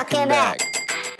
talking 0.00 0.28
back. 0.28 0.58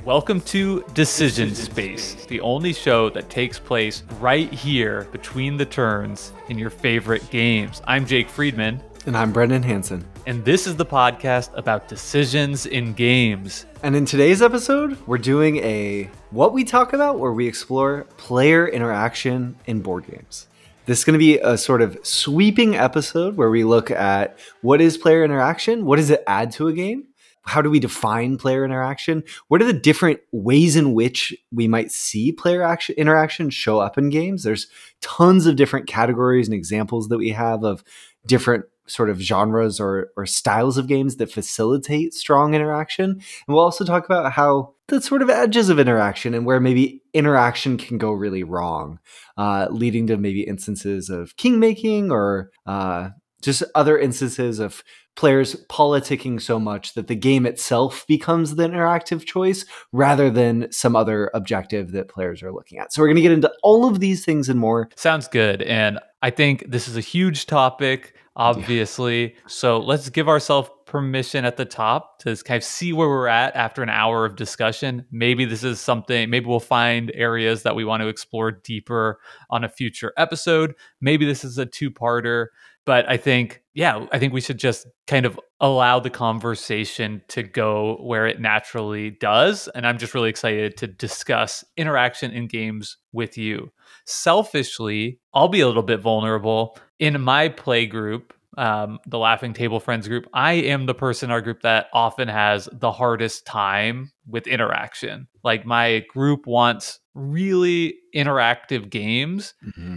Welcome 0.06 0.40
to 0.42 0.82
Decision 0.94 1.54
Space, 1.54 2.24
the 2.24 2.40
only 2.40 2.72
show 2.72 3.10
that 3.10 3.28
takes 3.28 3.58
place 3.58 4.04
right 4.20 4.50
here 4.50 5.06
between 5.12 5.58
the 5.58 5.66
turns 5.66 6.32
in 6.48 6.58
your 6.58 6.70
favorite 6.70 7.28
games. 7.28 7.82
I'm 7.86 8.06
Jake 8.06 8.30
Friedman, 8.30 8.80
And 9.04 9.18
I'm 9.18 9.32
Brendan 9.32 9.62
Hanson. 9.62 10.08
and 10.26 10.42
this 10.46 10.66
is 10.66 10.76
the 10.76 10.86
podcast 10.86 11.50
about 11.58 11.88
decisions 11.88 12.64
in 12.64 12.94
games. 12.94 13.66
And 13.82 13.94
in 13.94 14.06
today's 14.06 14.40
episode, 14.40 14.96
we're 15.06 15.18
doing 15.18 15.58
a 15.58 16.08
what 16.30 16.54
we 16.54 16.64
talk 16.64 16.94
about 16.94 17.18
where 17.18 17.32
we 17.34 17.46
explore 17.46 18.04
player 18.16 18.66
interaction 18.66 19.56
in 19.66 19.82
board 19.82 20.06
games. 20.06 20.46
This 20.86 21.00
is 21.00 21.04
going 21.04 21.14
to 21.14 21.18
be 21.18 21.38
a 21.38 21.58
sort 21.58 21.82
of 21.82 21.98
sweeping 22.02 22.76
episode 22.76 23.36
where 23.36 23.50
we 23.50 23.62
look 23.62 23.90
at 23.90 24.38
what 24.62 24.80
is 24.80 24.96
player 24.96 25.22
interaction? 25.22 25.84
What 25.84 25.96
does 25.96 26.08
it 26.08 26.24
add 26.26 26.52
to 26.52 26.68
a 26.68 26.72
game? 26.72 27.04
How 27.42 27.62
do 27.62 27.70
we 27.70 27.80
define 27.80 28.36
player 28.36 28.64
interaction? 28.64 29.24
What 29.48 29.62
are 29.62 29.66
the 29.66 29.72
different 29.72 30.20
ways 30.30 30.76
in 30.76 30.92
which 30.92 31.34
we 31.50 31.68
might 31.68 31.90
see 31.90 32.32
player 32.32 32.62
action, 32.62 32.94
interaction 32.96 33.50
show 33.50 33.80
up 33.80 33.96
in 33.96 34.10
games? 34.10 34.42
There's 34.42 34.66
tons 35.00 35.46
of 35.46 35.56
different 35.56 35.86
categories 35.86 36.46
and 36.46 36.54
examples 36.54 37.08
that 37.08 37.18
we 37.18 37.30
have 37.30 37.64
of 37.64 37.82
different 38.26 38.66
sort 38.90 39.08
of 39.08 39.20
genres 39.20 39.80
or, 39.80 40.10
or 40.16 40.26
styles 40.26 40.76
of 40.76 40.88
games 40.88 41.16
that 41.16 41.30
facilitate 41.30 42.12
strong 42.12 42.54
interaction. 42.54 43.10
And 43.10 43.22
we'll 43.48 43.60
also 43.60 43.84
talk 43.84 44.04
about 44.04 44.32
how 44.32 44.74
the 44.88 45.00
sort 45.00 45.22
of 45.22 45.30
edges 45.30 45.68
of 45.68 45.78
interaction 45.78 46.34
and 46.34 46.44
where 46.44 46.60
maybe 46.60 47.00
interaction 47.14 47.78
can 47.78 47.98
go 47.98 48.10
really 48.10 48.42
wrong, 48.42 48.98
uh, 49.36 49.68
leading 49.70 50.08
to 50.08 50.16
maybe 50.16 50.42
instances 50.42 51.08
of 51.08 51.36
king 51.36 51.60
making 51.60 52.10
or 52.10 52.50
uh, 52.66 53.10
just 53.40 53.62
other 53.74 53.98
instances 53.98 54.58
of 54.58 54.82
players 55.20 55.54
politicking 55.68 56.40
so 56.40 56.58
much 56.58 56.94
that 56.94 57.06
the 57.06 57.14
game 57.14 57.44
itself 57.44 58.06
becomes 58.06 58.54
the 58.54 58.66
interactive 58.66 59.26
choice 59.26 59.66
rather 59.92 60.30
than 60.30 60.72
some 60.72 60.96
other 60.96 61.30
objective 61.34 61.92
that 61.92 62.08
players 62.08 62.42
are 62.42 62.50
looking 62.50 62.78
at. 62.78 62.90
So 62.90 63.02
we're 63.02 63.08
going 63.08 63.16
to 63.16 63.22
get 63.22 63.32
into 63.32 63.52
all 63.62 63.86
of 63.86 64.00
these 64.00 64.24
things 64.24 64.48
and 64.48 64.58
more. 64.58 64.88
Sounds 64.96 65.28
good. 65.28 65.60
And 65.60 65.98
I 66.22 66.30
think 66.30 66.70
this 66.70 66.88
is 66.88 66.96
a 66.96 67.02
huge 67.02 67.44
topic, 67.44 68.14
obviously. 68.34 69.34
So 69.46 69.78
let's 69.78 70.08
give 70.08 70.26
ourselves 70.26 70.70
permission 70.86 71.44
at 71.44 71.58
the 71.58 71.66
top 71.66 72.18
to 72.20 72.34
kind 72.36 72.56
of 72.56 72.64
see 72.64 72.94
where 72.94 73.08
we're 73.08 73.26
at 73.26 73.54
after 73.54 73.82
an 73.82 73.90
hour 73.90 74.24
of 74.24 74.36
discussion. 74.36 75.04
Maybe 75.10 75.44
this 75.44 75.62
is 75.62 75.80
something, 75.80 76.30
maybe 76.30 76.46
we'll 76.46 76.60
find 76.60 77.12
areas 77.14 77.62
that 77.64 77.76
we 77.76 77.84
want 77.84 78.00
to 78.00 78.08
explore 78.08 78.52
deeper 78.52 79.20
on 79.50 79.64
a 79.64 79.68
future 79.68 80.14
episode. 80.16 80.74
Maybe 80.98 81.26
this 81.26 81.44
is 81.44 81.58
a 81.58 81.66
two 81.66 81.90
parter. 81.90 82.46
But 82.86 83.08
I 83.08 83.16
think, 83.16 83.62
yeah, 83.74 84.06
I 84.10 84.18
think 84.18 84.32
we 84.32 84.40
should 84.40 84.58
just 84.58 84.86
kind 85.06 85.26
of 85.26 85.38
allow 85.60 86.00
the 86.00 86.10
conversation 86.10 87.22
to 87.28 87.42
go 87.42 87.96
where 88.00 88.26
it 88.26 88.40
naturally 88.40 89.10
does. 89.10 89.68
And 89.68 89.86
I'm 89.86 89.98
just 89.98 90.14
really 90.14 90.30
excited 90.30 90.76
to 90.78 90.86
discuss 90.86 91.64
interaction 91.76 92.32
in 92.32 92.46
games 92.46 92.96
with 93.12 93.36
you 93.36 93.70
selfishly, 94.10 95.20
I'll 95.32 95.48
be 95.48 95.60
a 95.60 95.66
little 95.66 95.82
bit 95.82 96.00
vulnerable. 96.00 96.78
In 96.98 97.20
my 97.20 97.48
play 97.48 97.86
group, 97.86 98.34
um, 98.60 98.98
the 99.06 99.18
Laughing 99.18 99.54
Table 99.54 99.80
Friends 99.80 100.06
group, 100.06 100.26
I 100.34 100.52
am 100.52 100.84
the 100.84 100.94
person 100.94 101.30
in 101.30 101.32
our 101.32 101.40
group 101.40 101.62
that 101.62 101.86
often 101.94 102.28
has 102.28 102.68
the 102.70 102.92
hardest 102.92 103.46
time 103.46 104.12
with 104.28 104.46
interaction. 104.46 105.28
Like 105.42 105.64
my 105.64 106.04
group 106.10 106.46
wants 106.46 107.00
really 107.14 107.94
interactive 108.14 108.90
games. 108.90 109.54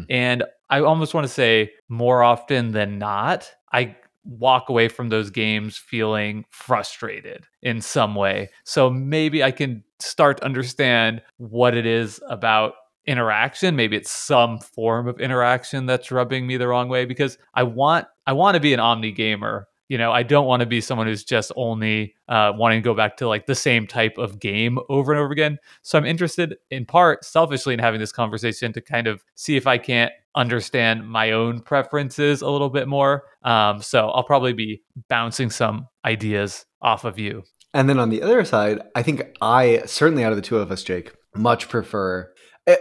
And 0.10 0.44
I 0.70 0.80
almost 0.80 1.14
want 1.14 1.28
to 1.28 1.34
say 1.34 1.72
more 1.90 2.24
often 2.24 2.72
than 2.72 2.98
not, 3.00 3.52
I 3.74 3.98
walk 4.24 4.70
away 4.70 4.88
from 4.88 5.10
those 5.10 5.30
games 5.30 5.78
feeling 5.78 6.46
frustrated 6.50 7.46
in 7.62 7.82
some 7.82 8.16
way. 8.16 8.50
So 8.64 8.90
maybe 8.90 9.44
I 9.44 9.52
can 9.52 9.84
start 10.00 10.38
to 10.38 10.46
understand 10.46 11.22
what 11.36 11.76
it 11.76 11.86
is 11.86 12.22
about 12.30 12.76
interaction 13.06 13.76
maybe 13.76 13.96
it's 13.96 14.12
some 14.12 14.60
form 14.60 15.08
of 15.08 15.20
interaction 15.20 15.86
that's 15.86 16.12
rubbing 16.12 16.48
me 16.48 16.58
the 16.58 16.68
wrong 16.68 16.88
way 16.88 17.06
because 17.06 17.38
i 17.54 17.64
want 17.64 18.06
i 18.26 18.34
want 18.34 18.56
to 18.56 18.62
be 18.62 18.74
an 18.74 18.80
omni 18.80 19.12
gamer 19.12 19.68
you 19.94 19.98
know? 20.00 20.12
I 20.12 20.24
don't 20.24 20.48
want 20.48 20.62
to 20.62 20.66
be 20.66 20.82
someone 20.82 21.06
who's 21.06 21.24
just 21.24 21.52
only 21.56 22.16
uh, 22.28 22.54
wanting 22.56 22.82
to 22.82 22.84
go 22.84 22.96
back 22.96 23.18
to 23.18 23.28
like 23.28 23.46
the 23.46 23.54
same 23.54 23.86
type 23.86 24.18
of 24.18 24.40
game 24.40 24.80
over 24.90 25.12
and 25.12 25.22
over 25.22 25.32
again. 25.32 25.60
So 25.84 26.00
i'm 26.00 26.06
interested 26.06 26.56
in 26.72 26.86
part 26.86 27.24
selfishly 27.24 27.76
in 27.76 27.80
having 27.80 28.00
this 28.00 28.12
conversation 28.12 28.74
to 28.74 28.82
kind 28.82 29.06
of 29.06 29.24
see 29.36 29.56
if 29.56 29.68
i 29.68 29.78
can't 29.78 30.12
understand 30.36 31.08
my 31.08 31.32
own 31.32 31.60
preferences 31.60 32.42
a 32.42 32.50
little 32.50 32.72
bit 32.72 32.88
more. 32.88 33.26
Um, 33.44 33.84
so 33.84 34.10
i'll 34.10 34.24
probably 34.24 34.54
be 34.54 34.82
bouncing 35.10 35.52
some 35.52 35.88
ideas 36.06 36.66
off 36.82 37.04
of 37.06 37.20
you. 37.20 37.44
And 37.76 37.88
then 37.88 38.00
on 38.00 38.10
the 38.10 38.24
other 38.24 38.44
side, 38.46 38.82
I 38.96 39.04
think 39.04 39.24
I 39.42 39.84
certainly 39.86 40.24
out 40.24 40.32
of 40.32 40.38
the 40.38 40.44
two 40.44 40.58
of 40.58 40.72
us, 40.72 40.84
Jake, 40.84 41.14
much 41.36 41.70
prefer. 41.70 42.33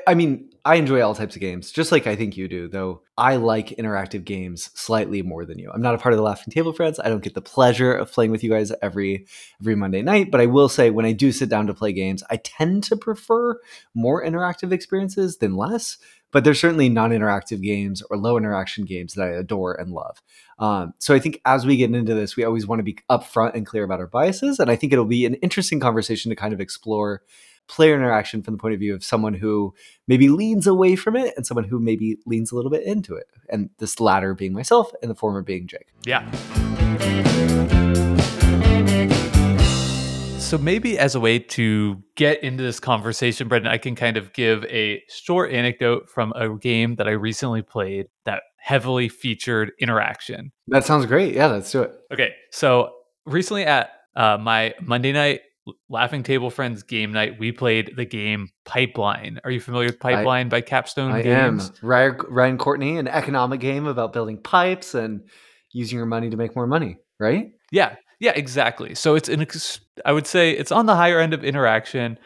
I- 0.07 0.15
mean, 0.15 0.49
I 0.65 0.77
enjoy 0.77 1.03
all 1.03 1.15
types 1.15 1.35
of 1.35 1.41
games, 1.41 1.73
just 1.73 1.91
like 1.91 2.07
I 2.07 2.15
think 2.15 2.37
you 2.37 2.47
do, 2.47 2.69
though 2.69 3.03
I 3.19 3.35
like 3.37 3.71
interactive 3.71 4.25
games 4.25 4.71
slightly 4.75 5.21
more 5.21 5.45
than 5.45 5.59
you. 5.59 5.73
I'm 5.73 5.83
not 5.83 5.97
a 5.97 5.99
part 5.99 6.13
of 6.13 6.19
the 6.19 6.23
Laughing 6.23 6.53
Table 6.53 6.73
Friends. 6.73 7.01
I 7.01 7.09
don't 7.09 7.23
get 7.23 7.35
the 7.35 7.41
pleasure 7.41 7.93
of 7.93 8.13
playing 8.13 8.31
with 8.31 8.45
you 8.45 8.51
guys 8.51 8.73
every 8.81 9.27
every 9.61 9.75
Monday 9.75 10.03
night, 10.03 10.31
but 10.31 10.41
I 10.41 10.47
will 10.47 10.69
say 10.69 10.91
when 10.91 11.05
I 11.05 11.13
do 11.13 11.33
sit 11.33 11.49
down 11.49 11.67
to 11.67 11.75
play 11.75 11.93
games, 11.93 12.23
I 12.31 12.37
tend 12.37 12.85
to 12.85 12.97
prefer 12.97 13.59
more 13.93 14.25
interactive 14.25 14.71
experiences 14.71 15.39
than 15.39 15.57
less. 15.57 15.99
But 16.31 16.45
there's 16.45 16.61
certainly 16.61 16.89
non-interactive 16.89 17.61
games 17.61 18.01
or 18.09 18.17
low 18.17 18.39
interaction 18.39 18.87
games 18.87 19.13
that 19.15 19.25
I 19.29 19.33
adore 19.33 19.75
and 19.75 19.91
love. 19.91 20.23
Um, 20.59 20.95
so 20.99 21.13
I 21.15 21.19
think 21.19 21.41
as 21.45 21.67
we 21.67 21.77
get 21.77 21.93
into 21.95 22.15
this, 22.15 22.37
we 22.37 22.45
always 22.45 22.67
want 22.67 22.79
to 22.79 22.85
be 22.85 22.97
upfront 23.11 23.55
and 23.55 23.67
clear 23.67 23.85
about 23.85 24.01
our 24.01 24.07
biases, 24.07 24.59
and 24.59 24.71
I 24.71 24.77
think 24.77 24.93
it'll 24.93 25.05
be 25.05 25.27
an 25.27 25.35
interesting 25.35 25.81
conversation 25.81 26.31
to 26.31 26.37
kind 26.37 26.55
of 26.55 26.61
explore 26.61 27.23
player 27.69 27.95
interaction 27.95 28.43
from 28.43 28.55
the 28.55 28.59
point 28.59 28.75
of 28.75 28.81
view 28.81 28.95
of 28.95 29.03
someone 29.03 29.35
who 29.35 29.75
maybe 30.07 30.29
leans 30.29 30.67
away 30.67 30.97
from 30.97 31.17
it 31.17 31.35
and 31.37 31.47
someone 31.47 31.65
who 31.65 31.79
maybe 31.79 32.19
leans 32.27 32.53
a 32.53 32.57
little 32.57 32.71
bit 32.71 32.83
into 32.85 33.15
it. 33.15 33.27
And 33.49 33.71
this 33.79 34.01
latter 34.01 34.35
being 34.35 34.53
myself 34.53 34.93
and 35.03 35.11
the 35.11 35.15
former 35.15 35.43
being 35.43 35.67
Jake. 35.67 35.93
Yeah. 36.05 36.31
So 40.39 40.59
maybe 40.59 40.99
as 40.99 41.15
a 41.15 41.21
way 41.21 41.39
to 41.39 42.03
get 42.15 42.45
into 42.45 42.63
this 42.63 42.79
conversation, 42.79 43.49
Brendan, 43.49 43.73
I 43.73 43.79
can 43.79 43.95
kind 43.95 44.19
of 44.19 44.35
give 44.35 44.65
a 44.67 45.03
short 45.09 45.51
anecdote 45.51 46.11
from 46.11 46.33
a 46.37 46.55
game 46.59 46.97
that 46.97 47.09
I 47.09 47.13
recently 47.13 47.63
played 47.63 48.09
that 48.27 48.43
heavily 48.59 49.09
featured 49.09 49.73
interaction. 49.81 50.53
That 50.69 50.85
sounds 50.85 51.07
great. 51.07 51.35
Yeah, 51.35 51.47
let's 51.47 51.73
do 51.73 51.81
it. 51.81 51.93
Okay, 52.13 52.35
so 52.51 52.93
recently 53.25 53.65
at 53.65 53.93
uh, 54.15 54.37
my 54.39 54.75
Monday 54.83 55.13
night 55.13 55.41
Laughing 55.89 56.23
Table 56.23 56.51
Friends 56.51 56.83
game 56.83 57.13
night, 57.13 57.39
we 57.39 57.53
played 57.53 57.93
the 57.97 58.05
game 58.05 58.49
Pipeline. 58.65 59.41
Are 59.45 59.51
you 59.51 59.61
familiar 59.61 59.89
with 59.89 60.01
Pipeline 60.01 60.49
by 60.49 60.61
Capstone 60.61 61.13
I 61.13 61.23
Games? 61.23 61.69
am 61.69 61.89
Ryan, 61.89 62.17
Ryan 62.29 62.59
Courtney, 62.59 62.99
an 62.99 63.07
economic 63.07 63.61
game 63.61 63.87
about 63.87 64.13
building 64.13 64.39
pipes 64.39 64.95
and 64.95 65.23
using 65.71 65.97
your 65.97 66.07
money 66.07 66.31
to 66.31 66.37
make 66.37 66.57
more 66.57 66.67
money, 66.67 66.99
right? 67.21 67.53
Yeah, 67.71 67.95
yeah, 68.19 68.33
exactly. 68.35 68.95
So 68.95 69.15
it's 69.15 69.29
an, 69.29 69.41
ex- 69.41 69.81
I 70.05 70.13
would 70.13 70.27
say 70.27 70.51
it's 70.51 70.73
on 70.73 70.87
the 70.87 70.97
higher 70.97 71.21
end 71.21 71.33
of 71.33 71.45
interaction. 71.45 72.19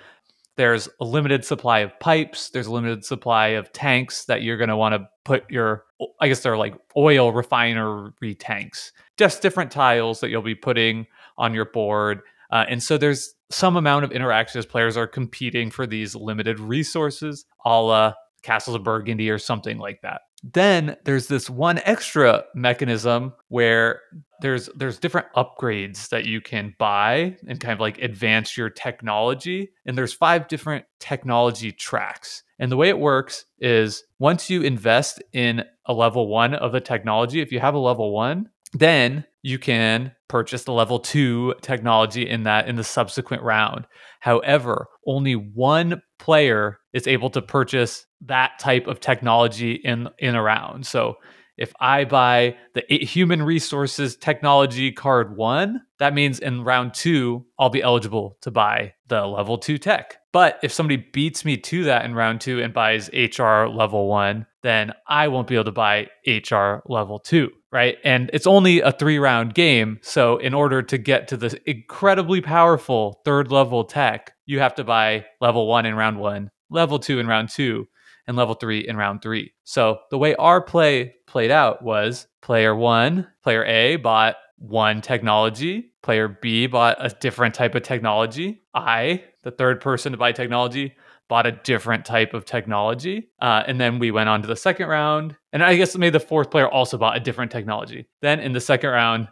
There's 0.57 0.89
a 1.01 1.05
limited 1.05 1.45
supply 1.45 1.81
of 1.81 1.99
pipes. 2.01 2.49
There's 2.49 2.67
a 2.67 2.73
limited 2.73 3.05
supply 3.05 3.49
of 3.49 3.73
tanks 3.73 4.25
that 4.25 4.43
you're 4.43 4.57
going 4.57 4.71
to 4.71 4.77
want 4.77 4.95
to 4.95 5.07
put 5.25 5.51
your, 5.51 5.85
I 6.21 6.29
guess 6.29 6.41
they're 6.41 6.57
like 6.57 6.75
oil 6.97 7.33
refinery 7.33 8.35
tanks, 8.35 8.93
just 9.19 9.43
different 9.43 9.71
tiles 9.71 10.21
that 10.21 10.31
you'll 10.31 10.41
be 10.41 10.55
putting 10.55 11.07
on 11.37 11.53
your 11.53 11.67
board. 11.67 12.23
Uh, 12.51 12.65
and 12.69 12.83
so 12.83 12.99
there's 12.99 13.35
some 13.51 13.77
amount 13.77 14.05
of 14.05 14.13
interaction 14.13 14.59
as 14.59 14.67
players 14.67 14.97
are 14.97 15.07
competing 15.07 15.71
for 15.71 15.87
these 15.87 16.15
limited 16.15 16.59
resources, 16.61 17.45
a 17.65 17.81
la 17.81 18.13
Castles 18.43 18.77
of 18.77 18.85
Burgundy 18.85 19.29
or 19.29 19.39
something 19.39 19.79
like 19.79 20.01
that. 20.03 20.21
Then 20.43 20.97
there's 21.05 21.27
this 21.27 21.51
one 21.51 21.81
extra 21.85 22.45
mechanism 22.55 23.33
where 23.49 24.03
there's 24.41 24.69
there's 24.77 24.99
different 24.99 25.27
upgrades 25.37 26.09
that 26.11 26.27
you 26.27 26.41
can 26.41 26.75
buy 26.79 27.37
and 27.49 27.59
kind 27.59 27.73
of 27.73 27.81
like 27.81 27.99
advance 27.99 28.57
your 28.57 28.71
technology 28.71 29.71
and 29.87 29.97
there's 29.97 30.13
five 30.13 30.47
different 30.47 30.85
technology 31.01 31.73
tracks 31.73 32.43
and 32.59 32.71
the 32.71 32.77
way 32.77 32.89
it 32.89 32.99
works 32.99 33.47
is 33.61 34.05
once 34.19 34.51
you 34.51 34.61
invest 34.63 35.23
in 35.33 35.65
a 35.87 35.95
level 35.95 36.29
1 36.29 36.55
of 36.55 36.73
the 36.73 36.81
technology 36.81 37.41
if 37.41 37.51
you 37.51 37.61
have 37.61 37.75
a 37.75 37.79
level 37.79 38.13
1 38.13 38.49
then 38.75 39.25
you 39.43 39.59
can 39.59 40.13
purchase 40.29 40.65
the 40.65 40.73
level 40.73 40.99
2 40.99 41.55
technology 41.61 42.29
in 42.29 42.45
that 42.45 42.69
in 42.69 42.77
the 42.77 42.85
subsequent 42.85 43.43
round. 43.43 43.87
However 44.21 44.89
only 45.07 45.35
one 45.35 46.03
player 46.19 46.79
is 46.93 47.07
able 47.07 47.31
to 47.31 47.43
purchase 47.43 48.07
that 48.23 48.59
type 48.59 48.87
of 48.87 49.01
technology 49.01 49.73
in 49.73 50.09
in 50.19 50.35
a 50.35 50.43
round. 50.43 50.87
So 50.87 51.17
if 51.57 51.73
I 51.81 52.05
buy 52.05 52.57
the 52.75 52.83
human 53.05 53.43
resources 53.43 54.17
technology 54.17 54.93
card 54.93 55.37
one, 55.37 55.81
that 55.99 56.13
means 56.13 56.39
in 56.39 56.65
round 56.65 56.93
two, 56.93 57.47
I'll 57.59 57.71
be 57.71 57.83
eligible 57.83 58.37
to 58.43 58.51
buy 58.51 58.95
the 59.09 59.27
level 59.27 59.57
two 59.57 59.79
tech. 59.79 60.19
But 60.33 60.59
if 60.63 60.73
somebody 60.73 61.07
beats 61.13 61.45
me 61.45 61.57
to 61.57 61.85
that 61.85 62.05
in 62.05 62.15
round 62.15 62.43
two 62.43 62.61
and 62.61 62.75
buys 62.75 63.09
HR 63.15 63.67
level 63.67 64.07
one, 64.07 64.47
then 64.63 64.93
I 65.09 65.29
won't 65.29 65.49
be 65.49 65.55
able 65.55 65.65
to 65.65 65.73
buy 65.73 66.09
HR 66.27 66.83
level 66.87 67.19
two, 67.19 67.51
right? 67.77 67.99
And 68.05 68.31
it's 68.33 68.47
only 68.47 68.81
a 68.81 68.91
three 68.91 69.19
round 69.19 69.53
game. 69.53 69.99
So, 70.01 70.39
in 70.39 70.55
order 70.55 70.81
to 70.83 70.97
get 70.97 71.29
to 71.29 71.37
the 71.37 71.61
incredibly 71.67 72.41
powerful 72.41 73.21
third 73.27 73.53
level 73.53 73.85
tech, 73.85 74.33
you 74.47 74.61
have 74.61 74.75
to 74.77 74.85
buy 74.85 75.27
level 75.43 75.67
one 75.67 75.85
in 75.85 75.95
round 75.95 76.19
one, 76.19 76.51
level 76.71 76.99
two 76.99 77.19
in 77.19 77.27
round 77.27 77.51
two, 77.51 77.87
and 78.27 78.35
level 78.35 78.55
three 78.55 78.89
in 78.89 78.97
round 78.97 79.21
three. 79.21 79.53
So, 79.65 79.99
the 80.11 80.17
way 80.17 80.35
our 80.37 80.63
play 80.63 81.17
played 81.27 81.51
out 81.51 81.83
was 81.83 82.27
player 82.41 82.75
one, 82.75 83.27
player 83.43 83.67
A 83.67 83.97
bought 83.97 84.37
one 84.57 85.03
technology, 85.03 85.93
player 86.03 86.29
B 86.29 86.67
bought 86.67 86.97
a 86.99 87.11
different 87.11 87.55
type 87.55 87.75
of 87.75 87.83
technology. 87.83 88.63
I, 88.75 89.23
the 89.43 89.51
third 89.51 89.83
person 89.83 90.13
to 90.13 90.19
buy 90.19 90.33
technology, 90.33 90.95
bought 91.29 91.47
a 91.47 91.53
different 91.53 92.07
type 92.07 92.35
of 92.35 92.45
technology. 92.45 93.29
Uh, 93.41 93.65
and 93.67 93.81
then 93.81 93.99
we 93.99 94.11
went 94.11 94.29
on 94.29 94.43
to 94.43 94.49
the 94.49 94.57
second 94.57 94.89
round. 94.89 95.37
And 95.57 95.65
I 95.65 95.75
guess 95.75 95.97
maybe 95.97 96.11
the 96.11 96.21
fourth 96.21 96.51
player 96.51 96.69
also 96.69 96.99
bought 96.99 97.17
a 97.17 97.21
different 97.21 97.51
technology. 97.51 98.07
Then 98.21 98.41
in 98.41 98.53
the 98.53 98.61
second 98.61 98.91
round, 98.91 99.29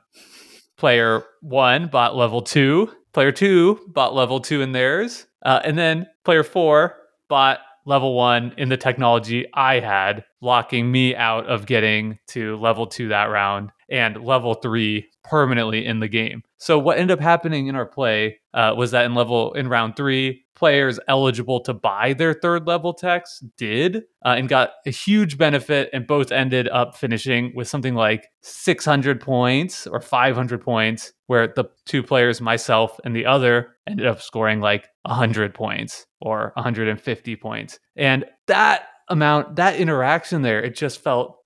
player 0.79 1.23
one 1.43 1.89
bought 1.89 2.17
level 2.17 2.41
two, 2.41 2.91
player 3.13 3.31
two 3.31 3.79
bought 3.89 4.15
level 4.15 4.41
two 4.41 4.63
in 4.63 4.73
theirs. 4.73 5.27
Uh, 5.45 5.61
and 5.63 5.77
then 5.77 6.07
player 6.25 6.43
four 6.43 6.97
bought 7.29 7.59
level 7.85 8.15
one 8.15 8.55
in 8.57 8.71
the 8.71 8.79
technology 8.79 9.45
I 9.53 9.81
had, 9.81 10.25
locking 10.41 10.91
me 10.91 11.15
out 11.15 11.45
of 11.45 11.67
getting 11.67 12.19
to 12.29 12.57
level 12.57 12.87
two 12.87 13.09
that 13.09 13.27
round 13.27 13.71
and 13.91 14.25
level 14.25 14.55
three 14.55 15.11
permanently 15.25 15.85
in 15.85 16.01
the 16.01 16.09
game. 16.09 16.43
So 16.57 16.79
what 16.79 16.97
ended 16.97 17.19
up 17.19 17.23
happening 17.23 17.67
in 17.67 17.77
our 17.77 17.85
play 17.85 18.39
uh, 18.55 18.73
was 18.75 18.93
that 18.93 19.05
in 19.05 19.13
level 19.13 19.53
in 19.53 19.69
round 19.69 19.95
three, 19.95 20.44
players 20.55 20.99
eligible 21.09 21.61
to 21.61 21.75
buy 21.75 22.13
their 22.13 22.35
third 22.35 22.67
level 22.67 22.95
techs 22.95 23.41
did 23.57 24.05
uh, 24.25 24.35
and 24.37 24.49
got 24.49 24.71
a 24.87 24.91
huge 24.91 25.37
benefit, 25.37 25.91
and 25.93 26.07
both 26.07 26.33
ended 26.33 26.69
up 26.69 26.97
finishing 26.97 27.53
with 27.55 27.69
something 27.69 27.95
like 27.95 28.29
600 28.43 29.21
points 29.21 29.87
or 29.87 30.01
500 30.01 30.61
points, 30.61 31.13
where 31.27 31.49
the 31.49 31.65
two 31.87 32.03
players, 32.03 32.41
myself 32.41 32.99
and 33.05 33.15
the 33.15 33.27
other, 33.27 33.77
ended 33.87 34.07
up 34.07 34.23
scoring 34.23 34.61
like 34.61 34.89
100 35.03 35.55
points 35.55 36.07
or 36.21 36.53
150 36.55 37.37
points, 37.37 37.79
and 37.97 38.25
that 38.47 38.89
amount 39.11 39.57
that 39.57 39.77
interaction 39.77 40.41
there 40.41 40.63
it 40.63 40.75
just 40.75 40.99
felt 41.03 41.37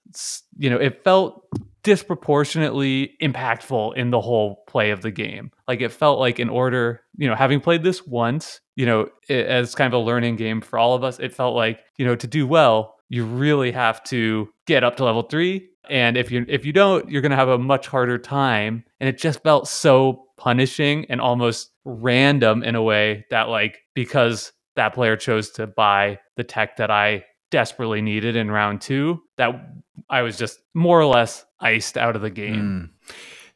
you 0.57 0.71
know 0.71 0.77
it 0.77 1.03
felt 1.03 1.45
disproportionately 1.89 3.15
impactful 3.23 3.97
in 3.97 4.11
the 4.11 4.21
whole 4.21 4.63
play 4.67 4.91
of 4.91 5.01
the 5.01 5.11
game. 5.11 5.51
Like 5.67 5.81
it 5.81 5.91
felt 5.91 6.19
like 6.19 6.39
in 6.39 6.49
order, 6.51 7.01
you 7.17 7.29
know, 7.29 7.35
having 7.35 7.61
played 7.61 7.83
this 7.83 8.07
once, 8.07 8.61
you 8.79 8.87
know, 8.87 9.09
it, 9.29 9.45
as 9.47 9.75
kind 9.75 9.93
of 9.93 10.01
a 10.01 10.05
learning 10.05 10.37
game 10.37 10.61
for 10.61 10.79
all 10.79 10.95
of 10.95 11.03
us, 11.03 11.19
it 11.19 11.35
felt 11.35 11.57
like, 11.57 11.81
you 11.97 12.07
know, 12.07 12.15
to 12.15 12.29
do 12.29 12.47
well, 12.47 12.95
you 13.09 13.25
really 13.25 13.73
have 13.73 14.05
to 14.05 14.49
get 14.67 14.85
up 14.85 14.97
to 14.97 15.05
level 15.05 15.23
3 15.23 15.69
and 15.91 16.17
if 16.17 16.31
you 16.31 16.45
if 16.49 16.65
you 16.65 16.73
don't, 16.73 17.11
you're 17.11 17.23
to 17.23 17.35
have 17.35 17.49
a 17.49 17.59
much 17.59 17.89
harder 17.89 18.19
time 18.19 18.85
and 19.01 19.09
it 19.09 19.19
just 19.19 19.43
felt 19.43 19.67
so 19.67 20.27
punishing 20.37 21.07
and 21.09 21.21
almost 21.21 21.71
random 21.85 22.63
in 22.63 22.75
a 22.77 22.83
way 22.83 23.25
that 23.31 23.49
like 23.49 23.81
because 23.95 24.53
that 24.77 24.95
player 24.95 25.17
chose 25.17 25.51
to 25.53 25.67
buy 25.67 26.21
the 26.37 26.45
tech 26.45 26.77
that 26.77 26.91
I 26.91 27.25
desperately 27.51 28.01
needed 28.01 28.37
in 28.37 28.51
round 28.51 28.81
2 28.83 29.21
that 29.39 29.51
I 30.09 30.23
was 30.23 30.37
just 30.37 30.61
more 30.75 31.01
or 31.01 31.07
less 31.07 31.45
iced 31.59 31.97
out 31.97 32.15
of 32.15 32.23
the 32.23 32.31
game. 32.31 32.93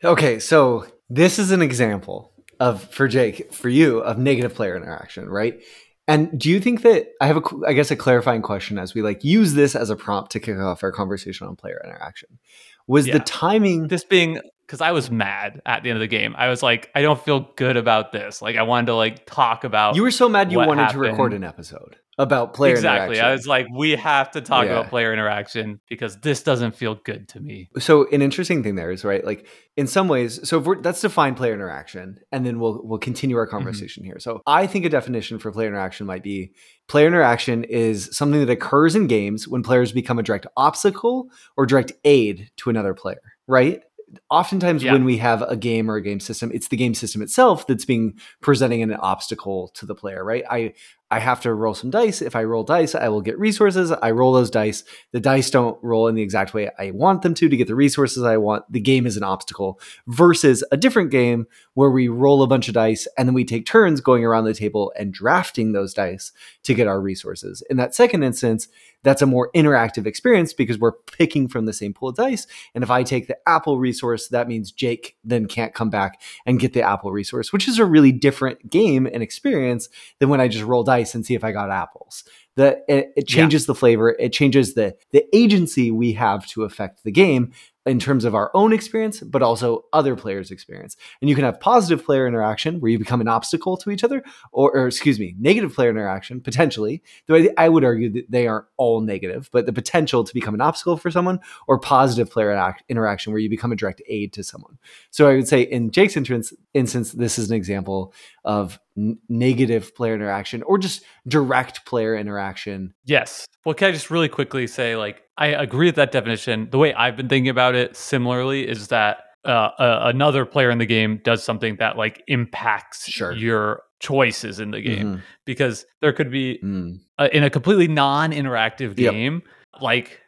Mm. 0.02 0.08
Okay, 0.08 0.40
so 0.40 0.86
this 1.08 1.38
is 1.38 1.52
an 1.52 1.62
example 1.62 2.31
of 2.62 2.85
for 2.94 3.09
Jake, 3.09 3.53
for 3.53 3.69
you, 3.69 3.99
of 3.99 4.19
negative 4.19 4.55
player 4.55 4.76
interaction, 4.76 5.29
right? 5.29 5.61
And 6.06 6.38
do 6.38 6.49
you 6.49 6.61
think 6.61 6.82
that 6.82 7.09
I 7.20 7.26
have 7.26 7.38
a, 7.38 7.43
I 7.67 7.73
guess, 7.73 7.91
a 7.91 7.97
clarifying 7.97 8.41
question 8.41 8.79
as 8.79 8.94
we 8.94 9.03
like 9.03 9.25
use 9.25 9.55
this 9.55 9.75
as 9.75 9.91
a 9.91 9.97
prompt 9.97 10.31
to 10.32 10.41
kick 10.41 10.56
off 10.59 10.85
our 10.85 10.93
conversation 10.93 11.49
on 11.49 11.56
player 11.56 11.82
interaction? 11.85 12.38
Was 12.87 13.09
yeah. 13.09 13.14
the 13.14 13.20
timing 13.20 13.88
this 13.88 14.05
being 14.05 14.41
because 14.72 14.80
I 14.80 14.92
was 14.92 15.10
mad 15.10 15.60
at 15.66 15.82
the 15.82 15.90
end 15.90 15.98
of 15.98 16.00
the 16.00 16.06
game. 16.06 16.34
I 16.34 16.48
was 16.48 16.62
like, 16.62 16.90
I 16.94 17.02
don't 17.02 17.22
feel 17.22 17.50
good 17.56 17.76
about 17.76 18.10
this. 18.10 18.40
Like, 18.40 18.56
I 18.56 18.62
wanted 18.62 18.86
to 18.86 18.94
like 18.94 19.26
talk 19.26 19.64
about. 19.64 19.96
You 19.96 20.02
were 20.02 20.10
so 20.10 20.30
mad 20.30 20.50
you 20.50 20.56
wanted 20.56 20.84
happened. 20.84 21.04
to 21.04 21.10
record 21.10 21.34
an 21.34 21.44
episode 21.44 21.96
about 22.16 22.54
player 22.54 22.76
interaction. 22.76 23.10
exactly. 23.10 23.20
I 23.20 23.32
was 23.32 23.46
like, 23.46 23.66
we 23.70 23.90
have 23.90 24.30
to 24.30 24.40
talk 24.40 24.64
yeah. 24.64 24.72
about 24.72 24.88
player 24.88 25.12
interaction 25.12 25.78
because 25.90 26.16
this 26.20 26.42
doesn't 26.42 26.74
feel 26.74 26.94
good 26.94 27.28
to 27.28 27.40
me. 27.40 27.69
So 27.80 28.08
an 28.10 28.22
interesting 28.22 28.62
thing 28.62 28.76
there 28.76 28.90
is 28.90 29.04
right, 29.04 29.22
like 29.22 29.46
in 29.76 29.86
some 29.86 30.08
ways. 30.08 30.48
So 30.48 30.56
let's 30.58 31.02
define 31.02 31.34
player 31.34 31.52
interaction, 31.52 32.20
and 32.32 32.46
then 32.46 32.58
we'll 32.58 32.80
we'll 32.82 32.98
continue 32.98 33.36
our 33.36 33.46
mm-hmm. 33.46 33.56
conversation 33.56 34.04
mm-hmm. 34.04 34.12
here. 34.12 34.20
So 34.20 34.40
I 34.46 34.66
think 34.66 34.86
a 34.86 34.88
definition 34.88 35.38
for 35.38 35.52
player 35.52 35.68
interaction 35.68 36.06
might 36.06 36.22
be 36.22 36.52
player 36.88 37.06
interaction 37.06 37.64
is 37.64 38.08
something 38.16 38.40
that 38.40 38.48
occurs 38.48 38.94
in 38.94 39.06
games 39.06 39.46
when 39.46 39.62
players 39.62 39.92
become 39.92 40.18
a 40.18 40.22
direct 40.22 40.46
obstacle 40.56 41.28
or 41.58 41.66
direct 41.66 41.92
aid 42.04 42.50
to 42.56 42.70
another 42.70 42.94
player. 42.94 43.20
Right 43.46 43.82
oftentimes 44.31 44.82
yeah. 44.82 44.93
when 44.93 45.05
we 45.05 45.17
have 45.19 45.43
a 45.43 45.56
game 45.56 45.91
or 45.91 45.97
a 45.97 46.03
game 46.03 46.20
system 46.20 46.50
it's 46.53 46.69
the 46.69 46.76
game 46.76 46.94
system 46.94 47.23
itself 47.23 47.67
that's 47.67 47.85
being 47.85 48.14
presenting 48.41 48.82
an 48.82 48.93
obstacle 48.94 49.69
to 49.75 49.87
the 49.87 49.94
player 49.94 50.25
right 50.25 50.44
i 50.50 50.73
I 51.12 51.19
have 51.19 51.43
to 51.43 51.53
roll 51.53 51.75
some 51.75 51.91
dice. 51.91 52.23
If 52.23 52.35
I 52.35 52.44
roll 52.44 52.64
dice, 52.64 52.94
I 52.94 53.09
will 53.09 53.20
get 53.20 53.38
resources. 53.38 53.93
I 53.93 54.12
roll 54.12 54.32
those 54.32 54.50
dice. 54.50 54.82
The 55.11 55.20
dice 55.20 55.50
don't 55.50 55.79
roll 55.82 56.09
in 56.09 56.14
the 56.14 56.23
exact 56.23 56.55
way 56.55 56.70
I 56.79 56.91
want 56.91 57.20
them 57.20 57.35
to 57.35 57.50
to 57.50 57.56
get 57.56 57.67
the 57.67 57.75
resources 57.75 58.23
I 58.23 58.38
want. 58.38 58.64
The 58.73 58.81
game 58.81 59.05
is 59.05 59.19
an 59.19 59.23
obstacle 59.23 59.79
versus 60.06 60.64
a 60.73 60.79
different 60.79 61.11
game 61.11 61.47
where 61.75 61.91
we 61.91 62.09
roll 62.09 62.43
a 62.43 62.47
bunch 62.47 62.67
of 62.67 62.73
dice 62.73 63.06
and 63.19 63.29
then 63.29 63.35
we 63.35 63.44
take 63.44 63.67
turns 63.67 64.00
going 64.00 64.25
around 64.25 64.44
the 64.44 64.55
table 64.55 64.91
and 64.99 65.12
drafting 65.12 65.73
those 65.73 65.93
dice 65.93 66.32
to 66.62 66.73
get 66.73 66.87
our 66.87 66.99
resources. 66.99 67.62
In 67.69 67.76
that 67.76 67.94
second 67.94 68.23
instance, 68.23 68.69
that's 69.02 69.22
a 69.22 69.26
more 69.26 69.50
interactive 69.54 70.06
experience 70.06 70.52
because 70.52 70.78
we're 70.78 70.93
picking 70.93 71.49
from 71.49 71.66
the 71.66 71.72
same 71.72 71.93
pool 71.93 72.10
of 72.10 72.16
dice. 72.16 72.46
And 72.75 72.84
if 72.84 72.90
I 72.90 73.02
take 73.02 73.26
the 73.26 73.37
apple 73.49 73.78
resource, 73.78 74.28
that 74.28 74.49
means 74.49 74.70
Jake 74.70 75.16
then 75.25 75.46
can't 75.46 75.75
come 75.75 75.90
back 75.90 76.20
and 76.46 76.60
get 76.60 76.72
the 76.72 76.82
apple 76.82 77.12
resource, 77.12 77.52
which 77.52 77.69
is 77.69 77.78
a 77.78 77.84
really 77.84 78.12
different 78.12 78.70
game 78.70 79.06
and 79.06 79.22
experience 79.22 79.88
than 80.19 80.28
when 80.28 80.40
I 80.40 80.49
just 80.49 80.64
roll 80.64 80.84
dice 80.84 81.14
and 81.14 81.26
see 81.26 81.34
if 81.34 81.44
I 81.44 81.52
got 81.52 81.70
apples. 81.70 82.25
The, 82.54 82.82
it, 82.87 83.12
it 83.16 83.26
changes 83.26 83.62
yeah. 83.62 83.69
the 83.69 83.75
flavor. 83.75 84.10
It 84.19 84.32
changes 84.32 84.75
the 84.75 84.94
the 85.10 85.25
agency 85.34 85.90
we 85.90 86.12
have 86.12 86.46
to 86.49 86.64
affect 86.64 87.02
the 87.02 87.10
game 87.10 87.52
in 87.84 87.99
terms 87.99 88.25
of 88.25 88.34
our 88.34 88.50
own 88.55 88.73
experience, 88.73 89.20
but 89.20 89.43
also 89.43 89.84
other 89.93 90.14
players' 90.14 90.50
experience. 90.50 90.96
And 91.20 91.29
you 91.29 91.34
can 91.34 91.44
have 91.44 91.58
positive 91.58 92.05
player 92.05 92.26
interaction 92.26 92.81
where 92.81 92.90
you 92.90 92.99
become 92.99 93.20
an 93.20 93.29
obstacle 93.29 93.76
to 93.79 93.90
each 93.90 94.05
other, 94.05 94.23
or, 94.52 94.70
or 94.76 94.87
excuse 94.87 95.19
me, 95.19 95.34
negative 95.38 95.75
player 95.75 95.90
interaction 95.90 96.40
potentially. 96.40 97.02
Though 97.26 97.37
I, 97.37 97.49
I, 97.58 97.69
would 97.69 97.84
argue 97.84 98.11
that 98.12 98.31
they 98.31 98.46
aren't 98.46 98.67
all 98.76 99.00
negative, 99.00 99.49
but 99.52 99.67
the 99.67 99.73
potential 99.73 100.23
to 100.23 100.34
become 100.34 100.55
an 100.55 100.61
obstacle 100.61 100.96
for 100.96 101.11
someone, 101.11 101.40
or 101.67 101.79
positive 101.79 102.31
player 102.31 102.52
act, 102.52 102.84
interaction 102.88 103.32
where 103.32 103.40
you 103.40 103.50
become 103.50 103.73
a 103.73 103.76
direct 103.76 104.00
aid 104.09 104.33
to 104.35 104.45
someone. 104.45 104.78
So 105.11 105.28
I 105.28 105.35
would 105.35 105.49
say 105.49 105.62
in 105.62 105.90
Jake's 105.90 106.16
instance, 106.16 106.52
instance 106.75 107.12
this 107.12 107.38
is 107.38 107.50
an 107.50 107.56
example 107.56 108.14
of 108.45 108.78
n- 108.96 109.18
negative 109.28 109.94
player 109.94 110.14
interaction 110.14 110.62
or 110.64 110.78
just 110.78 111.04
direct 111.26 111.84
player 111.87 112.16
interaction. 112.16 112.94
Yes. 113.04 113.46
Well, 113.64 113.75
can 113.75 113.88
I 113.88 113.92
just 113.92 114.11
really 114.11 114.28
quickly 114.28 114.66
say, 114.66 114.96
like, 114.96 115.22
I 115.38 115.49
agree 115.49 115.87
with 115.87 115.96
that 115.96 116.12
definition. 116.12 116.68
The 116.70 116.78
way 116.78 116.92
I've 116.94 117.16
been 117.16 117.28
thinking 117.28 117.49
about 117.49 117.75
it 117.75 117.96
similarly 117.96 118.68
is 118.68 118.88
that 118.88 119.18
uh, 119.44 119.70
uh, 119.78 120.00
another 120.04 120.44
player 120.44 120.70
in 120.70 120.78
the 120.78 120.87
game 120.87 121.20
does 121.25 121.42
something 121.42 121.76
that 121.76 121.96
like 121.96 122.22
impacts 122.28 123.08
sure. 123.08 123.32
your 123.32 123.82
choices 123.99 124.61
in 124.61 124.70
the 124.70 124.80
game 124.80 125.06
mm-hmm. 125.06 125.20
because 125.44 125.84
there 126.00 126.12
could 126.12 126.30
be 126.30 126.61
mm. 126.62 126.99
in 127.32 127.42
a 127.42 127.50
completely 127.50 127.88
non-interactive 127.88 128.94
game 128.94 129.42
yep. 129.44 129.82
like 129.82 130.20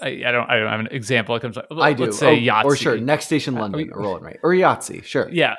I, 0.00 0.22
I, 0.24 0.32
don't 0.32 0.48
I 0.48 0.58
don't 0.58 0.68
have 0.68 0.80
an 0.80 0.88
example. 0.92 1.34
It 1.36 1.40
comes. 1.40 1.58
I 1.58 1.92
do. 1.92 2.04
Let's 2.04 2.18
say 2.18 2.48
oh, 2.48 2.52
Yahtzee 2.52 2.64
or 2.64 2.76
sure 2.76 2.98
next 2.98 3.26
station 3.26 3.56
uh, 3.56 3.62
London 3.62 3.90
or 3.92 4.00
rolling 4.00 4.22
right 4.22 4.38
or 4.42 4.50
Yahtzee. 4.50 5.04
Sure. 5.04 5.28
Yeah, 5.30 5.56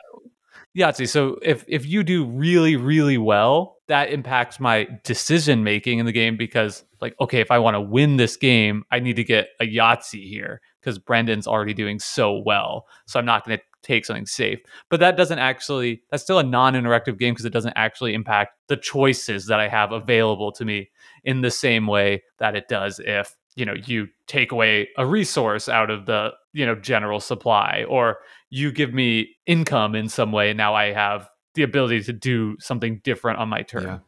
Yahtzee. 0.77 1.09
So 1.09 1.37
if 1.41 1.65
if 1.67 1.85
you 1.85 2.03
do 2.03 2.25
really 2.25 2.75
really 2.75 3.17
well, 3.17 3.77
that 3.87 4.11
impacts 4.11 4.59
my 4.59 4.87
decision 5.03 5.63
making 5.63 5.99
in 5.99 6.05
the 6.05 6.11
game 6.11 6.37
because 6.37 6.83
like 7.01 7.13
okay, 7.19 7.41
if 7.41 7.51
I 7.51 7.59
want 7.59 7.75
to 7.75 7.81
win 7.81 8.17
this 8.17 8.37
game, 8.37 8.83
I 8.91 8.99
need 8.99 9.17
to 9.17 9.23
get 9.23 9.49
a 9.59 9.65
Yahtzee 9.65 10.29
here 10.29 10.61
because 10.79 10.97
Brendan's 10.97 11.47
already 11.47 11.73
doing 11.73 11.99
so 11.99 12.41
well. 12.45 12.85
So 13.05 13.19
I'm 13.19 13.25
not 13.25 13.45
going 13.45 13.57
to 13.57 13.63
take 13.83 14.05
something 14.05 14.25
safe. 14.25 14.59
But 14.89 14.99
that 14.99 15.17
doesn't 15.17 15.39
actually 15.39 16.03
that's 16.09 16.23
still 16.23 16.39
a 16.39 16.43
non-interactive 16.43 17.17
game 17.17 17.33
because 17.33 17.45
it 17.45 17.53
doesn't 17.53 17.73
actually 17.75 18.13
impact 18.13 18.57
the 18.67 18.77
choices 18.77 19.47
that 19.47 19.59
I 19.59 19.67
have 19.67 19.91
available 19.91 20.51
to 20.53 20.63
me 20.65 20.89
in 21.23 21.41
the 21.41 21.51
same 21.51 21.87
way 21.87 22.23
that 22.39 22.55
it 22.55 22.67
does 22.67 22.99
if 23.03 23.35
you 23.55 23.65
know 23.65 23.73
you 23.85 24.07
take 24.27 24.51
away 24.51 24.89
a 24.97 25.05
resource 25.05 25.67
out 25.67 25.89
of 25.89 26.05
the 26.05 26.31
you 26.53 26.65
know 26.65 26.75
general 26.75 27.19
supply 27.19 27.85
or 27.87 28.17
you 28.49 28.71
give 28.71 28.93
me 28.93 29.35
income 29.45 29.95
in 29.95 30.09
some 30.09 30.31
way 30.31 30.49
and 30.49 30.57
now 30.57 30.73
i 30.73 30.91
have 30.91 31.29
the 31.55 31.63
ability 31.63 32.01
to 32.01 32.13
do 32.13 32.55
something 32.59 33.01
different 33.03 33.39
on 33.39 33.49
my 33.49 33.61
turn 33.61 33.83
yeah. 33.83 33.99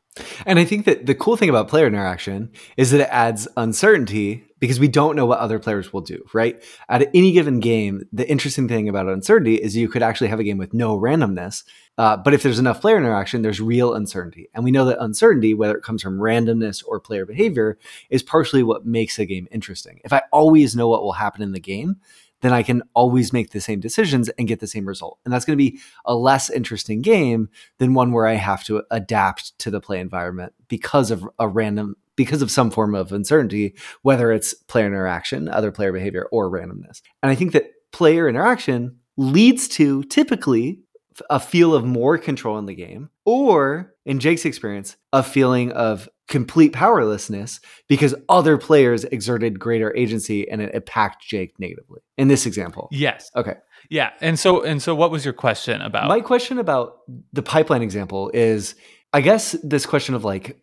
And 0.45 0.59
i 0.59 0.65
think 0.65 0.85
that 0.85 1.05
the 1.05 1.15
cool 1.15 1.35
thing 1.35 1.49
about 1.49 1.67
player 1.67 1.87
interaction 1.87 2.51
is 2.77 2.91
that 2.91 3.01
it 3.01 3.09
adds 3.09 3.47
uncertainty 3.57 4.43
because 4.59 4.79
we 4.79 4.87
don't 4.87 5.15
know 5.15 5.25
what 5.25 5.39
other 5.39 5.59
players 5.59 5.91
will 5.91 6.01
do 6.01 6.23
right 6.33 6.63
at 6.89 7.09
any 7.13 7.31
given 7.31 7.59
game 7.59 8.03
the 8.13 8.29
interesting 8.29 8.67
thing 8.67 8.87
about 8.87 9.07
uncertainty 9.07 9.55
is 9.55 9.75
you 9.75 9.89
could 9.89 10.03
actually 10.03 10.27
have 10.27 10.39
a 10.39 10.43
game 10.43 10.57
with 10.57 10.73
no 10.73 10.97
randomness 10.97 11.63
uh, 11.97 12.17
but 12.17 12.33
if 12.33 12.41
there's 12.41 12.59
enough 12.59 12.81
player 12.81 12.97
interaction, 12.97 13.41
there's 13.41 13.61
real 13.61 13.93
uncertainty. 13.93 14.49
And 14.53 14.63
we 14.63 14.71
know 14.71 14.85
that 14.85 15.01
uncertainty, 15.01 15.53
whether 15.53 15.77
it 15.77 15.83
comes 15.83 16.01
from 16.01 16.17
randomness 16.17 16.83
or 16.85 16.99
player 16.99 17.25
behavior, 17.25 17.77
is 18.09 18.23
partially 18.23 18.63
what 18.63 18.85
makes 18.85 19.19
a 19.19 19.25
game 19.25 19.47
interesting. 19.51 20.01
If 20.03 20.11
I 20.11 20.23
always 20.31 20.75
know 20.75 20.87
what 20.87 21.03
will 21.03 21.13
happen 21.13 21.43
in 21.43 21.51
the 21.51 21.59
game, 21.59 21.97
then 22.43 22.51
I 22.53 22.61
can 22.61 22.83
always 22.93 23.31
make 23.31 23.51
the 23.51 23.61
same 23.61 23.79
decisions 23.79 24.27
and 24.37 24.47
get 24.47 24.59
the 24.59 24.67
same 24.67 24.85
result. 24.85 25.17
And 25.23 25.33
that's 25.33 25.45
going 25.45 25.57
to 25.57 25.63
be 25.71 25.79
a 26.05 26.13
less 26.13 26.49
interesting 26.49 27.01
game 27.01 27.49
than 27.79 27.93
one 27.93 28.11
where 28.11 28.27
I 28.27 28.33
have 28.33 28.65
to 28.65 28.83
adapt 28.91 29.57
to 29.59 29.71
the 29.71 29.79
play 29.79 30.01
environment 30.01 30.53
because 30.67 31.09
of 31.09 31.27
a 31.39 31.47
random 31.47 31.95
because 32.15 32.43
of 32.43 32.51
some 32.51 32.69
form 32.69 32.93
of 32.93 33.11
uncertainty, 33.11 33.75
whether 34.03 34.31
it's 34.31 34.53
player 34.53 34.85
interaction, 34.85 35.49
other 35.49 35.71
player 35.71 35.91
behavior, 35.91 36.27
or 36.31 36.47
randomness. 36.47 37.01
And 37.23 37.31
I 37.31 37.35
think 37.35 37.53
that 37.53 37.71
player 37.91 38.29
interaction 38.29 38.97
leads 39.17 39.67
to 39.69 40.03
typically 40.03 40.82
a 41.29 41.39
feel 41.39 41.73
of 41.73 41.85
more 41.85 42.17
control 42.17 42.57
in 42.57 42.65
the 42.65 42.75
game, 42.75 43.09
or 43.25 43.93
in 44.05 44.19
Jake's 44.19 44.45
experience, 44.45 44.97
a 45.11 45.23
feeling 45.23 45.71
of 45.71 46.09
complete 46.27 46.73
powerlessness 46.73 47.59
because 47.87 48.15
other 48.29 48.57
players 48.57 49.03
exerted 49.05 49.59
greater 49.59 49.95
agency 49.95 50.49
and 50.49 50.61
it 50.61 50.73
impacted 50.73 51.27
Jake 51.27 51.59
negatively. 51.59 52.01
In 52.17 52.27
this 52.27 52.45
example. 52.45 52.87
Yes. 52.91 53.29
Okay. 53.35 53.55
Yeah. 53.89 54.11
And 54.21 54.39
so 54.39 54.63
and 54.63 54.81
so 54.81 54.95
what 54.95 55.11
was 55.11 55.25
your 55.25 55.33
question 55.33 55.81
about? 55.81 56.07
My 56.07 56.21
question 56.21 56.59
about 56.59 56.99
the 57.33 57.43
pipeline 57.43 57.81
example 57.81 58.31
is 58.33 58.75
I 59.11 59.21
guess 59.21 59.55
this 59.63 59.85
question 59.85 60.15
of 60.15 60.23
like 60.23 60.59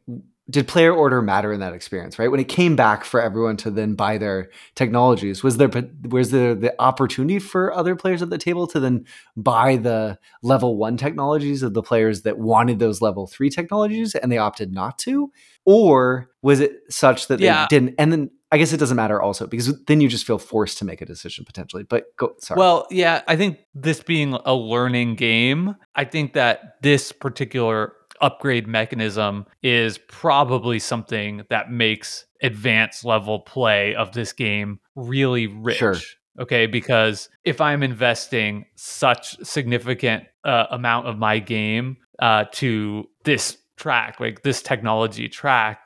did 0.50 0.66
player 0.66 0.92
order 0.92 1.22
matter 1.22 1.52
in 1.52 1.60
that 1.60 1.72
experience 1.72 2.18
right 2.18 2.30
when 2.30 2.40
it 2.40 2.48
came 2.48 2.76
back 2.76 3.04
for 3.04 3.20
everyone 3.20 3.56
to 3.56 3.70
then 3.70 3.94
buy 3.94 4.18
their 4.18 4.50
technologies 4.74 5.42
was 5.42 5.56
there 5.56 5.70
was 6.08 6.30
there 6.30 6.54
the 6.54 6.74
opportunity 6.80 7.38
for 7.38 7.72
other 7.72 7.94
players 7.94 8.20
at 8.20 8.30
the 8.30 8.38
table 8.38 8.66
to 8.66 8.80
then 8.80 9.04
buy 9.36 9.76
the 9.76 10.18
level 10.42 10.76
one 10.76 10.96
technologies 10.96 11.62
of 11.62 11.74
the 11.74 11.82
players 11.82 12.22
that 12.22 12.38
wanted 12.38 12.78
those 12.78 13.00
level 13.00 13.26
three 13.26 13.50
technologies 13.50 14.14
and 14.14 14.30
they 14.30 14.38
opted 14.38 14.72
not 14.72 14.98
to 14.98 15.30
or 15.64 16.30
was 16.42 16.60
it 16.60 16.72
such 16.90 17.28
that 17.28 17.40
yeah. 17.40 17.66
they 17.70 17.78
didn't 17.78 17.94
and 17.98 18.12
then 18.12 18.30
I 18.52 18.58
guess 18.58 18.72
it 18.72 18.78
doesn't 18.78 18.96
matter 18.96 19.22
also 19.22 19.46
because 19.46 19.80
then 19.84 20.00
you 20.00 20.08
just 20.08 20.26
feel 20.26 20.38
forced 20.38 20.78
to 20.78 20.84
make 20.84 21.00
a 21.00 21.06
decision 21.06 21.44
potentially. 21.44 21.84
But 21.84 22.16
go 22.16 22.34
sorry. 22.40 22.58
Well, 22.58 22.88
yeah, 22.90 23.22
I 23.28 23.36
think 23.36 23.58
this 23.74 24.02
being 24.02 24.34
a 24.44 24.54
learning 24.54 25.14
game, 25.14 25.76
I 25.94 26.04
think 26.04 26.32
that 26.32 26.82
this 26.82 27.12
particular 27.12 27.92
upgrade 28.20 28.66
mechanism 28.66 29.46
is 29.62 29.98
probably 29.98 30.78
something 30.78 31.42
that 31.50 31.70
makes 31.70 32.26
advanced 32.42 33.04
level 33.04 33.40
play 33.40 33.94
of 33.94 34.12
this 34.12 34.32
game 34.32 34.80
really 34.94 35.46
rich. 35.46 35.78
Sure. 35.78 35.96
Okay, 36.38 36.66
because 36.66 37.28
if 37.44 37.60
I'm 37.60 37.82
investing 37.82 38.64
such 38.76 39.36
significant 39.44 40.24
uh, 40.44 40.66
amount 40.70 41.06
of 41.06 41.18
my 41.18 41.38
game 41.38 41.98
uh, 42.18 42.44
to 42.52 43.08
this 43.24 43.58
track, 43.76 44.20
like 44.20 44.42
this 44.42 44.62
technology 44.62 45.28
track, 45.28 45.80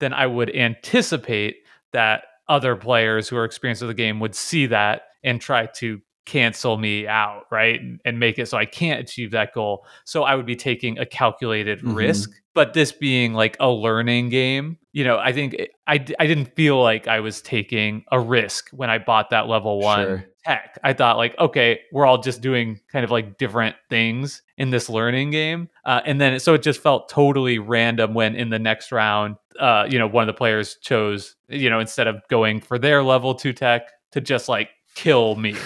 then 0.00 0.12
I 0.12 0.26
would 0.26 0.54
anticipate 0.54 1.56
that 1.92 2.22
other 2.48 2.74
players 2.74 3.28
who 3.28 3.36
are 3.36 3.44
experienced 3.44 3.82
with 3.82 3.90
the 3.90 3.94
game 3.94 4.18
would 4.20 4.34
see 4.34 4.66
that 4.66 5.02
and 5.22 5.40
try 5.40 5.66
to 5.66 6.00
cancel 6.26 6.76
me 6.76 7.06
out, 7.06 7.44
right? 7.50 7.80
And 8.04 8.18
make 8.18 8.38
it 8.38 8.46
so 8.48 8.56
I 8.56 8.66
can't 8.66 9.00
achieve 9.00 9.30
that 9.32 9.52
goal. 9.52 9.84
So 10.04 10.22
I 10.22 10.34
would 10.34 10.46
be 10.46 10.56
taking 10.56 10.98
a 10.98 11.06
calculated 11.06 11.78
mm-hmm. 11.78 11.94
risk. 11.94 12.30
But 12.52 12.74
this 12.74 12.90
being 12.90 13.32
like 13.32 13.56
a 13.60 13.70
learning 13.70 14.28
game, 14.28 14.78
you 14.92 15.04
know, 15.04 15.18
I 15.18 15.32
think 15.32 15.54
it, 15.54 15.70
I, 15.86 16.04
I 16.18 16.26
didn't 16.26 16.54
feel 16.56 16.82
like 16.82 17.06
I 17.06 17.20
was 17.20 17.40
taking 17.42 18.04
a 18.10 18.18
risk 18.18 18.70
when 18.70 18.90
I 18.90 18.98
bought 18.98 19.30
that 19.30 19.46
level 19.46 19.78
one 19.78 20.04
sure. 20.04 20.24
tech. 20.44 20.76
I 20.82 20.92
thought, 20.92 21.16
like, 21.16 21.38
okay, 21.38 21.80
we're 21.92 22.04
all 22.04 22.18
just 22.18 22.40
doing 22.40 22.80
kind 22.90 23.04
of 23.04 23.12
like 23.12 23.38
different 23.38 23.76
things 23.88 24.42
in 24.58 24.70
this 24.70 24.88
learning 24.88 25.30
game. 25.30 25.68
Uh, 25.84 26.00
and 26.04 26.20
then 26.20 26.40
so 26.40 26.54
it 26.54 26.62
just 26.62 26.82
felt 26.82 27.08
totally 27.08 27.60
random 27.60 28.14
when 28.14 28.34
in 28.34 28.50
the 28.50 28.58
next 28.58 28.90
round, 28.90 29.36
uh, 29.60 29.86
you 29.88 29.98
know, 29.98 30.08
one 30.08 30.28
of 30.28 30.34
the 30.34 30.36
players 30.36 30.76
chose, 30.82 31.36
you 31.48 31.70
know, 31.70 31.78
instead 31.78 32.08
of 32.08 32.16
going 32.28 32.60
for 32.60 32.80
their 32.80 33.02
level 33.04 33.32
two 33.34 33.52
tech, 33.52 33.82
to 34.12 34.20
just 34.20 34.48
like 34.48 34.70
kill 34.94 35.36
me. 35.36 35.56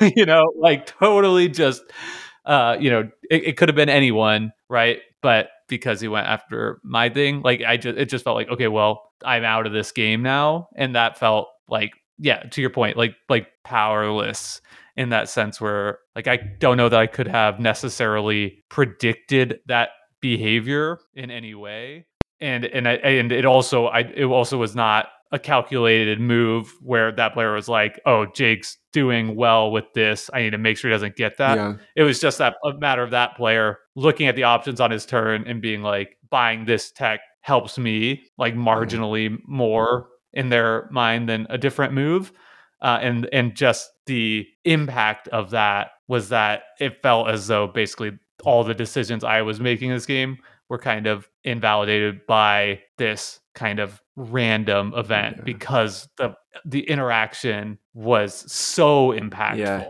you 0.16 0.26
know, 0.26 0.52
like 0.56 0.86
totally 0.86 1.48
just 1.48 1.82
uh, 2.48 2.76
you 2.80 2.90
know, 2.90 3.10
it, 3.30 3.48
it 3.48 3.56
could 3.56 3.68
have 3.68 3.76
been 3.76 3.90
anyone, 3.90 4.52
right? 4.68 5.00
But 5.20 5.50
because 5.68 6.00
he 6.00 6.08
went 6.08 6.26
after 6.26 6.80
my 6.82 7.10
thing, 7.10 7.42
like 7.42 7.62
I 7.62 7.76
just 7.76 7.98
it 7.98 8.06
just 8.06 8.24
felt 8.24 8.36
like, 8.36 8.48
okay, 8.48 8.68
well, 8.68 9.02
I'm 9.24 9.44
out 9.44 9.66
of 9.66 9.72
this 9.72 9.92
game 9.92 10.22
now. 10.22 10.68
And 10.74 10.96
that 10.96 11.18
felt 11.18 11.48
like, 11.68 11.92
yeah, 12.18 12.40
to 12.44 12.60
your 12.60 12.70
point, 12.70 12.96
like 12.96 13.14
like 13.28 13.48
powerless 13.64 14.62
in 14.96 15.10
that 15.10 15.28
sense 15.28 15.60
where 15.60 15.98
like 16.16 16.26
I 16.26 16.38
don't 16.58 16.78
know 16.78 16.88
that 16.88 16.98
I 16.98 17.06
could 17.06 17.28
have 17.28 17.60
necessarily 17.60 18.64
predicted 18.70 19.60
that 19.66 19.90
behavior 20.20 20.98
in 21.14 21.30
any 21.30 21.54
way. 21.54 22.06
And 22.40 22.64
and 22.64 22.88
I 22.88 22.94
and 22.94 23.30
it 23.30 23.44
also 23.44 23.86
I 23.86 24.00
it 24.00 24.24
also 24.24 24.56
was 24.56 24.74
not 24.74 25.08
a 25.30 25.38
calculated 25.38 26.20
move 26.20 26.72
where 26.82 27.12
that 27.12 27.34
player 27.34 27.52
was 27.52 27.68
like, 27.68 28.00
"Oh, 28.06 28.26
Jake's 28.26 28.78
doing 28.92 29.36
well 29.36 29.70
with 29.70 29.84
this. 29.94 30.30
I 30.32 30.42
need 30.42 30.50
to 30.50 30.58
make 30.58 30.78
sure 30.78 30.90
he 30.90 30.94
doesn't 30.94 31.16
get 31.16 31.36
that." 31.38 31.56
Yeah. 31.56 31.74
It 31.96 32.02
was 32.02 32.20
just 32.20 32.38
that 32.38 32.56
a 32.64 32.72
matter 32.74 33.02
of 33.02 33.10
that 33.10 33.36
player 33.36 33.78
looking 33.94 34.26
at 34.26 34.36
the 34.36 34.44
options 34.44 34.80
on 34.80 34.90
his 34.90 35.06
turn 35.06 35.44
and 35.46 35.60
being 35.60 35.82
like, 35.82 36.16
"Buying 36.30 36.64
this 36.64 36.90
tech 36.90 37.20
helps 37.42 37.78
me 37.78 38.24
like 38.38 38.54
marginally 38.54 39.38
more 39.46 40.08
in 40.32 40.48
their 40.48 40.88
mind 40.90 41.28
than 41.28 41.46
a 41.50 41.58
different 41.58 41.92
move." 41.92 42.32
Uh, 42.80 42.98
and 43.02 43.28
and 43.32 43.54
just 43.56 43.90
the 44.06 44.46
impact 44.64 45.28
of 45.28 45.50
that 45.50 45.90
was 46.06 46.30
that 46.30 46.62
it 46.80 47.02
felt 47.02 47.28
as 47.28 47.46
though 47.48 47.66
basically 47.66 48.12
all 48.44 48.64
the 48.64 48.74
decisions 48.74 49.24
I 49.24 49.42
was 49.42 49.60
making 49.60 49.90
in 49.90 49.96
this 49.96 50.06
game 50.06 50.38
were 50.68 50.78
kind 50.78 51.06
of 51.06 51.28
invalidated 51.44 52.26
by 52.26 52.80
this 52.98 53.40
kind 53.58 53.80
of 53.80 54.00
random 54.16 54.92
event 54.96 55.36
yeah. 55.38 55.42
because 55.44 56.08
the 56.16 56.34
the 56.64 56.88
interaction 56.88 57.78
was 57.92 58.50
so 58.50 59.10
impactful 59.10 59.58
yeah. 59.58 59.88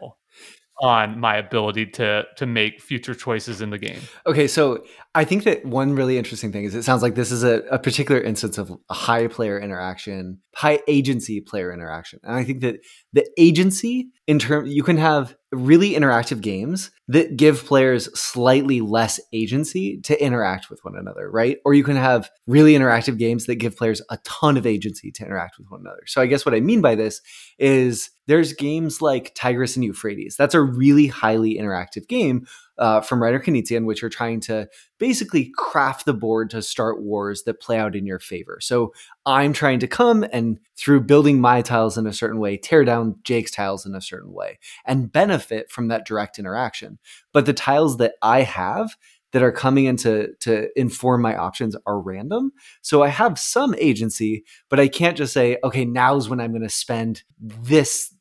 on 0.81 1.21
my 1.21 1.37
ability 1.37 1.85
to 1.85 2.25
to 2.37 2.47
make 2.47 2.81
future 2.81 3.15
choices 3.15 3.61
in 3.61 3.69
the 3.69 3.79
game. 3.79 4.01
Okay, 4.27 4.49
so 4.49 4.85
I 5.15 5.25
think 5.25 5.45
that 5.45 5.65
one 5.65 5.95
really 5.95 6.19
interesting 6.19 6.53
thing 6.53 6.65
is 6.65 6.75
it 6.75 6.83
sounds 6.83 7.03
like 7.03 7.15
this 7.15 7.33
is 7.33 7.43
a, 7.43 7.63
a 7.71 7.79
particular 7.79 8.21
instance 8.21 8.59
of 8.59 8.71
high 8.91 9.27
player 9.27 9.59
interaction, 9.59 10.39
high 10.55 10.81
agency 10.87 11.41
player 11.41 11.73
interaction. 11.73 12.21
And 12.23 12.37
I 12.37 12.45
think 12.45 12.61
that 12.61 12.81
the 13.15 13.27
agency 13.39 14.11
in 14.27 14.39
term 14.39 14.67
you 14.67 14.83
can 14.83 14.99
have 14.99 15.35
really 15.51 15.93
interactive 15.93 16.43
games 16.43 16.91
that 17.09 17.39
give 17.39 17.65
players 17.65 18.09
slightly 18.21 18.83
less 18.83 19.19
agency 19.33 19.99
to 20.03 20.23
interact 20.23 20.69
with 20.69 20.81
one 20.83 20.95
another, 20.95 21.31
right? 21.31 21.57
Or 21.65 21.73
you 21.73 21.85
can 21.85 21.97
have 21.97 22.31
really 22.47 22.75
interactive 22.75 23.17
games 23.17 23.47
that 23.47 23.57
give 23.57 23.77
players 23.77 24.03
a 24.11 24.19
ton 24.25 24.59
of 24.59 24.67
agency 24.67 25.11
to 25.13 25.25
interact 25.25 25.57
with 25.59 25.71
one 25.71 25.81
another. 25.81 26.03
So 26.07 26.21
I 26.21 26.27
guess 26.27 26.45
what 26.45 26.55
I 26.55 26.61
mean 26.61 26.83
by 26.83 26.95
this 26.95 27.23
is 27.59 28.11
there's 28.27 28.53
games 28.53 29.01
like 29.01 29.35
Tigris 29.35 29.75
and 29.75 29.85
Euphrates. 29.85 30.37
That's 30.37 30.55
a 30.55 30.61
really 30.61 31.07
highly 31.07 31.57
interactive 31.57 32.07
game 32.09 32.47
uh, 32.79 33.01
from 33.01 33.21
Reiner 33.21 33.43
Knizia, 33.43 33.85
which 33.85 34.03
are 34.03 34.09
trying 34.09 34.41
to 34.41 34.69
basically 34.99 35.53
craft 35.57 36.05
the 36.05 36.15
board 36.15 36.51
to 36.51 36.63
start 36.63 37.03
wars 37.03 37.43
that 37.45 37.61
play 37.61 37.79
out 37.79 37.97
in 37.97 38.07
your 38.07 38.19
favor. 38.19 38.59
So 38.61 38.93
I'm 39.27 39.53
trying 39.53 39.81
to 39.81 39.87
come 39.87 40.25
and 40.33 40.59
through 40.77 41.01
building 41.03 41.41
my 41.41 41.63
tiles 41.63 41.99
in 41.99 42.07
a 42.07 42.13
certain 42.13 42.39
way, 42.39 42.57
tear 42.57 42.85
down 42.85 43.17
Jake's 43.25 43.51
tiles 43.51 43.87
in 43.87 43.95
a 43.95 44.01
certain 44.01 44.33
way 44.33 44.59
and 44.87 45.11
benefit 45.11 45.71
from 45.71 45.89
that 45.89 46.07
direct 46.07 46.39
interaction. 46.39 46.99
But 47.33 47.47
the 47.47 47.53
tiles 47.53 47.97
that 47.99 48.15
I 48.23 48.43
have 48.43 48.97
that 49.33 49.43
are 49.43 49.53
coming 49.53 49.85
in 49.85 49.97
to, 49.97 50.35
to 50.41 50.69
inform 50.79 51.21
my 51.21 51.37
options 51.37 51.77
are 51.87 52.01
random. 52.01 52.53
So 52.81 53.03
I 53.03 53.09
have 53.09 53.39
some 53.39 53.75
agency, 53.77 54.45
but 54.71 54.81
I 54.81 54.89
can't 54.89 55.17
just 55.17 55.33
say, 55.33 55.59
okay, 55.63 55.85
now's 55.85 56.29
when 56.29 56.41
I'm 56.41 56.53
going 56.53 56.63
to 56.63 56.71
spend 56.71 57.25
this 57.39 58.15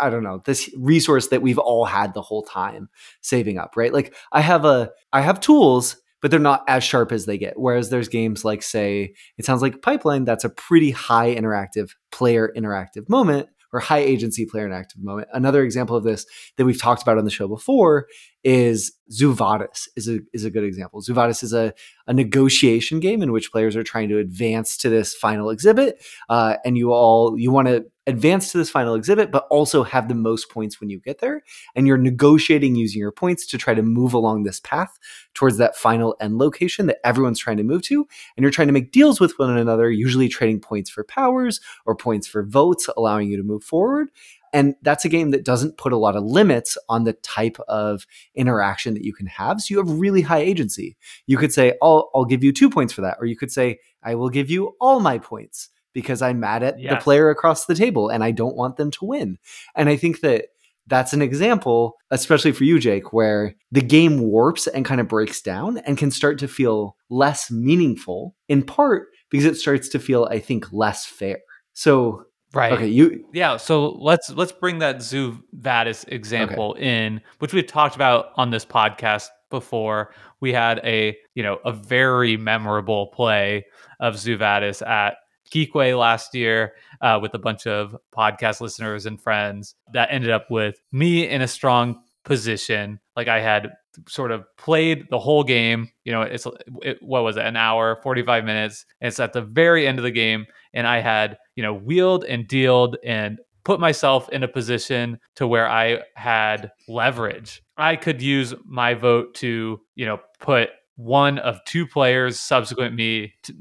I 0.00 0.10
don't 0.10 0.22
know, 0.22 0.42
this 0.44 0.70
resource 0.76 1.28
that 1.28 1.42
we've 1.42 1.58
all 1.58 1.84
had 1.84 2.14
the 2.14 2.22
whole 2.22 2.42
time 2.42 2.88
saving 3.20 3.58
up, 3.58 3.76
right? 3.76 3.92
Like 3.92 4.14
I 4.32 4.40
have 4.40 4.64
a 4.64 4.90
I 5.12 5.20
have 5.20 5.40
tools, 5.40 5.96
but 6.22 6.30
they're 6.30 6.40
not 6.40 6.64
as 6.68 6.82
sharp 6.82 7.12
as 7.12 7.26
they 7.26 7.38
get. 7.38 7.58
Whereas 7.58 7.90
there's 7.90 8.08
games 8.08 8.44
like 8.44 8.62
say, 8.62 9.14
it 9.38 9.44
sounds 9.44 9.62
like 9.62 9.82
Pipeline 9.82 10.24
that's 10.24 10.44
a 10.44 10.50
pretty 10.50 10.90
high 10.90 11.34
interactive 11.34 11.90
player 12.10 12.52
interactive 12.56 13.08
moment 13.08 13.48
or 13.74 13.80
high 13.80 13.98
agency 13.98 14.46
player 14.46 14.68
interactive 14.68 15.02
moment. 15.02 15.28
Another 15.32 15.62
example 15.64 15.96
of 15.96 16.04
this 16.04 16.24
that 16.56 16.64
we've 16.64 16.80
talked 16.80 17.02
about 17.02 17.18
on 17.18 17.24
the 17.24 17.30
show 17.30 17.48
before 17.48 18.06
is 18.44 18.92
Zoo 19.10 19.32
Vadis 19.34 19.88
is 19.96 20.08
a 20.08 20.20
is 20.32 20.44
a 20.44 20.50
good 20.50 20.64
example. 20.64 21.00
Zoo 21.00 21.14
Vadis 21.14 21.42
is 21.42 21.52
a, 21.52 21.72
a 22.06 22.12
negotiation 22.12 23.00
game 23.00 23.22
in 23.22 23.32
which 23.32 23.50
players 23.50 23.74
are 23.74 23.82
trying 23.82 24.08
to 24.10 24.18
advance 24.18 24.76
to 24.78 24.88
this 24.88 25.14
final 25.14 25.50
exhibit, 25.50 26.04
uh, 26.28 26.56
and 26.64 26.76
you 26.76 26.92
all 26.92 27.38
you 27.38 27.50
want 27.50 27.68
to 27.68 27.86
advance 28.06 28.52
to 28.52 28.58
this 28.58 28.68
final 28.68 28.94
exhibit, 28.94 29.30
but 29.30 29.46
also 29.50 29.82
have 29.82 30.08
the 30.08 30.14
most 30.14 30.50
points 30.50 30.78
when 30.78 30.90
you 30.90 31.00
get 31.00 31.20
there. 31.20 31.42
And 31.74 31.86
you're 31.86 31.96
negotiating 31.96 32.76
using 32.76 33.00
your 33.00 33.12
points 33.12 33.46
to 33.46 33.58
try 33.58 33.72
to 33.72 33.82
move 33.82 34.12
along 34.12 34.42
this 34.42 34.60
path 34.60 34.98
towards 35.32 35.56
that 35.56 35.74
final 35.76 36.14
end 36.20 36.36
location 36.36 36.86
that 36.86 36.98
everyone's 37.04 37.38
trying 37.38 37.56
to 37.56 37.62
move 37.62 37.82
to. 37.84 38.06
And 38.36 38.42
you're 38.42 38.50
trying 38.50 38.68
to 38.68 38.72
make 38.74 38.92
deals 38.92 39.20
with 39.20 39.38
one 39.38 39.56
another, 39.56 39.90
usually 39.90 40.28
trading 40.28 40.60
points 40.60 40.90
for 40.90 41.02
powers 41.02 41.60
or 41.86 41.96
points 41.96 42.26
for 42.26 42.44
votes, 42.44 42.88
allowing 42.94 43.30
you 43.30 43.38
to 43.38 43.42
move 43.42 43.64
forward. 43.64 44.10
And 44.54 44.76
that's 44.82 45.04
a 45.04 45.08
game 45.08 45.32
that 45.32 45.44
doesn't 45.44 45.76
put 45.76 45.92
a 45.92 45.98
lot 45.98 46.14
of 46.14 46.22
limits 46.22 46.78
on 46.88 47.02
the 47.02 47.12
type 47.12 47.58
of 47.68 48.06
interaction 48.36 48.94
that 48.94 49.04
you 49.04 49.12
can 49.12 49.26
have. 49.26 49.60
So 49.60 49.74
you 49.74 49.78
have 49.78 49.98
really 49.98 50.22
high 50.22 50.38
agency. 50.38 50.96
You 51.26 51.36
could 51.36 51.52
say, 51.52 51.74
I'll, 51.82 52.08
I'll 52.14 52.24
give 52.24 52.44
you 52.44 52.52
two 52.52 52.70
points 52.70 52.92
for 52.92 53.00
that. 53.00 53.16
Or 53.20 53.26
you 53.26 53.36
could 53.36 53.50
say, 53.50 53.80
I 54.02 54.14
will 54.14 54.30
give 54.30 54.50
you 54.50 54.76
all 54.80 55.00
my 55.00 55.18
points 55.18 55.70
because 55.92 56.22
I'm 56.22 56.38
mad 56.40 56.62
at 56.62 56.76
the 56.76 56.96
player 57.00 57.30
across 57.30 57.66
the 57.66 57.74
table 57.74 58.08
and 58.08 58.22
I 58.22 58.30
don't 58.30 58.56
want 58.56 58.76
them 58.76 58.90
to 58.92 59.04
win. 59.04 59.38
And 59.74 59.88
I 59.88 59.96
think 59.96 60.20
that 60.20 60.46
that's 60.86 61.12
an 61.12 61.22
example, 61.22 61.96
especially 62.10 62.52
for 62.52 62.64
you, 62.64 62.78
Jake, 62.78 63.12
where 63.12 63.54
the 63.72 63.80
game 63.80 64.20
warps 64.20 64.66
and 64.66 64.84
kind 64.84 65.00
of 65.00 65.08
breaks 65.08 65.40
down 65.40 65.78
and 65.78 65.98
can 65.98 66.10
start 66.10 66.38
to 66.38 66.48
feel 66.48 66.96
less 67.10 67.50
meaningful, 67.50 68.36
in 68.48 68.62
part 68.62 69.08
because 69.30 69.46
it 69.46 69.56
starts 69.56 69.88
to 69.88 69.98
feel, 69.98 70.28
I 70.30 70.38
think, 70.38 70.72
less 70.72 71.06
fair. 71.06 71.38
So 71.72 72.26
Right. 72.54 72.72
Okay, 72.72 72.86
you 72.86 73.24
Yeah, 73.32 73.56
so 73.56 73.92
let's 73.92 74.30
let's 74.30 74.52
bring 74.52 74.78
that 74.78 75.02
Zoo 75.02 75.42
Vadis 75.52 76.04
example 76.04 76.74
in, 76.74 77.20
which 77.40 77.52
we've 77.52 77.66
talked 77.66 77.96
about 77.96 78.26
on 78.36 78.50
this 78.50 78.64
podcast 78.64 79.28
before. 79.50 80.14
We 80.40 80.52
had 80.52 80.80
a 80.84 81.16
you 81.34 81.42
know 81.42 81.58
a 81.64 81.72
very 81.72 82.36
memorable 82.36 83.08
play 83.08 83.66
of 84.00 84.18
Zoo 84.18 84.36
Vadis 84.36 84.82
at 84.82 85.16
Geekway 85.50 85.98
last 85.98 86.34
year 86.34 86.74
uh, 87.00 87.18
with 87.20 87.34
a 87.34 87.38
bunch 87.38 87.66
of 87.66 87.96
podcast 88.16 88.60
listeners 88.60 89.06
and 89.06 89.20
friends 89.20 89.74
that 89.92 90.08
ended 90.10 90.30
up 90.30 90.50
with 90.50 90.80
me 90.92 91.28
in 91.28 91.42
a 91.42 91.48
strong 91.48 92.02
position. 92.24 93.00
Like 93.16 93.28
I 93.28 93.40
had 93.40 93.70
sort 94.08 94.30
of 94.30 94.44
played 94.56 95.06
the 95.10 95.18
whole 95.18 95.44
game. 95.44 95.90
You 96.04 96.12
know, 96.12 96.22
it's 96.22 96.46
it, 96.82 96.98
what 97.00 97.24
was 97.24 97.36
it, 97.36 97.44
an 97.44 97.56
hour, 97.56 97.98
forty 98.02 98.22
five 98.22 98.44
minutes. 98.44 98.84
It's 99.00 99.20
at 99.20 99.32
the 99.32 99.42
very 99.42 99.86
end 99.86 99.98
of 99.98 100.04
the 100.04 100.10
game, 100.10 100.46
and 100.72 100.86
I 100.86 101.00
had 101.00 101.38
you 101.56 101.62
know 101.62 101.74
wheeled 101.74 102.24
and 102.24 102.46
dealed 102.46 102.96
and 103.04 103.38
put 103.64 103.80
myself 103.80 104.28
in 104.28 104.42
a 104.42 104.48
position 104.48 105.18
to 105.36 105.46
where 105.46 105.68
I 105.68 106.00
had 106.16 106.70
leverage. 106.86 107.62
I 107.76 107.96
could 107.96 108.22
use 108.22 108.54
my 108.64 108.94
vote 108.94 109.34
to 109.36 109.80
you 109.94 110.06
know 110.06 110.20
put 110.40 110.70
one 110.96 111.38
of 111.38 111.64
two 111.64 111.86
players 111.86 112.38
subsequent 112.38 112.94
me 112.94 113.34
to, 113.42 113.54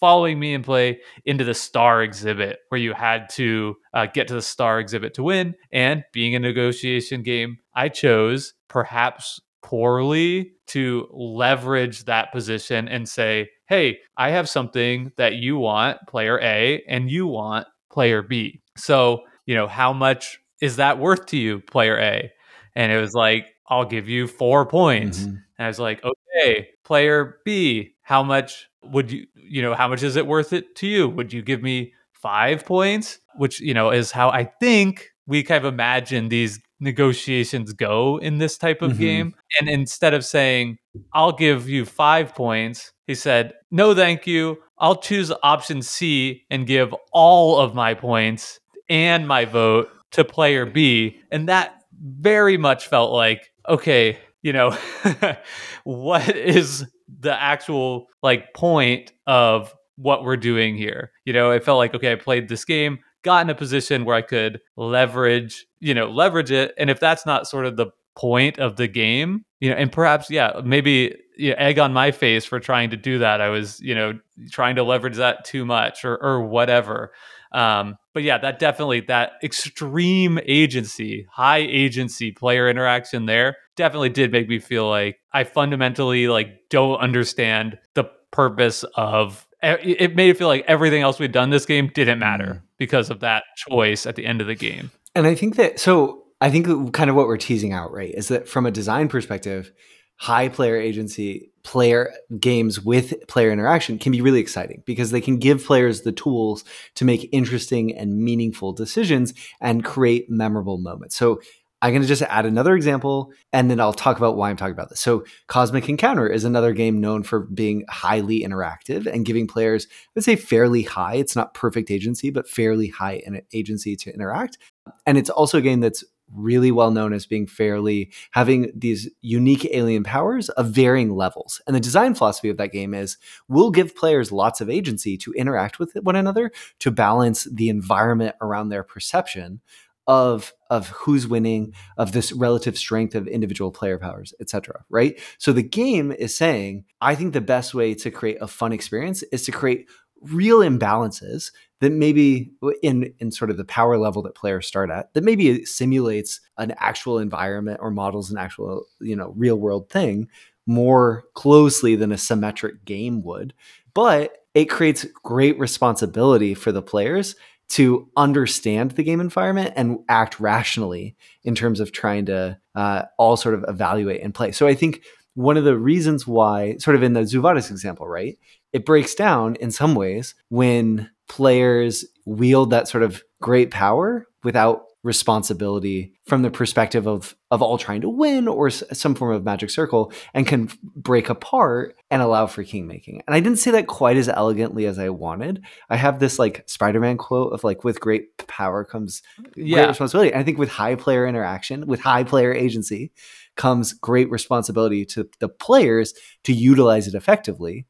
following 0.00 0.38
me 0.38 0.54
in 0.54 0.62
play 0.62 1.00
into 1.24 1.44
the 1.44 1.54
star 1.54 2.02
exhibit 2.02 2.58
where 2.68 2.80
you 2.80 2.92
had 2.92 3.28
to 3.30 3.76
uh, 3.94 4.06
get 4.06 4.28
to 4.28 4.34
the 4.34 4.42
star 4.42 4.78
exhibit 4.78 5.14
to 5.14 5.22
win 5.22 5.54
and 5.72 6.04
being 6.12 6.34
a 6.34 6.38
negotiation 6.38 7.22
game 7.22 7.56
i 7.74 7.88
chose 7.88 8.54
perhaps 8.68 9.40
poorly 9.62 10.52
to 10.68 11.08
leverage 11.12 12.04
that 12.04 12.32
position 12.32 12.88
and 12.88 13.08
say, 13.08 13.48
hey, 13.68 13.98
I 14.16 14.30
have 14.30 14.48
something 14.48 15.12
that 15.16 15.34
you 15.34 15.58
want, 15.58 15.98
player 16.06 16.40
A, 16.40 16.82
and 16.88 17.10
you 17.10 17.26
want 17.26 17.66
player 17.90 18.22
B. 18.22 18.62
So, 18.76 19.22
you 19.44 19.54
know, 19.54 19.66
how 19.66 19.92
much 19.92 20.38
is 20.60 20.76
that 20.76 20.98
worth 20.98 21.26
to 21.26 21.36
you, 21.36 21.60
player 21.60 21.98
A? 21.98 22.32
And 22.74 22.92
it 22.92 23.00
was 23.00 23.14
like, 23.14 23.46
I'll 23.68 23.84
give 23.84 24.08
you 24.08 24.26
four 24.28 24.66
points. 24.66 25.20
Mm-hmm. 25.20 25.36
And 25.58 25.64
I 25.64 25.68
was 25.68 25.78
like, 25.78 26.04
okay, 26.04 26.68
player 26.84 27.38
B, 27.44 27.94
how 28.02 28.22
much 28.22 28.68
would 28.82 29.10
you, 29.10 29.26
you 29.34 29.62
know, 29.62 29.74
how 29.74 29.88
much 29.88 30.02
is 30.02 30.16
it 30.16 30.26
worth 30.26 30.52
it 30.52 30.76
to 30.76 30.86
you? 30.86 31.08
Would 31.08 31.32
you 31.32 31.42
give 31.42 31.62
me 31.62 31.92
five 32.12 32.64
points? 32.64 33.18
Which, 33.36 33.60
you 33.60 33.74
know, 33.74 33.90
is 33.90 34.12
how 34.12 34.30
I 34.30 34.44
think 34.44 35.10
we 35.26 35.42
kind 35.42 35.64
of 35.64 35.72
imagine 35.72 36.28
these 36.28 36.60
negotiations 36.80 37.72
go 37.72 38.18
in 38.18 38.38
this 38.38 38.58
type 38.58 38.82
of 38.82 38.92
mm-hmm. 38.92 39.00
game. 39.00 39.34
And 39.58 39.68
instead 39.68 40.14
of 40.14 40.24
saying, 40.24 40.78
I'll 41.12 41.32
give 41.32 41.68
you 41.68 41.84
five 41.84 42.34
points, 42.34 42.92
he 43.06 43.14
said, 43.14 43.54
No, 43.70 43.94
thank 43.94 44.26
you. 44.26 44.58
I'll 44.78 44.96
choose 44.96 45.32
option 45.42 45.82
C 45.82 46.44
and 46.50 46.66
give 46.66 46.94
all 47.12 47.58
of 47.58 47.74
my 47.74 47.94
points 47.94 48.60
and 48.88 49.26
my 49.26 49.44
vote 49.44 49.88
to 50.12 50.24
player 50.24 50.66
B. 50.66 51.20
And 51.30 51.48
that 51.48 51.82
very 51.98 52.58
much 52.58 52.88
felt 52.88 53.12
like, 53.12 53.50
okay, 53.68 54.18
you 54.42 54.52
know, 54.52 54.76
what 55.84 56.28
is 56.36 56.84
the 57.20 57.40
actual 57.40 58.08
like 58.22 58.52
point 58.52 59.12
of 59.26 59.74
what 59.96 60.24
we're 60.24 60.36
doing 60.36 60.76
here? 60.76 61.10
You 61.24 61.32
know, 61.32 61.52
it 61.52 61.64
felt 61.64 61.78
like, 61.78 61.94
okay, 61.94 62.12
I 62.12 62.16
played 62.16 62.48
this 62.48 62.64
game 62.64 62.98
got 63.26 63.44
in 63.44 63.50
a 63.50 63.54
position 63.54 64.04
where 64.04 64.16
I 64.16 64.22
could 64.22 64.60
leverage, 64.76 65.66
you 65.80 65.92
know, 65.92 66.08
leverage 66.08 66.50
it. 66.50 66.72
And 66.78 66.88
if 66.88 66.98
that's 67.00 67.26
not 67.26 67.46
sort 67.46 67.66
of 67.66 67.76
the 67.76 67.88
point 68.14 68.58
of 68.58 68.76
the 68.76 68.88
game, 68.88 69.44
you 69.60 69.68
know, 69.68 69.76
and 69.76 69.92
perhaps, 69.92 70.30
yeah, 70.30 70.60
maybe 70.64 71.14
you 71.36 71.50
know, 71.50 71.56
egg 71.58 71.78
on 71.78 71.92
my 71.92 72.12
face 72.12 72.44
for 72.44 72.60
trying 72.60 72.90
to 72.90 72.96
do 72.96 73.18
that. 73.18 73.40
I 73.40 73.48
was, 73.48 73.80
you 73.80 73.94
know, 73.94 74.18
trying 74.50 74.76
to 74.76 74.84
leverage 74.84 75.16
that 75.16 75.44
too 75.44 75.66
much 75.66 76.04
or 76.04 76.16
or 76.22 76.40
whatever. 76.40 77.12
Um, 77.52 77.96
but 78.14 78.22
yeah, 78.22 78.38
that 78.38 78.58
definitely 78.58 79.00
that 79.02 79.32
extreme 79.42 80.38
agency, 80.46 81.26
high 81.30 81.58
agency 81.58 82.30
player 82.32 82.68
interaction 82.68 83.26
there 83.26 83.56
definitely 83.76 84.10
did 84.10 84.32
make 84.32 84.48
me 84.48 84.58
feel 84.58 84.88
like 84.88 85.18
I 85.32 85.44
fundamentally 85.44 86.28
like 86.28 86.68
don't 86.70 86.98
understand 86.98 87.78
the 87.94 88.04
purpose 88.30 88.84
of 88.96 89.45
it 89.62 90.14
made 90.14 90.30
it 90.30 90.38
feel 90.38 90.48
like 90.48 90.64
everything 90.68 91.02
else 91.02 91.18
we'd 91.18 91.32
done 91.32 91.50
this 91.50 91.66
game 91.66 91.90
didn't 91.94 92.18
matter 92.18 92.46
mm. 92.46 92.60
because 92.78 93.10
of 93.10 93.20
that 93.20 93.44
choice 93.56 94.06
at 94.06 94.16
the 94.16 94.26
end 94.26 94.40
of 94.40 94.46
the 94.46 94.54
game. 94.54 94.90
And 95.14 95.26
I 95.26 95.34
think 95.34 95.56
that 95.56 95.80
so 95.80 96.24
I 96.40 96.50
think 96.50 96.92
kind 96.92 97.08
of 97.08 97.16
what 97.16 97.26
we're 97.26 97.38
teasing 97.38 97.72
out, 97.72 97.92
right, 97.92 98.14
is 98.14 98.28
that 98.28 98.48
from 98.48 98.66
a 98.66 98.70
design 98.70 99.08
perspective, 99.08 99.72
high 100.16 100.48
player 100.48 100.76
agency 100.76 101.50
player 101.62 102.12
games 102.38 102.80
with 102.80 103.14
player 103.26 103.50
interaction 103.50 103.98
can 103.98 104.12
be 104.12 104.20
really 104.20 104.40
exciting 104.40 104.82
because 104.86 105.10
they 105.10 105.20
can 105.20 105.36
give 105.36 105.64
players 105.64 106.02
the 106.02 106.12
tools 106.12 106.64
to 106.94 107.04
make 107.04 107.28
interesting 107.32 107.96
and 107.96 108.18
meaningful 108.18 108.72
decisions 108.72 109.34
and 109.60 109.84
create 109.84 110.30
memorable 110.30 110.78
moments. 110.78 111.16
So 111.16 111.40
I'm 111.86 111.92
going 111.92 112.02
to 112.02 112.08
just 112.08 112.22
add 112.22 112.46
another 112.46 112.74
example 112.74 113.32
and 113.52 113.70
then 113.70 113.78
I'll 113.78 113.92
talk 113.92 114.16
about 114.16 114.36
why 114.36 114.50
I'm 114.50 114.56
talking 114.56 114.72
about 114.72 114.88
this. 114.88 114.98
So, 114.98 115.22
Cosmic 115.46 115.88
Encounter 115.88 116.26
is 116.26 116.42
another 116.42 116.72
game 116.72 117.00
known 117.00 117.22
for 117.22 117.38
being 117.38 117.84
highly 117.88 118.42
interactive 118.42 119.06
and 119.06 119.24
giving 119.24 119.46
players, 119.46 119.86
I 119.88 120.10
would 120.16 120.24
say, 120.24 120.34
fairly 120.34 120.82
high. 120.82 121.14
It's 121.14 121.36
not 121.36 121.54
perfect 121.54 121.92
agency, 121.92 122.30
but 122.30 122.48
fairly 122.48 122.88
high 122.88 123.22
in 123.24 123.40
agency 123.54 123.94
to 123.98 124.12
interact. 124.12 124.58
And 125.06 125.16
it's 125.16 125.30
also 125.30 125.58
a 125.58 125.62
game 125.62 125.78
that's 125.78 126.02
really 126.34 126.72
well 126.72 126.90
known 126.90 127.12
as 127.12 127.24
being 127.24 127.46
fairly 127.46 128.12
having 128.32 128.72
these 128.74 129.08
unique 129.20 129.64
alien 129.72 130.02
powers 130.02 130.48
of 130.50 130.70
varying 130.70 131.14
levels. 131.14 131.60
And 131.68 131.76
the 131.76 131.80
design 131.80 132.16
philosophy 132.16 132.48
of 132.48 132.56
that 132.56 132.72
game 132.72 132.94
is 132.94 133.16
we'll 133.46 133.70
give 133.70 133.94
players 133.94 134.32
lots 134.32 134.60
of 134.60 134.68
agency 134.68 135.16
to 135.18 135.32
interact 135.34 135.78
with 135.78 135.94
one 136.02 136.16
another 136.16 136.50
to 136.80 136.90
balance 136.90 137.44
the 137.44 137.68
environment 137.68 138.34
around 138.40 138.70
their 138.70 138.82
perception 138.82 139.60
of 140.06 140.52
of 140.70 140.88
who's 140.88 141.26
winning, 141.26 141.72
of 141.96 142.12
this 142.12 142.32
relative 142.32 142.76
strength 142.76 143.14
of 143.14 143.26
individual 143.28 143.70
player 143.70 143.98
powers, 143.98 144.34
etc. 144.40 144.84
Right. 144.90 145.20
So 145.38 145.52
the 145.52 145.62
game 145.62 146.12
is 146.12 146.36
saying, 146.36 146.84
I 147.00 147.14
think 147.14 147.32
the 147.32 147.40
best 147.40 147.74
way 147.74 147.94
to 147.94 148.10
create 148.10 148.38
a 148.40 148.48
fun 148.48 148.72
experience 148.72 149.22
is 149.24 149.44
to 149.44 149.52
create 149.52 149.86
real 150.22 150.58
imbalances 150.58 151.52
that 151.80 151.92
maybe 151.92 152.52
in 152.82 153.12
in 153.18 153.30
sort 153.30 153.50
of 153.50 153.56
the 153.56 153.64
power 153.64 153.98
level 153.98 154.22
that 154.22 154.34
players 154.34 154.66
start 154.66 154.90
at 154.90 155.12
that 155.14 155.24
maybe 155.24 155.64
simulates 155.64 156.40
an 156.58 156.74
actual 156.78 157.18
environment 157.18 157.78
or 157.82 157.90
models 157.90 158.30
an 158.30 158.38
actual 158.38 158.86
you 159.00 159.14
know 159.14 159.32
real 159.36 159.56
world 159.56 159.90
thing 159.90 160.28
more 160.66 161.24
closely 161.34 161.94
than 161.96 162.12
a 162.12 162.18
symmetric 162.18 162.84
game 162.84 163.22
would 163.22 163.52
but 163.94 164.38
it 164.54 164.70
creates 164.70 165.04
great 165.22 165.58
responsibility 165.58 166.54
for 166.54 166.72
the 166.72 166.82
players 166.82 167.36
to 167.68 168.08
understand 168.16 168.92
the 168.92 169.02
game 169.02 169.20
environment 169.20 169.72
and 169.76 169.98
act 170.08 170.38
rationally 170.38 171.16
in 171.42 171.54
terms 171.54 171.80
of 171.80 171.92
trying 171.92 172.26
to 172.26 172.58
uh, 172.74 173.02
all 173.18 173.36
sort 173.36 173.54
of 173.54 173.64
evaluate 173.68 174.22
and 174.22 174.34
play. 174.34 174.52
So 174.52 174.66
I 174.66 174.74
think 174.74 175.02
one 175.34 175.56
of 175.56 175.64
the 175.64 175.76
reasons 175.76 176.26
why, 176.26 176.76
sort 176.78 176.96
of 176.96 177.02
in 177.02 177.12
the 177.12 177.26
Zoo 177.26 177.42
Vadis 177.42 177.70
example, 177.70 178.06
right, 178.06 178.38
it 178.72 178.86
breaks 178.86 179.14
down 179.14 179.56
in 179.56 179.70
some 179.70 179.94
ways 179.94 180.34
when 180.48 181.10
players 181.28 182.04
wield 182.24 182.70
that 182.70 182.88
sort 182.88 183.02
of 183.02 183.22
great 183.40 183.70
power 183.70 184.26
without 184.44 184.85
responsibility 185.06 186.12
from 186.26 186.42
the 186.42 186.50
perspective 186.50 187.06
of 187.06 187.36
of 187.52 187.62
all 187.62 187.78
trying 187.78 188.00
to 188.00 188.08
win 188.08 188.48
or 188.48 188.68
some 188.70 189.14
form 189.14 189.32
of 189.32 189.44
magic 189.44 189.70
circle 189.70 190.12
and 190.34 190.48
can 190.48 190.68
break 190.96 191.28
apart 191.28 191.94
and 192.10 192.20
allow 192.20 192.44
for 192.48 192.64
king 192.64 192.88
making 192.88 193.22
and 193.24 193.36
i 193.36 193.38
didn't 193.38 193.60
say 193.60 193.70
that 193.70 193.86
quite 193.86 194.16
as 194.16 194.28
elegantly 194.28 194.84
as 194.84 194.98
i 194.98 195.08
wanted. 195.08 195.62
I 195.88 195.94
have 195.94 196.18
this 196.18 196.40
like 196.40 196.64
spider-man 196.66 197.18
quote 197.18 197.52
of 197.52 197.62
like 197.62 197.84
with 197.84 198.00
great 198.00 198.36
power 198.48 198.84
comes 198.84 199.22
yeah. 199.54 199.76
great 199.76 199.88
responsibility. 199.90 200.32
And 200.32 200.40
i 200.40 200.42
think 200.42 200.58
with 200.58 200.70
high 200.70 200.96
player 200.96 201.24
interaction 201.24 201.86
with 201.86 202.00
high 202.00 202.24
player 202.24 202.52
agency 202.52 203.12
comes 203.56 203.92
great 203.92 204.28
responsibility 204.28 205.04
to 205.04 205.28
the 205.38 205.48
players 205.48 206.14
to 206.42 206.52
utilize 206.52 207.06
it 207.06 207.14
effectively 207.14 207.86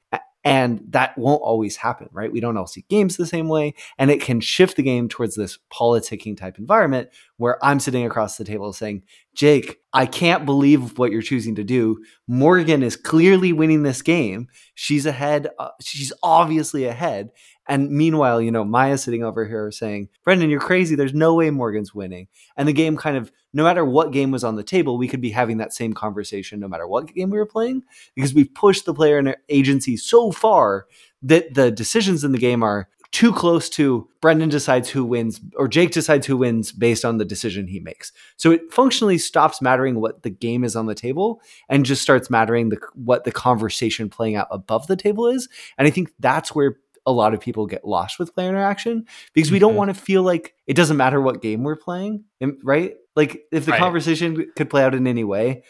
and 0.47 0.81
that 0.91 1.19
won't 1.19 1.43
always 1.43 1.75
happen, 1.75 2.09
right? 2.13 2.31
We 2.31 2.39
don't 2.39 2.57
all 2.57 2.69
see 2.69 2.85
games 2.89 3.17
the 3.17 3.27
same 3.27 3.49
way. 3.49 3.75
And 3.99 4.13
it 4.13 4.21
can 4.21 4.39
shift 4.41 4.77
the 4.77 4.83
game 4.85 5.09
towards 5.09 5.35
this 5.35 5.59
politicking 5.73 6.37
type 6.37 6.57
environment 6.57 7.09
where 7.37 7.63
I'm 7.65 7.81
sitting 7.81 8.07
across 8.07 8.37
the 8.37 8.45
table 8.45 8.73
saying, 8.73 9.03
Jake, 9.35 9.81
I 9.93 10.07
can't 10.07 10.47
believe 10.47 10.99
what 10.99 11.11
you're 11.11 11.21
choosing 11.21 11.57
to 11.57 11.65
do. 11.65 11.99
Morgan 12.29 12.85
is 12.85 12.95
clearly 12.95 13.53
winning 13.53 13.83
this 13.83 14.03
game. 14.03 14.47
She's 14.77 15.05
ahead. 15.05 15.49
Uh, 15.59 15.71
she's 15.81 16.13
obviously 16.23 16.85
ahead. 16.85 17.31
And 17.69 17.91
meanwhile, 17.91 18.41
you 18.41 18.51
know, 18.51 18.65
Maya's 18.65 19.03
sitting 19.03 19.25
over 19.25 19.47
here 19.47 19.71
saying, 19.71 20.09
Brendan, 20.25 20.51
you're 20.51 20.61
crazy. 20.61 20.95
There's 20.95 21.15
no 21.15 21.35
way 21.35 21.51
Morgan's 21.51 21.95
winning. 21.95 22.29
And 22.57 22.69
the 22.69 22.73
game 22.73 22.97
kind 22.97 23.17
of, 23.17 23.33
no 23.53 23.65
matter 23.65 23.85
what 23.85 24.13
game 24.13 24.31
was 24.31 24.45
on 24.45 24.57
the 24.57 24.63
table, 24.63 24.99
we 24.99 25.09
could 25.09 25.21
be 25.21 25.31
having 25.31 25.59
that 25.59 25.73
same 25.73 25.93
conversation 25.93 26.61
no 26.61 26.69
matter 26.69 26.87
what 26.87 27.13
game 27.13 27.31
we 27.31 27.39
were 27.39 27.47
playing 27.47 27.83
because 28.15 28.35
we've 28.35 28.53
pushed 28.55 28.85
the 28.85 28.95
player 28.95 29.19
and 29.19 29.37
agency 29.49 29.97
so 29.97 30.31
far 30.31 30.87
that 31.23 31.55
the 31.55 31.71
decisions 31.71 32.23
in 32.23 32.33
the 32.33 32.39
game 32.39 32.63
are 32.63 32.89
too 33.17 33.33
close 33.33 33.71
to 33.71 34.07
Brendan 34.21 34.49
decides 34.49 34.91
who 34.91 35.05
wins 35.05 35.41
or 35.57 35.69
Jake 35.69 35.91
decides 35.91 36.27
who 36.27 36.37
wins 36.37 36.71
based 36.73 37.05
on 37.05 37.17
the 37.17 37.25
decision 37.25 37.67
he 37.67 37.81
makes. 37.81 38.13
So 38.37 38.51
it 38.51 38.71
functionally 38.71 39.17
stops 39.17 39.63
mattering 39.63 40.01
what 40.01 40.23
the 40.23 40.29
game 40.29 40.65
is 40.65 40.77
on 40.77 40.85
the 40.85 40.95
table 40.95 41.41
and 41.69 41.87
just 41.87 42.03
starts 42.03 42.29
mattering 42.29 42.69
the 42.69 42.79
what 42.95 43.25
the 43.25 43.33
conversation 43.33 44.11
playing 44.11 44.37
out 44.37 44.49
above 44.51 44.87
the 44.87 44.97
table 44.97 45.29
is. 45.29 45.49
And 45.79 45.87
I 45.87 45.91
think 45.91 46.13
that's 46.19 46.55
where 46.55 46.77
a 47.07 47.13
lot 47.13 47.33
of 47.35 47.41
people 47.41 47.67
get 47.67 47.85
lost 47.87 48.19
with 48.19 48.35
player 48.35 48.49
interaction 48.49 49.07
because 49.33 49.51
we 49.51 49.59
don't 49.59 49.75
Mhm. 49.75 49.77
want 49.77 49.95
to 49.95 50.01
feel 50.01 50.23
like 50.23 50.55
it 50.67 50.75
doesn't 50.75 50.97
matter 50.97 51.21
what 51.21 51.41
game 51.41 51.63
we're 51.63 51.77
playing, 51.77 52.25
right? 52.65 52.95
Like 53.15 53.45
if 53.51 53.65
the 53.65 53.71
Right. 53.73 53.79
conversation 53.81 54.51
could 54.57 54.69
play 54.69 54.83
out 54.83 54.95
in 54.95 55.07
any 55.07 55.25
way, 55.25 55.63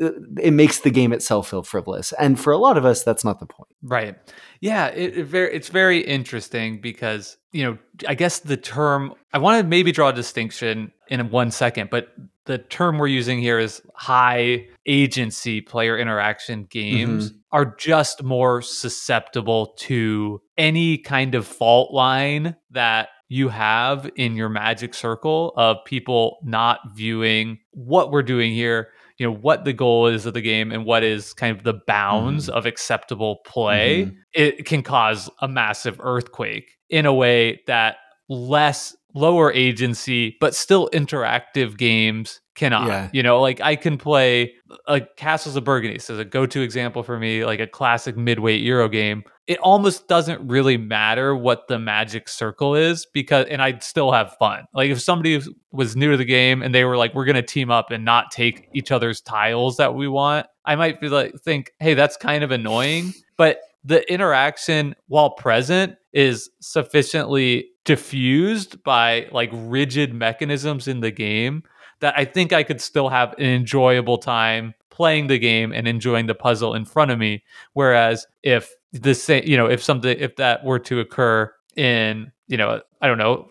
it 0.00 0.14
it 0.40 0.50
makes 0.52 0.80
the 0.80 0.90
game 0.90 1.12
itself 1.12 1.50
feel 1.50 1.62
frivolous. 1.62 2.12
And 2.18 2.40
for 2.40 2.52
a 2.52 2.56
lot 2.58 2.78
of 2.78 2.84
us, 2.86 3.02
that's 3.02 3.24
not 3.24 3.40
the 3.40 3.46
point. 3.46 3.68
Right. 3.82 4.16
Yeah, 4.60 4.86
it, 4.86 5.18
it 5.18 5.24
very 5.26 5.52
it's 5.54 5.68
very 5.68 5.98
interesting 6.00 6.80
because, 6.80 7.36
you 7.52 7.64
know, 7.64 7.78
I 8.08 8.14
guess 8.14 8.38
the 8.38 8.56
term 8.56 9.12
I 9.34 9.38
want 9.38 9.60
to 9.60 9.68
maybe 9.68 9.92
draw 9.92 10.08
a 10.08 10.12
distinction 10.14 10.92
in 11.08 11.28
one 11.30 11.50
second, 11.50 11.90
but 11.90 12.08
the 12.46 12.58
term 12.58 12.98
we're 12.98 13.06
using 13.06 13.40
here 13.40 13.58
is 13.58 13.82
high 13.94 14.66
agency 14.86 15.60
player 15.60 15.98
interaction 15.98 16.64
games 16.70 17.32
are 17.52 17.74
just 17.76 18.22
more 18.22 18.60
susceptible 18.60 19.74
to 19.78 20.40
any 20.58 20.98
kind 20.98 21.34
of 21.34 21.46
fault 21.46 21.92
line 21.92 22.56
that 22.70 23.08
you 23.28 23.48
have 23.48 24.10
in 24.16 24.36
your 24.36 24.48
magic 24.48 24.92
circle 24.94 25.52
of 25.56 25.78
people 25.86 26.38
not 26.42 26.80
viewing 26.94 27.58
what 27.72 28.10
we're 28.10 28.22
doing 28.22 28.52
here 28.52 28.88
you 29.16 29.24
know 29.26 29.32
what 29.32 29.64
the 29.64 29.72
goal 29.72 30.08
is 30.08 30.26
of 30.26 30.34
the 30.34 30.40
game 30.40 30.72
and 30.72 30.84
what 30.84 31.02
is 31.04 31.32
kind 31.34 31.56
of 31.56 31.62
the 31.62 31.80
bounds 31.86 32.48
of 32.48 32.66
acceptable 32.66 33.36
play. 33.46 34.06
Mhm. 34.06 34.16
it 34.32 34.66
can 34.66 34.82
cause 34.82 35.30
a 35.40 35.46
massive 35.46 36.00
earthquake 36.02 36.72
in 36.90 37.06
a 37.06 37.14
way 37.14 37.60
that 37.68 37.96
less 38.28 38.96
lower 39.14 39.52
agency 39.52 40.36
but 40.40 40.54
still 40.54 40.90
interactive 40.92 41.76
games 41.76 42.40
cannot. 42.54 42.86
Yeah. 42.86 43.08
you 43.12 43.22
know 43.22 43.40
like 43.40 43.60
i 43.60 43.74
can 43.74 43.96
play 43.98 44.52
like 44.88 45.16
castles 45.16 45.56
of 45.56 45.64
burgundy 45.64 45.98
so 45.98 46.16
a 46.18 46.24
go-to 46.24 46.60
example 46.62 47.02
for 47.02 47.18
me 47.18 47.44
like 47.44 47.60
a 47.60 47.66
classic 47.66 48.16
midweight 48.16 48.62
euro 48.62 48.88
game. 48.88 49.24
It 49.46 49.58
almost 49.58 50.08
doesn't 50.08 50.48
really 50.48 50.78
matter 50.78 51.36
what 51.36 51.68
the 51.68 51.78
magic 51.78 52.28
circle 52.28 52.74
is 52.74 53.06
because 53.12 53.46
and 53.50 53.60
i'd 53.60 53.82
still 53.82 54.12
have 54.12 54.34
fun. 54.38 54.64
Like 54.72 54.90
if 54.90 55.00
somebody 55.00 55.40
was 55.70 55.96
new 55.96 56.12
to 56.12 56.16
the 56.16 56.24
game 56.24 56.62
and 56.62 56.74
they 56.74 56.84
were 56.84 56.96
like 56.96 57.14
we're 57.14 57.24
going 57.24 57.34
to 57.36 57.42
team 57.42 57.70
up 57.70 57.90
and 57.90 58.04
not 58.04 58.30
take 58.30 58.68
each 58.72 58.90
other's 58.90 59.20
tiles 59.20 59.76
that 59.76 59.94
we 59.94 60.08
want 60.08 60.46
i 60.64 60.76
might 60.76 61.00
be 61.00 61.08
like 61.08 61.34
think 61.40 61.72
hey 61.80 61.94
that's 61.94 62.16
kind 62.16 62.42
of 62.44 62.50
annoying. 62.50 63.12
But 63.36 63.58
the 63.84 64.10
interaction 64.10 64.94
while 65.08 65.30
present 65.30 65.96
is 66.14 66.48
sufficiently 66.60 67.66
diffused 67.84 68.82
by 68.84 69.28
like 69.32 69.50
rigid 69.52 70.14
mechanisms 70.14 70.88
in 70.88 71.00
the 71.00 71.10
game 71.10 71.62
that 72.00 72.14
I 72.16 72.24
think 72.24 72.52
I 72.52 72.62
could 72.62 72.80
still 72.80 73.08
have 73.08 73.34
an 73.38 73.44
enjoyable 73.44 74.18
time 74.18 74.74
playing 74.90 75.26
the 75.26 75.38
game 75.38 75.72
and 75.72 75.86
enjoying 75.88 76.26
the 76.26 76.34
puzzle 76.34 76.74
in 76.74 76.84
front 76.84 77.10
of 77.10 77.18
me. 77.18 77.42
Whereas 77.72 78.26
if 78.42 78.72
the 78.92 79.14
same, 79.14 79.44
you 79.44 79.56
know, 79.56 79.66
if 79.66 79.82
something, 79.82 80.16
if 80.18 80.36
that 80.36 80.64
were 80.64 80.78
to 80.80 81.00
occur 81.00 81.52
in, 81.76 82.30
you 82.46 82.56
know, 82.56 82.80
I 83.00 83.06
don't 83.08 83.18
know, 83.18 83.50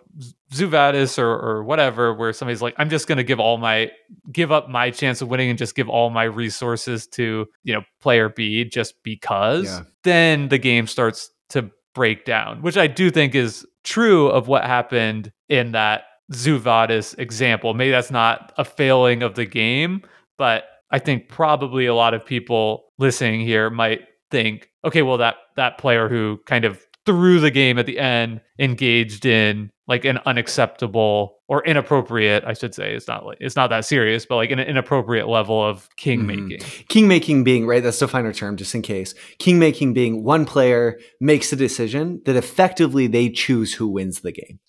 Zoo 0.53 0.67
Vadis 0.67 1.17
or, 1.19 1.27
or 1.31 1.63
whatever, 1.63 2.13
where 2.13 2.31
somebody's 2.31 2.61
like, 2.61 2.75
I'm 2.77 2.89
just 2.89 3.07
going 3.07 3.17
to 3.17 3.23
give 3.23 3.39
all 3.39 3.57
my, 3.57 3.91
give 4.31 4.51
up 4.51 4.69
my 4.69 4.91
chance 4.91 5.21
of 5.21 5.27
winning 5.27 5.49
and 5.49 5.57
just 5.57 5.75
give 5.75 5.89
all 5.89 6.09
my 6.11 6.23
resources 6.23 7.07
to, 7.07 7.47
you 7.63 7.73
know, 7.73 7.81
player 8.01 8.29
B 8.29 8.63
just 8.63 9.01
because, 9.03 9.65
Yeah. 9.65 9.81
then 10.03 10.47
the 10.49 10.59
game 10.59 10.85
starts 10.87 11.31
to 11.49 11.71
break 11.93 12.25
down, 12.25 12.61
which 12.61 12.77
I 12.77 12.87
do 12.87 13.09
think 13.09 13.35
is 13.35 13.65
true 13.83 14.27
of 14.27 14.47
what 14.47 14.65
happened 14.65 15.31
in 15.49 15.71
that 15.73 16.03
Zoo 16.33 16.57
Vadis 16.57 17.13
example. 17.15 17.73
Maybe 17.73 17.91
that's 17.91 18.11
not 18.11 18.53
a 18.57 18.65
failing 18.65 19.23
of 19.23 19.35
the 19.35 19.45
game, 19.45 20.01
but 20.37 20.65
I 20.91 20.99
think 20.99 21.27
probably 21.27 21.85
a 21.85 21.95
lot 21.95 22.13
of 22.13 22.25
people 22.25 22.85
listening 22.97 23.41
here 23.41 23.69
might 23.69 24.01
think, 24.31 24.69
okay, 24.85 25.01
well 25.01 25.17
that 25.17 25.35
that 25.55 25.77
player 25.77 26.07
who 26.09 26.39
kind 26.45 26.65
of 26.65 26.85
threw 27.05 27.39
the 27.39 27.51
game 27.51 27.77
at 27.77 27.85
the 27.85 27.99
end 27.99 28.41
engaged 28.59 29.25
in 29.25 29.69
like 29.87 30.05
an 30.05 30.19
unacceptable 30.25 31.39
or 31.49 31.63
inappropriate, 31.65 32.43
I 32.45 32.53
should 32.53 32.73
say, 32.73 32.95
it's 32.95 33.07
not 33.07 33.25
like 33.25 33.37
it's 33.41 33.55
not 33.55 33.69
that 33.69 33.85
serious, 33.85 34.25
but 34.25 34.37
like 34.37 34.51
an 34.51 34.59
inappropriate 34.59 35.27
level 35.27 35.61
of 35.61 35.89
king 35.97 36.21
Mhm. 36.21 36.25
making. 36.49 36.67
King 36.87 37.07
making 37.07 37.43
being, 37.43 37.65
right, 37.67 37.83
that's 37.83 38.01
a 38.01 38.07
finer 38.07 38.31
term 38.33 38.55
just 38.55 38.73
in 38.73 38.81
case. 38.81 39.13
King 39.39 39.59
making 39.59 39.93
being 39.93 40.23
one 40.23 40.45
player 40.45 40.99
makes 41.19 41.51
a 41.51 41.55
decision 41.57 42.21
that 42.25 42.35
effectively 42.35 43.07
they 43.07 43.29
choose 43.29 43.73
who 43.73 43.87
wins 43.87 44.21
the 44.21 44.31
game. 44.31 44.59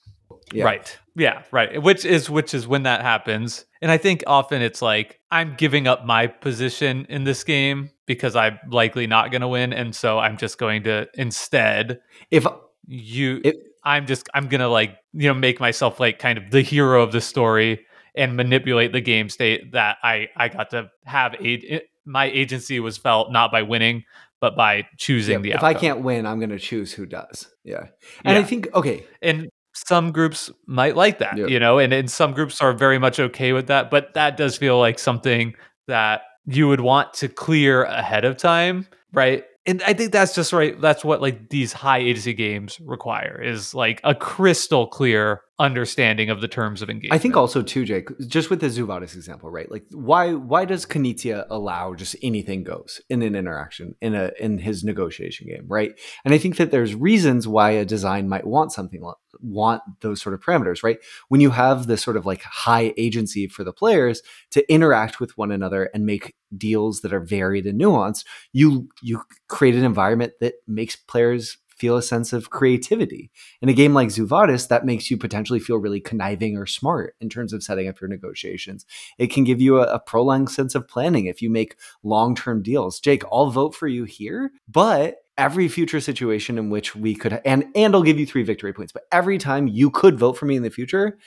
Yeah. 0.53 0.65
Right. 0.65 0.99
Yeah, 1.17 1.43
right. 1.53 1.81
Which 1.83 2.05
is 2.05 2.29
which 2.29 2.53
is 2.55 2.67
when 2.67 2.83
that 2.83 3.03
happens. 3.03 3.65
And 3.81 3.91
I 3.91 3.97
think 3.99 4.25
often 4.27 4.63
it's 4.63 4.83
like 4.83 5.21
I'm 5.31 5.55
giving 5.57 5.87
up 5.87 6.05
my 6.05 6.27
position 6.27 7.07
in 7.09 7.25
this 7.25 7.45
game 7.45 7.91
because 8.07 8.37
I'm 8.37 8.59
likely 8.71 9.07
not 9.07 9.31
going 9.31 9.41
to 9.41 9.49
win 9.49 9.73
and 9.73 9.95
so 9.95 10.19
I'm 10.19 10.37
just 10.37 10.59
going 10.59 10.85
to 10.85 11.09
instead 11.15 12.01
If 12.31 12.47
you 12.87 13.41
It- 13.45 13.57
I'm 13.87 14.07
just 14.07 14.29
I'm 14.33 14.49
going 14.49 14.63
to 14.63 14.69
like, 14.69 14.97
you 15.13 15.29
know, 15.29 15.35
make 15.35 15.61
myself 15.61 16.01
like 16.01 16.19
kind 16.19 16.39
of 16.39 16.51
the 16.51 16.63
hero 16.63 17.03
of 17.03 17.13
the 17.13 17.21
story 17.21 17.85
and 18.15 18.35
manipulate 18.35 18.93
the 18.93 19.01
game 19.03 19.29
state 19.29 19.73
that 19.73 19.99
I 20.03 20.29
I 20.37 20.49
got 20.49 20.71
to 20.71 20.91
have 21.05 21.35
a 21.35 21.63
eh, 21.69 21.81
my 22.07 22.27
agency 22.27 22.81
was 22.81 22.97
felt 22.97 23.31
not 23.31 23.53
by 23.53 23.63
winning 23.63 24.05
but 24.41 24.57
by 24.57 24.87
choosing 24.99 25.35
yeah, 25.35 25.39
the 25.41 25.53
if 25.53 25.63
I 25.63 25.73
can't 25.73 26.01
win, 26.01 26.27
I'm 26.27 26.39
going 26.39 26.51
to 26.51 26.59
choose 26.59 26.93
who 26.93 27.07
does. 27.07 27.49
Yeah. 27.63 27.87
And 28.25 28.37
I 28.37 28.43
think 28.43 28.69
okay, 28.75 29.07
and 29.23 29.49
some 29.75 30.13
groups 30.13 30.51
might 30.67 30.97
like 30.97 31.19
that 31.19 31.37
you 31.37 31.59
know 31.59 31.79
and, 31.79 31.93
and 31.93 32.11
some 32.11 32.33
groups 32.33 32.61
are 32.61 32.73
very 32.73 32.99
much 32.99 33.19
okay 33.19 33.53
with 33.53 33.67
that 33.67 33.91
but 33.91 34.15
that 34.15 34.37
does 34.37 34.57
feel 34.57 34.79
like 34.79 35.01
something 35.01 35.53
that 35.89 36.23
you 36.47 36.69
would 36.69 36.81
want 36.81 37.15
to 37.15 37.29
clear 37.29 37.85
ahead 37.85 38.25
of 38.25 38.37
time 38.37 38.87
right? 39.13 39.45
And 39.67 39.83
i 39.85 39.95
think 39.95 40.13
that's 40.13 40.35
just 40.35 40.53
right 40.53 40.79
that's 40.79 41.03
what 41.05 41.23
like 41.23 41.49
these 41.49 41.73
high 41.73 41.99
agency 41.99 42.35
games 42.35 42.79
require 42.81 43.41
is 43.41 43.75
like 43.75 44.01
a 44.05 44.15
crystal 44.15 44.87
clear 44.87 45.41
understanding 45.59 46.31
of 46.31 46.41
the 46.41 46.49
terms 46.49 46.83
of 46.83 46.91
engagement 46.91 47.15
I 47.15 47.23
think 47.23 47.37
also 47.37 47.63
too, 47.63 47.85
Jake, 47.85 48.09
just 48.27 48.51
with 48.51 48.61
the 48.61 48.69
Zoo 48.69 48.87
Vadis 48.87 49.15
example, 49.15 49.51
right? 49.51 49.71
Like 49.71 49.85
why 49.93 50.35
why 50.35 50.65
does 50.65 50.85
Knizia 50.85 51.47
allow 51.49 51.95
just 51.95 52.17
anything 52.23 52.65
goes 52.65 53.01
in 53.09 53.23
an 53.23 53.37
interaction 53.37 53.95
in 54.01 54.15
a 54.15 54.33
in 54.41 54.59
his 54.59 54.83
negotiation 54.83 55.47
game, 55.47 55.65
right? 55.69 55.93
And 56.25 56.35
I 56.35 56.39
think 56.39 56.57
that 56.57 56.73
there's 56.73 56.95
reasons 56.95 57.47
why 57.47 57.71
a 57.71 57.85
design 57.85 58.29
might 58.29 58.47
want 58.47 58.73
something 58.73 59.01
want 59.41 59.83
those 60.01 60.21
sort 60.21 60.35
of 60.35 60.41
parameters, 60.41 60.83
right? 60.83 60.99
When 61.29 61.41
you 61.41 61.51
have 61.51 61.87
this 61.87 62.03
sort 62.03 62.17
of 62.17 62.27
like 62.27 62.43
high 62.43 62.93
agency 62.97 63.47
for 63.47 63.65
the 63.65 63.73
players 63.73 64.23
to 64.53 64.73
interact 64.73 65.21
with 65.21 65.37
one 65.37 65.53
another 65.53 65.91
and 65.95 66.07
make 66.07 66.35
deals 66.57 67.01
that 67.01 67.13
are 67.13 67.21
varied 67.21 67.67
and 67.67 67.81
nuanced, 67.81 68.25
you 68.53 68.89
you 69.03 69.23
create 69.49 69.75
an 69.75 69.85
environment 69.85 70.33
that 70.41 70.55
makes 70.67 70.97
players 70.97 71.59
feel 71.77 71.97
a 71.97 72.03
sense 72.03 72.33
of 72.33 72.51
creativity. 72.51 73.31
In 73.61 73.69
a 73.69 73.75
game 73.75 73.95
like 73.95 74.11
Zoo 74.11 74.27
Vadis, 74.27 74.67
that 74.67 74.87
makes 74.87 75.11
you 75.11 75.17
potentially 75.17 75.61
feel 75.61 75.77
really 75.77 76.01
conniving 76.01 76.57
or 76.57 76.67
smart 76.67 77.15
in 77.21 77.29
terms 77.29 77.53
of 77.53 77.63
setting 77.63 77.89
up 77.89 78.01
your 78.01 78.09
negotiations. 78.09 78.87
It 79.19 79.29
can 79.29 79.45
give 79.45 79.61
you 79.61 79.79
a, 79.79 79.95
a 79.95 79.99
prolonged 79.99 80.51
sense 80.51 80.75
of 80.75 80.89
planning 80.89 81.27
if 81.27 81.43
you 81.43 81.51
make 81.51 81.77
long 82.03 82.35
term 82.35 82.63
deals. 82.63 83.01
Jake, 83.01 83.23
I'll 83.31 83.51
vote 83.51 83.75
for 83.75 83.89
you 83.89 84.05
here, 84.05 84.53
but 84.69 85.17
every 85.37 85.69
future 85.69 86.01
situation 86.01 86.59
in 86.59 86.71
which 86.71 86.95
we 86.95 87.15
could 87.15 87.41
and 87.45 87.67
and 87.75 87.95
I'll 87.95 88.03
give 88.03 88.19
you 88.19 88.27
three 88.27 88.43
victory 88.43 88.73
points, 88.73 88.93
but 88.93 89.05
every 89.11 89.39
time 89.39 89.67
you 89.67 89.91
could 89.91 90.19
vote 90.19 90.35
for 90.35 90.47
me 90.47 90.57
in 90.57 90.63
the 90.63 90.71
future, 90.71 91.19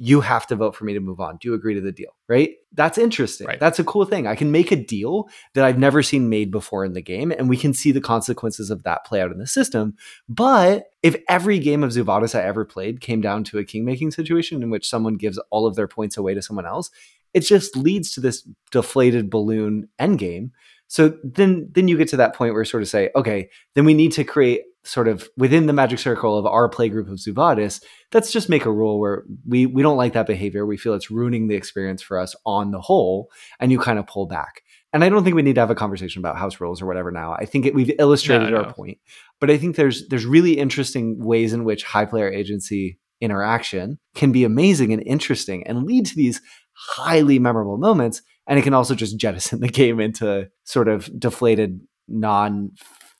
you 0.00 0.20
have 0.20 0.46
to 0.46 0.54
vote 0.54 0.76
for 0.76 0.84
me 0.84 0.94
to 0.94 1.00
move 1.00 1.18
on. 1.18 1.38
Do 1.38 1.48
you 1.48 1.54
agree 1.54 1.74
to 1.74 1.80
the 1.80 1.90
deal? 1.90 2.10
Right? 2.28 2.52
That's 2.72 2.98
interesting. 2.98 3.48
Right. 3.48 3.58
That's 3.58 3.80
a 3.80 3.84
cool 3.84 4.04
thing. 4.04 4.28
I 4.28 4.36
can 4.36 4.52
make 4.52 4.70
a 4.70 4.76
deal 4.76 5.28
that 5.54 5.64
I've 5.64 5.78
never 5.78 6.04
seen 6.04 6.28
made 6.28 6.52
before 6.52 6.84
in 6.84 6.92
the 6.92 7.02
game, 7.02 7.32
and 7.32 7.48
we 7.48 7.56
can 7.56 7.74
see 7.74 7.90
the 7.90 8.00
consequences 8.00 8.70
of 8.70 8.84
that 8.84 9.04
play 9.04 9.20
out 9.20 9.32
in 9.32 9.38
the 9.38 9.46
system. 9.46 9.96
But 10.28 10.84
if 11.02 11.16
every 11.28 11.58
game 11.58 11.82
of 11.82 11.92
Zoo 11.92 12.04
Vadis 12.04 12.36
I 12.36 12.42
ever 12.42 12.64
played 12.64 13.00
came 13.00 13.20
down 13.20 13.42
to 13.44 13.58
a 13.58 13.64
king 13.64 13.84
making 13.84 14.12
situation 14.12 14.62
in 14.62 14.70
which 14.70 14.88
someone 14.88 15.16
gives 15.16 15.38
all 15.50 15.66
of 15.66 15.74
their 15.74 15.88
points 15.88 16.16
away 16.16 16.34
to 16.34 16.42
someone 16.42 16.66
else, 16.66 16.90
it 17.34 17.40
just 17.40 17.76
leads 17.76 18.12
to 18.12 18.20
this 18.20 18.48
deflated 18.70 19.30
balloon 19.30 19.88
endgame. 20.00 20.50
So 20.88 21.14
then 21.22 21.68
then 21.72 21.86
you 21.88 21.96
get 21.96 22.08
to 22.08 22.16
that 22.16 22.34
point 22.34 22.52
where 22.54 22.62
you 22.62 22.66
sort 22.66 22.82
of 22.82 22.88
say, 22.88 23.10
okay, 23.14 23.50
then 23.74 23.84
we 23.84 23.94
need 23.94 24.12
to 24.12 24.24
create 24.24 24.62
sort 24.84 25.06
of 25.06 25.28
within 25.36 25.66
the 25.66 25.72
magic 25.72 25.98
circle 25.98 26.38
of 26.38 26.46
our 26.46 26.68
play 26.68 26.88
group 26.88 27.08
of 27.08 27.20
Zoo 27.20 27.34
Vadis, 27.34 27.80
let's 28.14 28.32
just 28.32 28.48
make 28.48 28.64
a 28.64 28.72
rule 28.72 28.98
where 28.98 29.24
we 29.46 29.66
we 29.66 29.82
don't 29.82 29.96
like 29.98 30.14
that 30.14 30.26
behavior. 30.26 30.64
We 30.64 30.76
feel 30.78 30.94
it's 30.94 31.10
ruining 31.10 31.48
the 31.48 31.56
experience 31.56 32.02
for 32.02 32.18
us 32.18 32.34
on 32.46 32.70
the 32.70 32.80
whole, 32.80 33.30
and 33.60 33.70
you 33.70 33.78
kind 33.78 33.98
of 33.98 34.06
pull 34.06 34.26
back. 34.26 34.62
And 34.94 35.04
I 35.04 35.10
don't 35.10 35.22
think 35.22 35.36
we 35.36 35.42
need 35.42 35.56
to 35.56 35.60
have 35.60 35.70
a 35.70 35.74
conversation 35.74 36.20
about 36.20 36.38
house 36.38 36.60
rules 36.60 36.80
or 36.80 36.86
whatever 36.86 37.10
now. 37.10 37.32
I 37.34 37.44
think 37.44 37.66
it, 37.66 37.74
we've 37.74 37.92
illustrated 37.98 38.50
No, 38.50 38.56
our 38.56 38.62
no. 38.68 38.72
point. 38.72 38.98
But 39.40 39.50
I 39.50 39.58
think 39.58 39.76
there's 39.76 40.08
there's 40.08 40.24
really 40.24 40.58
interesting 40.58 41.22
ways 41.22 41.52
in 41.52 41.64
which 41.64 41.84
high 41.84 42.06
player 42.06 42.30
agency 42.30 42.98
interaction 43.20 43.98
can 44.14 44.32
be 44.32 44.44
amazing 44.44 44.92
and 44.92 45.02
interesting 45.04 45.66
and 45.66 45.84
lead 45.84 46.06
to 46.06 46.16
these 46.16 46.40
highly 46.72 47.38
memorable 47.38 47.76
moments. 47.76 48.22
And 48.48 48.58
it 48.58 48.62
can 48.62 48.74
also 48.74 48.94
just 48.94 49.18
jettison 49.18 49.60
the 49.60 49.68
game 49.68 50.00
into 50.00 50.50
sort 50.64 50.88
of 50.88 51.08
deflated, 51.18 51.80
non 52.08 52.72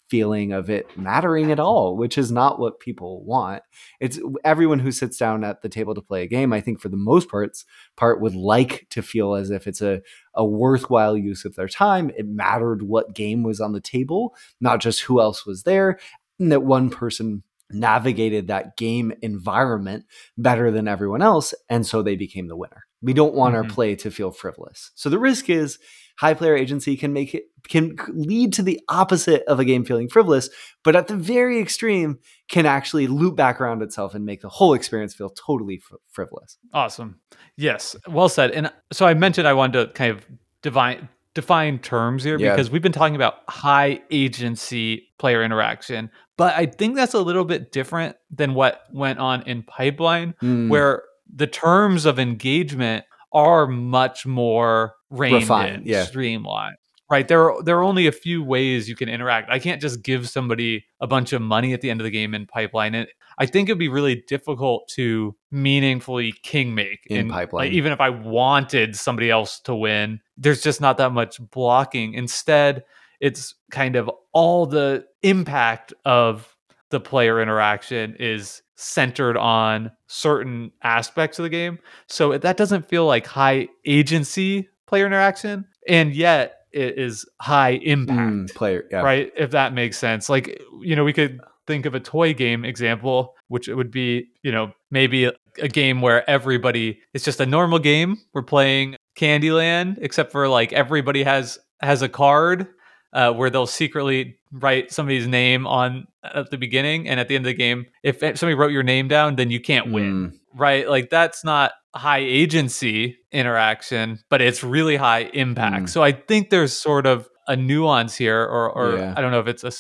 feeling 0.09 0.53
of 0.53 0.71
it 0.71 0.89
mattering 0.97 1.53
at 1.53 1.61
all, 1.61 1.97
which 1.97 2.17
is 2.17 2.33
not 2.33 2.59
what 2.59 2.81
people 2.81 3.25
want. 3.25 3.63
It's 4.01 4.19
everyone 4.45 4.79
who 4.79 4.91
sits 4.91 5.19
down 5.19 5.45
at 5.45 5.63
the 5.63 5.69
table 5.69 5.95
to 5.95 6.01
play 6.01 6.23
a 6.23 6.27
game, 6.27 6.53
I 6.53 6.61
think 6.61 6.81
for 6.81 6.89
the 6.89 6.97
most 6.97 7.29
parts 7.29 7.65
part 7.97 8.21
would 8.21 8.35
like 8.35 8.87
to 8.91 9.03
feel 9.03 9.35
as 9.35 9.51
if 9.51 9.67
it's 9.67 9.83
a, 9.83 10.01
a 10.35 10.45
worthwhile 10.45 11.17
use 11.17 11.45
of 11.45 11.55
their 11.57 11.69
time. 11.69 12.11
It 12.17 12.27
mattered 12.27 12.83
what 12.83 13.15
game 13.15 13.43
was 13.43 13.61
on 13.61 13.73
the 13.73 13.81
table, 13.81 14.35
not 14.61 14.81
just 14.81 15.03
who 15.03 15.21
else 15.21 15.45
was 15.45 15.65
there, 15.65 15.99
and 16.39 16.51
that 16.53 16.63
one 16.63 16.89
person 16.91 17.43
navigated 17.71 18.49
that 18.49 18.79
game 18.79 19.13
environment 19.21 20.07
better 20.39 20.71
than 20.71 20.89
everyone 20.89 21.21
else, 21.21 21.53
and 21.69 21.87
so 21.87 22.03
they 22.03 22.17
became 22.17 22.49
the 22.49 22.57
winner. 22.57 22.88
We 23.03 23.13
don't 23.13 23.35
want 23.35 23.55
mm-hmm. 23.55 23.69
our 23.69 23.75
play 23.75 23.95
to 23.97 24.11
feel 24.11 24.31
frivolous. 24.31 24.91
So 24.95 25.09
the 25.09 25.19
risk 25.19 25.49
is 25.49 25.79
high 26.19 26.35
player 26.35 26.57
agency 26.57 26.97
can 26.97 27.13
make 27.13 27.33
it 27.35 27.45
can 27.69 27.97
lead 28.09 28.53
to 28.55 28.63
the 28.63 28.81
opposite 28.89 29.45
of 29.45 29.61
a 29.61 29.65
game 29.65 29.85
feeling 29.85 30.09
frivolous, 30.09 30.49
but 30.83 30.97
at 30.97 31.07
the 31.07 31.17
very 31.17 31.61
extreme 31.61 32.19
can 32.49 32.67
actually 32.67 33.07
loop 33.07 33.37
back 33.37 33.61
around 33.61 33.83
itself 33.83 34.15
and 34.15 34.25
make 34.25 34.41
the 34.41 34.49
whole 34.49 34.75
experience 34.75 35.15
feel 35.15 35.31
totally 35.31 35.79
fr- 35.79 35.97
frivolous. 36.11 36.59
Awesome. 36.73 37.21
Yes, 37.57 37.95
well 38.09 38.29
said. 38.29 38.51
And 38.51 38.73
so 38.93 39.07
I 39.07 39.15
mentioned 39.15 39.47
I 39.47 39.53
wanted 39.53 39.87
to 39.87 39.93
kind 39.93 40.13
of 40.13 40.27
divine 40.63 41.09
define 41.35 41.79
terms 41.79 42.25
here 42.25 42.37
yeah. 42.39 42.51
because 42.51 42.69
we've 42.69 42.83
been 42.83 42.91
talking 42.91 43.15
about 43.15 43.35
high 43.49 44.03
agency 44.11 45.09
player 45.19 45.45
interaction, 45.45 46.11
but 46.37 46.55
I 46.55 46.67
think 46.67 46.97
that's 46.97 47.15
a 47.15 47.21
little 47.21 47.45
bit 47.45 47.71
different 47.71 48.17
than 48.31 48.55
what 48.55 48.83
went 48.93 49.21
on 49.21 49.43
in 49.43 49.63
pipeline 49.63 50.35
mm. 50.43 50.69
where 50.69 51.05
the 51.33 51.47
terms 51.47 52.07
of 52.07 52.19
engagement 52.19 53.05
are 53.33 53.67
much 53.67 54.27
more 54.27 54.95
reined 55.11 55.35
Refined, 55.35 55.83
in, 55.83 55.89
yeah. 55.93 56.05
streamlined. 56.05 56.77
Right. 57.11 57.27
There 57.27 57.51
are 57.51 57.63
there 57.63 57.79
are 57.79 57.85
only 57.85 58.07
a 58.07 58.13
few 58.13 58.45
ways 58.45 58.87
you 58.87 58.95
can 58.95 59.09
interact. 59.09 59.51
I 59.51 59.59
can't 59.59 59.81
just 59.81 60.03
give 60.03 60.29
somebody 60.29 60.85
a 61.01 61.07
bunch 61.07 61.33
of 61.33 61.41
money 61.41 61.73
at 61.73 61.81
the 61.81 61.89
end 61.91 62.01
of 62.01 62.05
the 62.05 62.11
game 62.11 62.35
in 62.35 62.45
pipeline. 62.45 62.95
And 62.95 63.09
I 63.39 63.47
think 63.47 63.69
it'd 63.69 63.79
be 63.79 63.89
really 63.89 64.25
difficult 64.29 64.89
to 64.97 65.35
meaningfully 65.51 66.35
king 66.43 66.75
make 66.75 67.01
in, 67.07 67.17
in 67.19 67.31
pipeline. 67.31 67.69
Like, 67.69 67.73
even 67.73 67.93
if 67.93 68.01
I 68.01 68.11
wanted 68.11 68.95
somebody 68.95 69.31
else 69.31 69.59
to 69.61 69.75
win, 69.75 70.21
there's 70.37 70.61
just 70.61 70.83
not 70.83 70.99
that 70.99 71.13
much 71.13 71.41
blocking. 71.51 72.13
Instead, 72.13 72.85
it's 73.21 73.55
kind 73.71 73.97
of 73.97 74.11
all 74.33 74.67
the 74.67 75.07
impact 75.23 75.95
of 76.05 76.55
the 76.91 77.01
player 77.01 77.41
interaction 77.41 78.17
is 78.19 78.63
centered 78.77 79.37
on 79.37 79.91
certain 80.07 80.73
aspects 80.83 81.39
of 81.39 81.43
the 81.43 81.49
game. 81.49 81.79
So 82.07 82.39
that 82.39 82.57
doesn't 82.57 82.89
feel 82.89 83.07
like 83.07 83.27
high 83.27 83.69
agency 83.85 84.69
player 84.87 85.07
interaction, 85.07 85.67
and 85.87 86.15
yet 86.15 86.55
it 86.73 86.99
is 86.99 87.27
high 87.41 87.73
impact 87.83 88.33
mm, 88.33 88.55
player, 88.55 88.85
yeah. 88.91 89.01
right? 89.01 89.33
If 89.37 89.51
that 89.51 89.73
makes 89.73 89.99
sense. 89.99 90.29
Like 90.29 90.61
you 90.81 90.97
know, 90.97 91.05
we 91.05 91.13
could 91.13 91.41
think 91.67 91.87
of 91.87 91.95
a 91.95 92.01
toy 92.01 92.33
game 92.33 92.65
example, 92.65 93.35
which 93.49 93.69
it 93.69 93.75
would 93.75 93.91
be 93.91 94.29
you 94.43 94.53
know 94.53 94.73
maybe 94.91 95.25
a, 95.25 95.33
a 95.61 95.69
game 95.69 96.01
where 96.01 96.29
everybody 96.29 97.01
it's 97.15 97.25
just 97.25 97.41
a 97.41 97.47
normal 97.47 97.79
game. 97.79 98.19
We're 98.33 98.43
playing 98.43 98.97
Candyland, 99.19 99.99
except 100.01 100.33
for 100.33 100.49
like 100.49 100.73
everybody 100.73 101.23
has 101.25 101.59
has 101.81 102.03
a 102.03 102.09
card 102.09 102.69
uh, 103.13 103.33
where 103.33 103.51
they'll 103.51 103.67
secretly 103.67 104.39
write 104.53 104.93
somebody's 104.93 105.27
name 105.27 105.67
on 105.67 106.07
at 106.23 106.51
the 106.51 106.59
beginning 106.59 107.09
and 107.09 107.19
at 107.21 107.29
the 107.29 107.35
end 107.35 107.45
of 107.47 107.51
the 107.51 107.57
game. 107.57 107.87
If 108.03 108.19
somebody 108.21 108.55
wrote 108.55 108.73
your 108.73 108.83
name 108.83 109.09
down, 109.09 109.37
then 109.37 109.51
you 109.51 109.61
can't 109.61 109.93
win, 109.93 110.31
mm. 110.31 110.39
right? 110.55 110.89
Like 110.89 111.11
that's 111.11 111.45
not 111.45 111.73
high 111.95 112.19
agency 112.19 113.19
interaction, 113.33 114.21
but 114.29 114.41
it's 114.41 114.63
really 114.63 114.97
high 114.97 115.31
impact. 115.33 115.87
Mm. 115.87 115.89
So 115.89 116.03
I 116.03 116.13
think 116.13 116.51
there's 116.51 116.73
sort 116.73 117.07
of 117.07 117.29
a 117.47 117.57
nuance 117.57 118.15
here, 118.15 118.43
or, 118.43 118.71
or 118.71 118.97
yeah. 118.99 119.15
I 119.17 119.21
don't 119.21 119.33
know 119.33 119.41
if 119.41 119.47
it's 119.47 119.65
a 119.65 119.73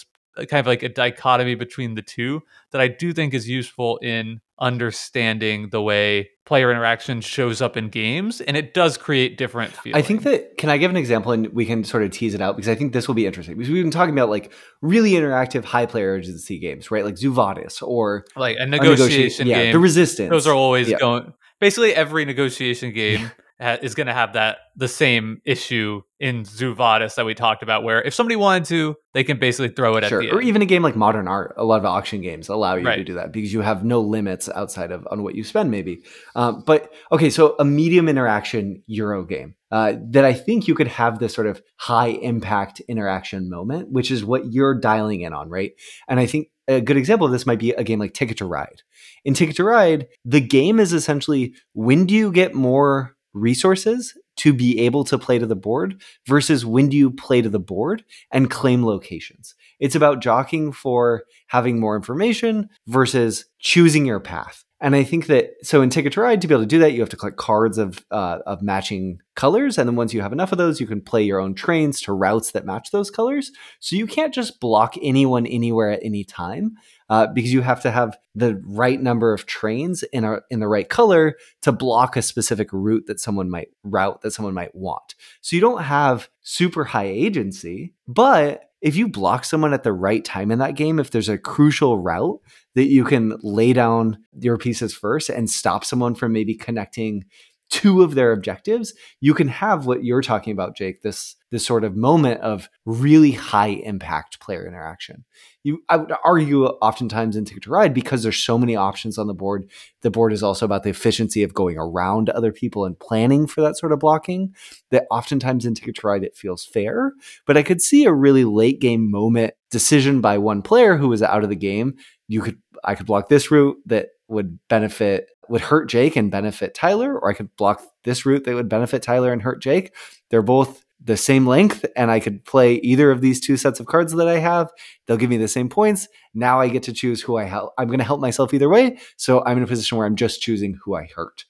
kind 0.46 0.60
of 0.60 0.66
like 0.66 0.82
a 0.82 0.88
dichotomy 0.88 1.54
between 1.54 1.94
the 1.94 2.02
two 2.02 2.42
that 2.70 2.80
I 2.80 2.88
do 2.88 3.12
think 3.12 3.34
is 3.34 3.48
useful 3.48 3.98
in 3.98 4.40
understanding 4.60 5.68
the 5.70 5.80
way 5.80 6.30
player 6.44 6.70
interaction 6.70 7.20
shows 7.20 7.62
up 7.62 7.76
in 7.76 7.88
games 7.88 8.40
and 8.40 8.56
it 8.56 8.74
does 8.74 8.96
create 8.96 9.38
different 9.38 9.72
feelings. 9.72 10.02
I 10.02 10.06
think 10.06 10.22
that 10.22 10.56
can 10.56 10.70
I 10.70 10.78
give 10.78 10.90
an 10.90 10.96
example 10.96 11.32
and 11.32 11.48
we 11.48 11.64
can 11.64 11.84
sort 11.84 12.02
of 12.02 12.10
tease 12.10 12.34
it 12.34 12.40
out 12.40 12.56
because 12.56 12.68
I 12.68 12.74
think 12.74 12.92
this 12.92 13.06
will 13.06 13.14
be 13.14 13.26
interesting 13.26 13.56
because 13.56 13.70
we've 13.70 13.84
been 13.84 13.90
talking 13.90 14.14
about 14.14 14.30
like 14.30 14.52
really 14.80 15.12
interactive 15.12 15.64
high 15.64 15.86
player 15.86 16.12
urgency 16.12 16.58
games, 16.58 16.90
right? 16.90 17.04
Like 17.04 17.18
Zoo 17.18 17.32
Vadis 17.32 17.82
or 17.82 18.24
like 18.34 18.56
a 18.58 18.66
negotiation, 18.66 19.46
a 19.48 19.54
game. 19.54 19.72
The 19.72 19.78
resistance. 19.78 20.30
Those 20.30 20.46
are 20.46 20.54
always 20.54 20.88
yeah. 20.88 20.98
going 20.98 21.32
basically 21.60 21.94
every 21.94 22.24
negotiation 22.24 22.92
game 22.92 23.30
is 23.60 23.94
going 23.94 24.06
to 24.06 24.12
have 24.12 24.34
that 24.34 24.58
the 24.76 24.88
same 24.88 25.40
issue 25.44 26.02
in 26.20 26.44
Zoo 26.44 26.74
Vadis 26.74 27.14
that 27.16 27.26
we 27.26 27.34
talked 27.34 27.62
about, 27.62 27.82
where 27.82 28.00
if 28.02 28.14
somebody 28.14 28.36
wanted 28.36 28.64
to, 28.66 28.94
they 29.14 29.24
can 29.24 29.38
basically 29.38 29.68
throw 29.68 29.96
it 29.96 30.04
sure. 30.04 30.22
at 30.22 30.30
the 30.30 30.36
or 30.36 30.40
even 30.40 30.62
a 30.62 30.66
game 30.66 30.82
like 30.82 30.94
Modern 30.94 31.26
Art. 31.26 31.54
A 31.56 31.64
lot 31.64 31.78
of 31.78 31.84
auction 31.84 32.20
games 32.20 32.48
allow 32.48 32.76
you 32.76 32.86
right. 32.86 32.96
to 32.96 33.04
do 33.04 33.14
that 33.14 33.32
because 33.32 33.52
you 33.52 33.60
have 33.60 33.84
no 33.84 34.00
limits 34.00 34.48
outside 34.48 34.92
of 34.92 35.06
on 35.10 35.22
what 35.22 35.34
you 35.34 35.42
spend, 35.42 35.70
maybe. 35.70 36.02
Um, 36.36 36.62
but 36.64 36.92
okay, 37.10 37.30
so 37.30 37.56
a 37.58 37.64
medium 37.64 38.08
interaction 38.08 38.82
Euro 38.86 39.24
game 39.24 39.56
uh, 39.72 39.94
that 40.10 40.24
I 40.24 40.34
think 40.34 40.68
you 40.68 40.74
could 40.74 40.88
have 40.88 41.18
this 41.18 41.34
sort 41.34 41.46
of 41.46 41.60
high 41.76 42.08
impact 42.08 42.80
interaction 42.88 43.50
moment, 43.50 43.90
which 43.90 44.10
is 44.10 44.24
what 44.24 44.52
you're 44.52 44.78
dialing 44.78 45.22
in 45.22 45.32
on, 45.32 45.48
right? 45.48 45.72
And 46.08 46.20
I 46.20 46.26
think 46.26 46.48
a 46.68 46.80
good 46.80 46.96
example 46.96 47.26
of 47.26 47.32
this 47.32 47.46
might 47.46 47.58
be 47.58 47.70
a 47.72 47.82
game 47.82 47.98
like 47.98 48.12
Ticket 48.12 48.36
to 48.38 48.44
Ride. 48.44 48.82
In 49.24 49.34
Ticket 49.34 49.56
to 49.56 49.64
Ride, 49.64 50.06
the 50.24 50.40
game 50.40 50.78
is 50.78 50.92
essentially 50.92 51.54
when 51.72 52.06
do 52.06 52.14
you 52.14 52.30
get 52.30 52.54
more 52.54 53.16
resources 53.32 54.16
to 54.36 54.52
be 54.52 54.78
able 54.80 55.04
to 55.04 55.18
play 55.18 55.38
to 55.38 55.46
the 55.46 55.56
board 55.56 56.00
versus 56.26 56.64
when 56.64 56.88
do 56.88 56.96
you 56.96 57.10
play 57.10 57.42
to 57.42 57.48
the 57.48 57.58
board 57.58 58.04
and 58.30 58.50
claim 58.50 58.84
locations. 58.84 59.54
It's 59.80 59.94
about 59.94 60.20
jockeying 60.20 60.72
for 60.72 61.24
having 61.48 61.80
more 61.80 61.96
information 61.96 62.68
versus 62.86 63.46
choosing 63.58 64.06
your 64.06 64.20
path. 64.20 64.64
And 64.80 64.94
I 64.94 65.02
think 65.02 65.26
that 65.26 65.54
so 65.62 65.82
in 65.82 65.90
Ticket 65.90 66.12
to 66.12 66.20
Ride, 66.20 66.40
to 66.40 66.46
be 66.46 66.54
able 66.54 66.62
to 66.62 66.68
do 66.68 66.78
that, 66.78 66.92
you 66.92 67.00
have 67.00 67.08
to 67.08 67.16
collect 67.16 67.36
cards 67.36 67.78
of 67.78 68.04
uh, 68.12 68.38
of 68.46 68.62
matching 68.62 69.18
colors, 69.34 69.76
and 69.76 69.88
then 69.88 69.96
once 69.96 70.14
you 70.14 70.22
have 70.22 70.32
enough 70.32 70.52
of 70.52 70.58
those, 70.58 70.80
you 70.80 70.86
can 70.86 71.00
play 71.00 71.22
your 71.22 71.40
own 71.40 71.54
trains 71.54 72.00
to 72.02 72.12
routes 72.12 72.52
that 72.52 72.64
match 72.64 72.92
those 72.92 73.10
colors. 73.10 73.50
So 73.80 73.96
you 73.96 74.06
can't 74.06 74.32
just 74.32 74.60
block 74.60 74.94
anyone 75.02 75.46
anywhere 75.46 75.90
at 75.90 76.04
any 76.04 76.22
time 76.22 76.76
uh, 77.10 77.26
because 77.26 77.52
you 77.52 77.62
have 77.62 77.82
to 77.82 77.90
have 77.90 78.16
the 78.36 78.62
right 78.64 79.02
number 79.02 79.32
of 79.32 79.46
trains 79.46 80.04
in 80.04 80.22
a 80.24 80.38
in 80.48 80.60
the 80.60 80.68
right 80.68 80.88
color 80.88 81.36
to 81.62 81.72
block 81.72 82.16
a 82.16 82.22
specific 82.22 82.68
route 82.72 83.06
that 83.08 83.18
someone 83.18 83.50
might 83.50 83.70
route 83.82 84.20
that 84.20 84.30
someone 84.30 84.54
might 84.54 84.76
want. 84.76 85.16
So 85.40 85.56
you 85.56 85.60
don't 85.60 85.82
have 85.82 86.28
super 86.42 86.84
high 86.84 87.08
agency, 87.08 87.94
but 88.06 88.67
if 88.80 88.96
you 88.96 89.08
block 89.08 89.44
someone 89.44 89.74
at 89.74 89.82
the 89.82 89.92
right 89.92 90.24
time 90.24 90.50
in 90.50 90.58
that 90.60 90.76
game, 90.76 90.98
if 90.98 91.10
there's 91.10 91.28
a 91.28 91.38
crucial 91.38 91.98
route 91.98 92.40
that 92.74 92.86
you 92.86 93.04
can 93.04 93.36
lay 93.42 93.72
down 93.72 94.18
your 94.38 94.56
pieces 94.56 94.94
first 94.94 95.28
and 95.28 95.50
stop 95.50 95.84
someone 95.84 96.14
from 96.14 96.32
maybe 96.32 96.54
connecting 96.54 97.24
two 97.70 98.02
of 98.02 98.14
their 98.14 98.32
objectives, 98.32 98.94
you 99.20 99.34
can 99.34 99.48
have 99.48 99.86
what 99.86 100.04
you're 100.04 100.22
talking 100.22 100.52
about, 100.52 100.76
Jake, 100.76 101.02
this 101.02 101.36
this 101.50 101.64
sort 101.64 101.82
of 101.82 101.96
moment 101.96 102.40
of 102.42 102.68
really 102.84 103.30
high 103.30 103.68
impact 103.68 104.38
player 104.38 104.66
interaction. 104.66 105.24
You 105.62 105.82
I 105.88 105.96
would 105.96 106.12
argue 106.24 106.66
oftentimes 106.66 107.36
in 107.36 107.44
Ticket 107.44 107.64
to 107.64 107.70
Ride 107.70 107.94
because 107.94 108.22
there's 108.22 108.42
so 108.42 108.58
many 108.58 108.76
options 108.76 109.18
on 109.18 109.26
the 109.26 109.34
board, 109.34 109.70
the 110.02 110.10
board 110.10 110.32
is 110.32 110.42
also 110.42 110.66
about 110.66 110.82
the 110.82 110.90
efficiency 110.90 111.42
of 111.42 111.54
going 111.54 111.78
around 111.78 112.30
other 112.30 112.52
people 112.52 112.84
and 112.84 112.98
planning 112.98 113.46
for 113.46 113.60
that 113.62 113.76
sort 113.76 113.92
of 113.92 113.98
blocking. 113.98 114.54
That 114.90 115.06
oftentimes 115.10 115.64
in 115.64 115.74
Ticket 115.74 115.96
to 115.96 116.06
Ride 116.06 116.24
it 116.24 116.36
feels 116.36 116.64
fair. 116.64 117.12
But 117.46 117.56
I 117.56 117.62
could 117.62 117.80
see 117.80 118.04
a 118.04 118.12
really 118.12 118.44
late 118.44 118.80
game 118.80 119.10
moment 119.10 119.54
decision 119.70 120.20
by 120.20 120.38
one 120.38 120.62
player 120.62 120.96
who 120.96 121.08
was 121.08 121.22
out 121.22 121.44
of 121.44 121.50
the 121.50 121.56
game. 121.56 121.94
You 122.28 122.42
could 122.42 122.58
I 122.84 122.94
could 122.94 123.06
block 123.06 123.28
this 123.28 123.50
route 123.50 123.76
that 123.86 124.08
would 124.28 124.58
benefit 124.68 125.28
would 125.48 125.60
hurt 125.60 125.88
Jake 125.88 126.16
and 126.16 126.30
benefit 126.30 126.74
Tyler, 126.74 127.18
or 127.18 127.30
I 127.30 127.34
could 127.34 127.54
block 127.56 127.82
this 128.04 128.24
route 128.26 128.44
that 128.44 128.54
would 128.54 128.68
benefit 128.68 129.02
Tyler 129.02 129.32
and 129.32 129.42
hurt 129.42 129.62
Jake. 129.62 129.94
They're 130.30 130.42
both 130.42 130.84
the 131.00 131.16
same 131.16 131.46
length, 131.46 131.84
and 131.96 132.10
I 132.10 132.20
could 132.20 132.44
play 132.44 132.74
either 132.76 133.10
of 133.10 133.20
these 133.20 133.40
two 133.40 133.56
sets 133.56 133.80
of 133.80 133.86
cards 133.86 134.12
that 134.14 134.28
I 134.28 134.38
have. 134.38 134.70
They'll 135.06 135.16
give 135.16 135.30
me 135.30 135.36
the 135.36 135.48
same 135.48 135.68
points. 135.68 136.08
Now 136.34 136.60
I 136.60 136.68
get 136.68 136.82
to 136.84 136.92
choose 136.92 137.22
who 137.22 137.36
I 137.36 137.44
help. 137.44 137.72
I'm 137.78 137.86
going 137.86 138.00
to 138.00 138.04
help 138.04 138.20
myself 138.20 138.52
either 138.52 138.68
way. 138.68 138.98
So 139.16 139.44
I'm 139.44 139.56
in 139.58 139.62
a 139.62 139.66
position 139.66 139.96
where 139.96 140.06
I'm 140.06 140.16
just 140.16 140.42
choosing 140.42 140.78
who 140.84 140.94
I 140.94 141.08
hurt. 141.14 141.44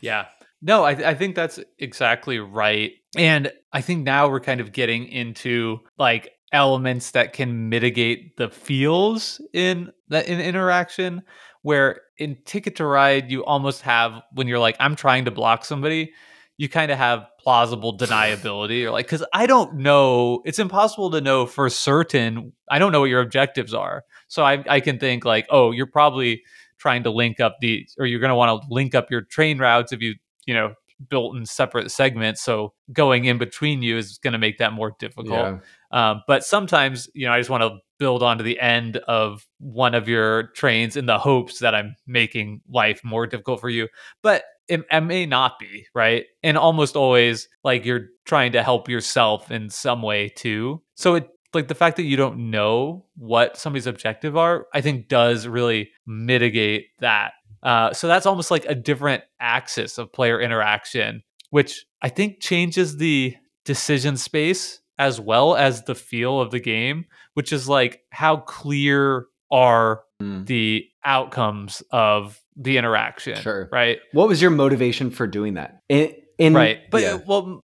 Yeah. 0.00 0.26
No, 0.60 0.84
I, 0.84 0.90
I 0.90 1.14
think 1.14 1.34
that's 1.34 1.58
exactly 1.78 2.38
right. 2.38 2.92
And 3.16 3.50
I 3.72 3.80
think 3.80 4.04
now 4.04 4.28
we're 4.28 4.40
kind 4.40 4.60
of 4.60 4.72
getting 4.72 5.06
into 5.06 5.80
like 5.98 6.32
elements 6.52 7.12
that 7.12 7.32
can 7.32 7.68
mitigate 7.68 8.36
the 8.36 8.50
feels 8.50 9.40
in 9.52 9.90
that 10.08 10.28
in 10.28 10.38
interaction 10.40 11.22
where 11.62 12.02
in 12.18 12.36
Ticket 12.44 12.76
to 12.76 12.86
Ride, 12.86 13.30
you 13.30 13.44
almost 13.44 13.82
have 13.82 14.22
when 14.32 14.48
you're 14.48 14.58
like, 14.58 14.76
I'm 14.78 14.96
trying 14.96 15.24
to 15.24 15.30
block 15.30 15.64
somebody, 15.64 16.12
you 16.56 16.68
kind 16.68 16.92
of 16.92 16.98
have 16.98 17.26
plausible 17.40 17.96
deniability. 17.96 18.80
You're 18.80 18.92
like, 18.92 19.06
because 19.06 19.24
I 19.32 19.46
don't 19.46 19.76
know, 19.76 20.42
it's 20.44 20.58
impossible 20.58 21.10
to 21.12 21.20
know 21.20 21.46
for 21.46 21.68
certain. 21.70 22.52
I 22.70 22.78
don't 22.78 22.92
know 22.92 23.00
what 23.00 23.10
your 23.10 23.20
objectives 23.20 23.74
are. 23.74 24.04
So 24.28 24.44
I, 24.44 24.62
I 24.68 24.80
can 24.80 24.98
think 24.98 25.24
like, 25.24 25.46
oh, 25.50 25.70
you're 25.72 25.86
probably 25.86 26.42
trying 26.78 27.04
to 27.04 27.10
link 27.10 27.40
up 27.40 27.56
the, 27.60 27.88
or 27.98 28.06
you're 28.06 28.20
going 28.20 28.30
to 28.30 28.36
want 28.36 28.62
to 28.62 28.68
link 28.68 28.94
up 28.94 29.10
your 29.10 29.22
train 29.22 29.58
routes 29.58 29.92
if 29.92 30.00
you, 30.02 30.14
you 30.46 30.54
know, 30.54 30.74
built 31.08 31.36
in 31.36 31.46
separate 31.46 31.90
segments. 31.90 32.42
So 32.42 32.74
going 32.92 33.24
in 33.24 33.38
between 33.38 33.82
you 33.82 33.96
is 33.96 34.18
going 34.18 34.32
to 34.32 34.38
make 34.38 34.58
that 34.58 34.72
more 34.72 34.94
difficult. 34.98 35.30
Yeah. 35.30 35.58
Um, 35.90 36.22
but 36.28 36.44
sometimes, 36.44 37.08
you 37.14 37.26
know, 37.26 37.32
I 37.32 37.38
just 37.38 37.50
want 37.50 37.62
to 37.62 37.78
build 38.02 38.20
onto 38.20 38.42
the 38.42 38.58
end 38.58 38.96
of 39.06 39.46
one 39.60 39.94
of 39.94 40.08
your 40.08 40.48
trains 40.56 40.96
in 40.96 41.06
the 41.06 41.20
hopes 41.20 41.60
that 41.60 41.72
I'm 41.72 41.94
making 42.04 42.60
life 42.68 43.00
more 43.04 43.28
difficult 43.28 43.60
for 43.60 43.68
you. 43.68 43.86
But 44.24 44.42
it, 44.66 44.80
it, 44.90 45.00
may 45.02 45.24
not 45.24 45.60
be 45.60 45.86
right 45.94 46.24
and 46.42 46.58
almost 46.58 46.96
always 46.96 47.48
like 47.62 47.84
you're 47.84 48.08
trying 48.24 48.50
to 48.52 48.62
help 48.64 48.88
yourself 48.88 49.52
in 49.52 49.70
some 49.70 50.02
way 50.02 50.28
too 50.30 50.82
so 50.94 51.14
it 51.14 51.28
like 51.54 51.68
the 51.68 51.74
fact 51.74 51.96
that 51.96 52.04
you 52.04 52.16
don't 52.16 52.50
know 52.50 53.04
what 53.16 53.56
somebody's 53.56 53.88
objective 53.88 54.36
are 54.36 54.66
i 54.72 54.80
think 54.80 55.08
does 55.08 55.48
really 55.48 55.90
mitigate 56.06 56.86
that 57.00 57.32
uh, 57.64 57.92
so 57.92 58.06
that's 58.08 58.24
almost 58.24 58.50
like 58.50 58.64
a 58.66 58.74
different 58.74 59.22
axis 59.40 59.98
of 59.98 60.12
player 60.12 60.40
interaction 60.40 61.22
which 61.50 61.84
i 62.00 62.08
think 62.08 62.40
changes 62.40 62.98
the 62.98 63.34
decision 63.64 64.16
space 64.16 64.80
as 64.98 65.20
well 65.20 65.56
as 65.56 65.84
the 65.84 65.94
feel 65.94 66.40
of 66.40 66.50
the 66.50 66.60
game 66.60 67.04
which 67.34 67.52
is 67.52 67.68
like 67.68 68.02
how 68.10 68.36
clear 68.36 69.26
are 69.50 70.02
mm. 70.20 70.46
the 70.46 70.88
outcomes 71.04 71.82
of 71.90 72.40
the 72.56 72.78
interaction. 72.78 73.36
Sure. 73.40 73.68
Right. 73.72 73.98
What 74.12 74.28
was 74.28 74.40
your 74.40 74.50
motivation 74.50 75.10
for 75.10 75.26
doing 75.26 75.54
that? 75.54 75.82
In, 75.88 76.14
in 76.38 76.54
right. 76.54 76.80
But 76.90 77.02
yeah. 77.02 77.18
well, 77.26 77.62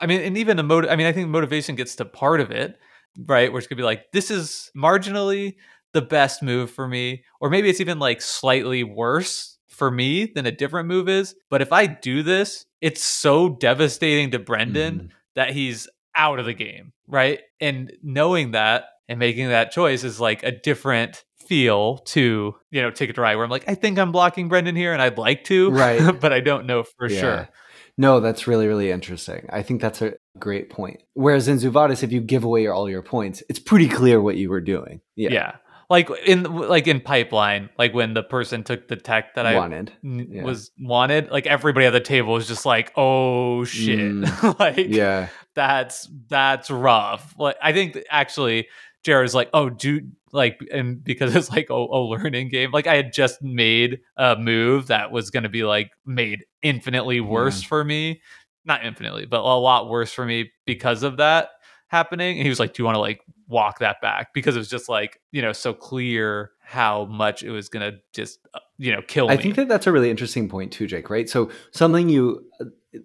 I 0.00 0.06
mean, 0.06 0.20
and 0.20 0.36
even 0.38 0.58
a 0.58 0.62
motive. 0.62 0.90
I 0.90 0.96
mean, 0.96 1.06
I 1.06 1.12
think 1.12 1.28
motivation 1.28 1.76
gets 1.76 1.96
to 1.96 2.04
part 2.04 2.40
of 2.40 2.50
it, 2.50 2.78
right? 3.26 3.50
Where 3.50 3.58
it's 3.58 3.66
gonna 3.66 3.78
be 3.78 3.84
like, 3.84 4.12
this 4.12 4.30
is 4.30 4.70
marginally 4.76 5.56
the 5.92 6.02
best 6.02 6.42
move 6.42 6.70
for 6.70 6.86
me, 6.86 7.24
or 7.40 7.50
maybe 7.50 7.68
it's 7.68 7.80
even 7.80 7.98
like 7.98 8.22
slightly 8.22 8.84
worse 8.84 9.58
for 9.68 9.90
me 9.90 10.26
than 10.26 10.46
a 10.46 10.52
different 10.52 10.88
move 10.88 11.08
is. 11.08 11.34
But 11.48 11.62
if 11.62 11.72
I 11.72 11.86
do 11.86 12.22
this, 12.22 12.66
it's 12.80 13.02
so 13.02 13.48
devastating 13.48 14.30
to 14.32 14.38
Brendan 14.38 15.00
mm. 15.00 15.08
that 15.34 15.52
he's 15.52 15.88
out 16.20 16.38
of 16.38 16.44
the 16.44 16.52
game, 16.52 16.92
right? 17.08 17.40
And 17.60 17.92
knowing 18.02 18.50
that 18.50 18.84
and 19.08 19.18
making 19.18 19.48
that 19.48 19.72
choice 19.72 20.04
is 20.04 20.20
like 20.20 20.42
a 20.42 20.52
different 20.52 21.24
feel 21.46 21.98
to 21.98 22.54
you 22.70 22.82
know 22.82 22.90
Ticket 22.90 23.16
to 23.16 23.22
Ride 23.22 23.34
where 23.36 23.44
I'm 23.44 23.50
like 23.50 23.64
I 23.66 23.74
think 23.74 23.98
I'm 23.98 24.12
blocking 24.12 24.48
Brendan 24.48 24.76
here 24.76 24.92
and 24.92 25.02
I'd 25.02 25.18
like 25.18 25.44
to 25.44 25.70
right 25.70 26.20
but 26.20 26.32
I 26.32 26.40
don't 26.40 26.66
know 26.66 26.84
for 26.84 27.08
yeah. 27.08 27.20
sure. 27.20 27.48
No, 27.96 28.20
that's 28.20 28.46
really 28.46 28.66
really 28.66 28.90
interesting. 28.90 29.48
I 29.50 29.62
think 29.62 29.80
that's 29.80 30.02
a 30.02 30.12
great 30.38 30.68
point. 30.68 31.02
Whereas 31.14 31.48
in 31.48 31.58
Zoo 31.58 31.70
Vadis, 31.70 32.02
if 32.02 32.12
you 32.12 32.20
give 32.20 32.44
away 32.44 32.66
all 32.66 32.88
your 32.88 33.02
points, 33.02 33.42
it's 33.48 33.58
pretty 33.58 33.88
clear 33.88 34.20
what 34.20 34.36
you 34.36 34.50
were 34.50 34.60
doing. 34.60 35.00
Yeah. 35.16 35.30
Yeah. 35.32 35.56
Like 35.90 36.08
in 36.24 36.44
like 36.44 36.86
in 36.86 37.00
pipeline, 37.00 37.68
like 37.76 37.92
when 37.92 38.14
the 38.14 38.22
person 38.22 38.62
took 38.62 38.86
the 38.86 38.94
tech 38.94 39.34
that 39.34 39.44
I 39.44 39.56
wanted 39.56 39.92
yeah. 40.02 40.44
was 40.44 40.70
wanted, 40.78 41.32
like 41.32 41.48
everybody 41.48 41.84
at 41.84 41.90
the 41.90 42.00
table 42.00 42.32
was 42.32 42.46
just 42.46 42.64
like, 42.64 42.92
"Oh 42.96 43.64
shit!" 43.64 43.98
Mm. 43.98 44.58
like, 44.60 44.86
yeah, 44.88 45.28
that's 45.56 46.08
that's 46.28 46.70
rough. 46.70 47.34
Like 47.36 47.56
I 47.60 47.72
think 47.72 47.98
actually, 48.08 48.68
Jared's 49.02 49.34
like, 49.34 49.50
"Oh, 49.52 49.68
do 49.68 50.02
like 50.32 50.60
and 50.72 51.02
because 51.02 51.34
it's 51.34 51.50
like 51.50 51.70
a, 51.70 51.74
a, 51.74 52.00
learning 52.00 52.48
game 52.48 52.70
like 52.70 52.86
i 52.86 52.94
had 52.94 53.12
just 53.12 53.42
made 53.42 53.98
a 54.16 54.36
move 54.36 54.86
that 54.88 55.10
was 55.10 55.30
going 55.30 55.42
to 55.42 55.48
be 55.48 55.64
like 55.64 55.90
made 56.06 56.44
infinitely 56.62 57.20
worse 57.20 57.62
yeah. 57.62 57.68
for 57.68 57.84
me 57.84 58.20
not 58.64 58.84
infinitely 58.84 59.26
but 59.26 59.40
a 59.40 59.58
lot 59.58 59.88
worse 59.88 60.12
for 60.12 60.24
me 60.24 60.50
because 60.66 61.02
of 61.02 61.16
that 61.16 61.48
happening 61.88 62.36
and 62.38 62.44
he 62.44 62.48
was 62.48 62.60
like 62.60 62.72
do 62.74 62.82
you 62.82 62.84
want 62.84 62.94
to 62.94 63.00
like 63.00 63.20
walk 63.50 63.80
that 63.80 64.00
back 64.00 64.32
because 64.32 64.54
it 64.54 64.58
was 64.58 64.68
just 64.68 64.88
like 64.88 65.20
you 65.32 65.42
know 65.42 65.52
so 65.52 65.74
clear 65.74 66.52
how 66.60 67.04
much 67.06 67.42
it 67.42 67.50
was 67.50 67.68
going 67.68 67.92
to 67.92 67.98
just 68.12 68.38
uh, 68.54 68.60
you 68.78 68.92
know 68.92 69.02
kill 69.02 69.28
me. 69.28 69.34
I 69.34 69.36
think 69.36 69.56
that 69.56 69.68
that's 69.68 69.86
a 69.86 69.92
really 69.92 70.10
interesting 70.10 70.48
point 70.48 70.72
too, 70.72 70.86
Jake. 70.86 71.10
Right? 71.10 71.28
So 71.28 71.50
something 71.72 72.08
you 72.08 72.46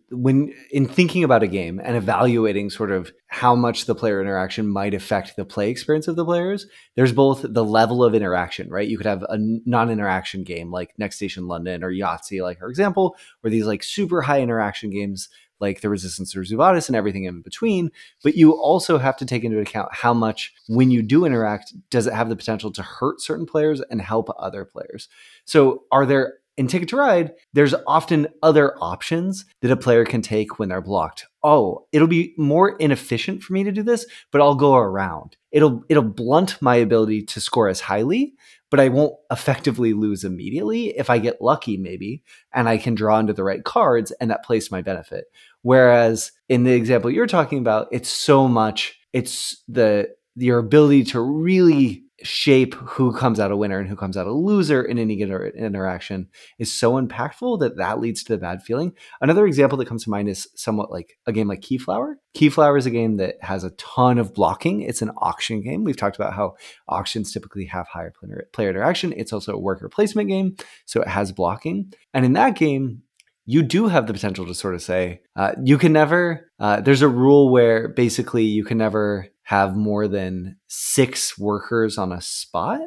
when 0.09 0.51
in 0.71 0.87
thinking 0.87 1.23
about 1.23 1.43
a 1.43 1.47
game 1.47 1.79
and 1.83 1.95
evaluating 1.95 2.71
sort 2.71 2.91
of 2.91 3.11
how 3.27 3.55
much 3.55 3.85
the 3.85 3.93
player 3.93 4.19
interaction 4.19 4.67
might 4.67 4.95
affect 4.95 5.35
the 5.35 5.45
play 5.45 5.69
experience 5.69 6.07
of 6.07 6.15
the 6.15 6.25
players, 6.25 6.65
there's 6.95 7.11
both 7.11 7.45
the 7.47 7.63
level 7.63 8.03
of 8.03 8.15
interaction, 8.15 8.69
right? 8.69 8.87
You 8.87 8.97
could 8.97 9.05
have 9.05 9.23
a 9.23 9.37
non-interaction 9.39 10.43
game 10.43 10.71
like 10.71 10.97
Next 10.97 11.17
Station 11.17 11.47
London 11.47 11.83
or 11.83 11.91
Yahtzee, 11.91 12.41
like 12.41 12.61
our 12.61 12.69
example, 12.69 13.15
or 13.43 13.51
these 13.51 13.67
like 13.67 13.83
super 13.83 14.23
high 14.23 14.41
interaction 14.41 14.89
games 14.89 15.29
like 15.59 15.81
the 15.81 15.89
resistance 15.89 16.35
or 16.35 16.43
Zoo 16.43 16.61
and 16.61 16.95
everything 16.95 17.23
in 17.25 17.41
between. 17.41 17.91
But 18.23 18.35
you 18.35 18.51
also 18.51 18.97
have 18.97 19.17
to 19.17 19.25
take 19.25 19.43
into 19.43 19.59
account 19.59 19.89
how 19.91 20.13
much, 20.13 20.53
when 20.67 20.91
you 20.91 21.01
do 21.01 21.25
interact, 21.25 21.73
does 21.89 22.07
it 22.07 22.13
have 22.13 22.29
the 22.29 22.35
potential 22.35 22.71
to 22.71 22.81
hurt 22.81 23.21
certain 23.21 23.45
players 23.45 23.81
and 23.89 24.01
help 24.01 24.29
other 24.37 24.65
players? 24.65 25.07
So, 25.45 25.83
are 25.91 26.05
there 26.05 26.35
in 26.57 26.67
Ticket 26.67 26.89
to 26.89 26.97
Ride, 26.97 27.33
there's 27.53 27.75
often 27.85 28.27
other 28.41 28.75
options 28.81 29.45
that 29.61 29.71
a 29.71 29.77
player 29.77 30.05
can 30.05 30.21
take 30.21 30.57
when 30.57 30.69
they're 30.69 30.81
blocked. 30.81 31.27
Oh, 31.43 31.85
it'll 31.91 32.07
be 32.07 32.33
more 32.37 32.77
inefficient 32.77 33.43
for 33.43 33.53
me 33.53 33.63
to 33.63 33.71
do 33.71 33.83
this, 33.83 34.05
but 34.31 34.41
I'll 34.41 34.55
go 34.55 34.75
around. 34.75 35.35
It'll 35.51 35.83
it'll 35.89 36.03
blunt 36.03 36.61
my 36.61 36.75
ability 36.75 37.23
to 37.23 37.41
score 37.41 37.67
as 37.67 37.81
highly, 37.81 38.33
but 38.71 38.79
I 38.79 38.89
won't 38.89 39.13
effectively 39.31 39.93
lose 39.93 40.23
immediately 40.23 40.97
if 40.97 41.09
I 41.09 41.19
get 41.19 41.41
lucky, 41.41 41.77
maybe, 41.77 42.23
and 42.53 42.67
I 42.67 42.77
can 42.77 42.95
draw 42.95 43.19
into 43.19 43.33
the 43.33 43.43
right 43.43 43.63
cards 43.63 44.11
and 44.19 44.31
that 44.31 44.43
plays 44.43 44.71
my 44.71 44.81
benefit. 44.81 45.25
Whereas 45.61 46.31
in 46.49 46.63
the 46.63 46.73
example 46.73 47.11
you're 47.11 47.27
talking 47.27 47.59
about, 47.59 47.87
it's 47.91 48.09
so 48.09 48.47
much, 48.47 48.99
it's 49.13 49.63
the 49.67 50.09
your 50.35 50.59
ability 50.59 51.05
to 51.05 51.21
really 51.21 52.04
shape 52.25 52.73
who 52.75 53.13
comes 53.13 53.39
out 53.39 53.51
a 53.51 53.57
winner 53.57 53.79
and 53.79 53.87
who 53.87 53.95
comes 53.95 54.17
out 54.17 54.27
a 54.27 54.31
loser 54.31 54.81
in 54.81 54.97
any 54.97 55.15
given 55.15 55.51
interaction 55.55 56.27
is 56.59 56.71
so 56.71 57.01
impactful 57.01 57.59
that 57.59 57.77
that 57.77 57.99
leads 57.99 58.23
to 58.23 58.33
the 58.33 58.37
bad 58.37 58.61
feeling. 58.63 58.93
Another 59.21 59.45
example 59.45 59.77
that 59.77 59.87
comes 59.87 60.03
to 60.03 60.09
mind 60.09 60.27
is 60.29 60.47
somewhat 60.55 60.91
like 60.91 61.17
a 61.25 61.31
game 61.31 61.47
like 61.47 61.61
Keyflower. 61.61 62.15
Keyflower 62.35 62.77
is 62.77 62.85
a 62.85 62.91
game 62.91 63.17
that 63.17 63.35
has 63.41 63.63
a 63.63 63.71
ton 63.71 64.17
of 64.17 64.33
blocking. 64.33 64.81
It's 64.81 65.01
an 65.01 65.11
auction 65.17 65.61
game. 65.61 65.83
We've 65.83 65.97
talked 65.97 66.17
about 66.17 66.33
how 66.33 66.55
auctions 66.87 67.31
typically 67.31 67.65
have 67.65 67.87
higher 67.87 68.13
player 68.51 68.69
interaction. 68.69 69.13
It's 69.13 69.31
also 69.31 69.53
a 69.53 69.59
worker 69.59 69.87
placement 69.87 70.29
game, 70.29 70.55
so 70.85 71.01
it 71.01 71.07
has 71.07 71.31
blocking. 71.31 71.93
And 72.13 72.25
in 72.25 72.33
that 72.33 72.55
game, 72.55 73.03
you 73.45 73.61
do 73.61 73.87
have 73.87 74.07
the 74.07 74.13
potential 74.13 74.45
to 74.47 74.55
sort 74.55 74.73
of 74.73 74.81
say 74.81 75.21
uh, 75.35 75.53
you 75.63 75.77
can 75.77 75.93
never. 75.93 76.51
Uh, 76.59 76.81
there's 76.81 77.01
a 77.01 77.07
rule 77.07 77.51
where 77.51 77.87
basically 77.87 78.43
you 78.43 78.63
can 78.63 78.77
never 78.77 79.27
have 79.45 79.75
more 79.75 80.07
than 80.07 80.57
six 80.67 81.37
workers 81.37 81.97
on 81.97 82.11
a 82.11 82.19
spot. 82.21 82.81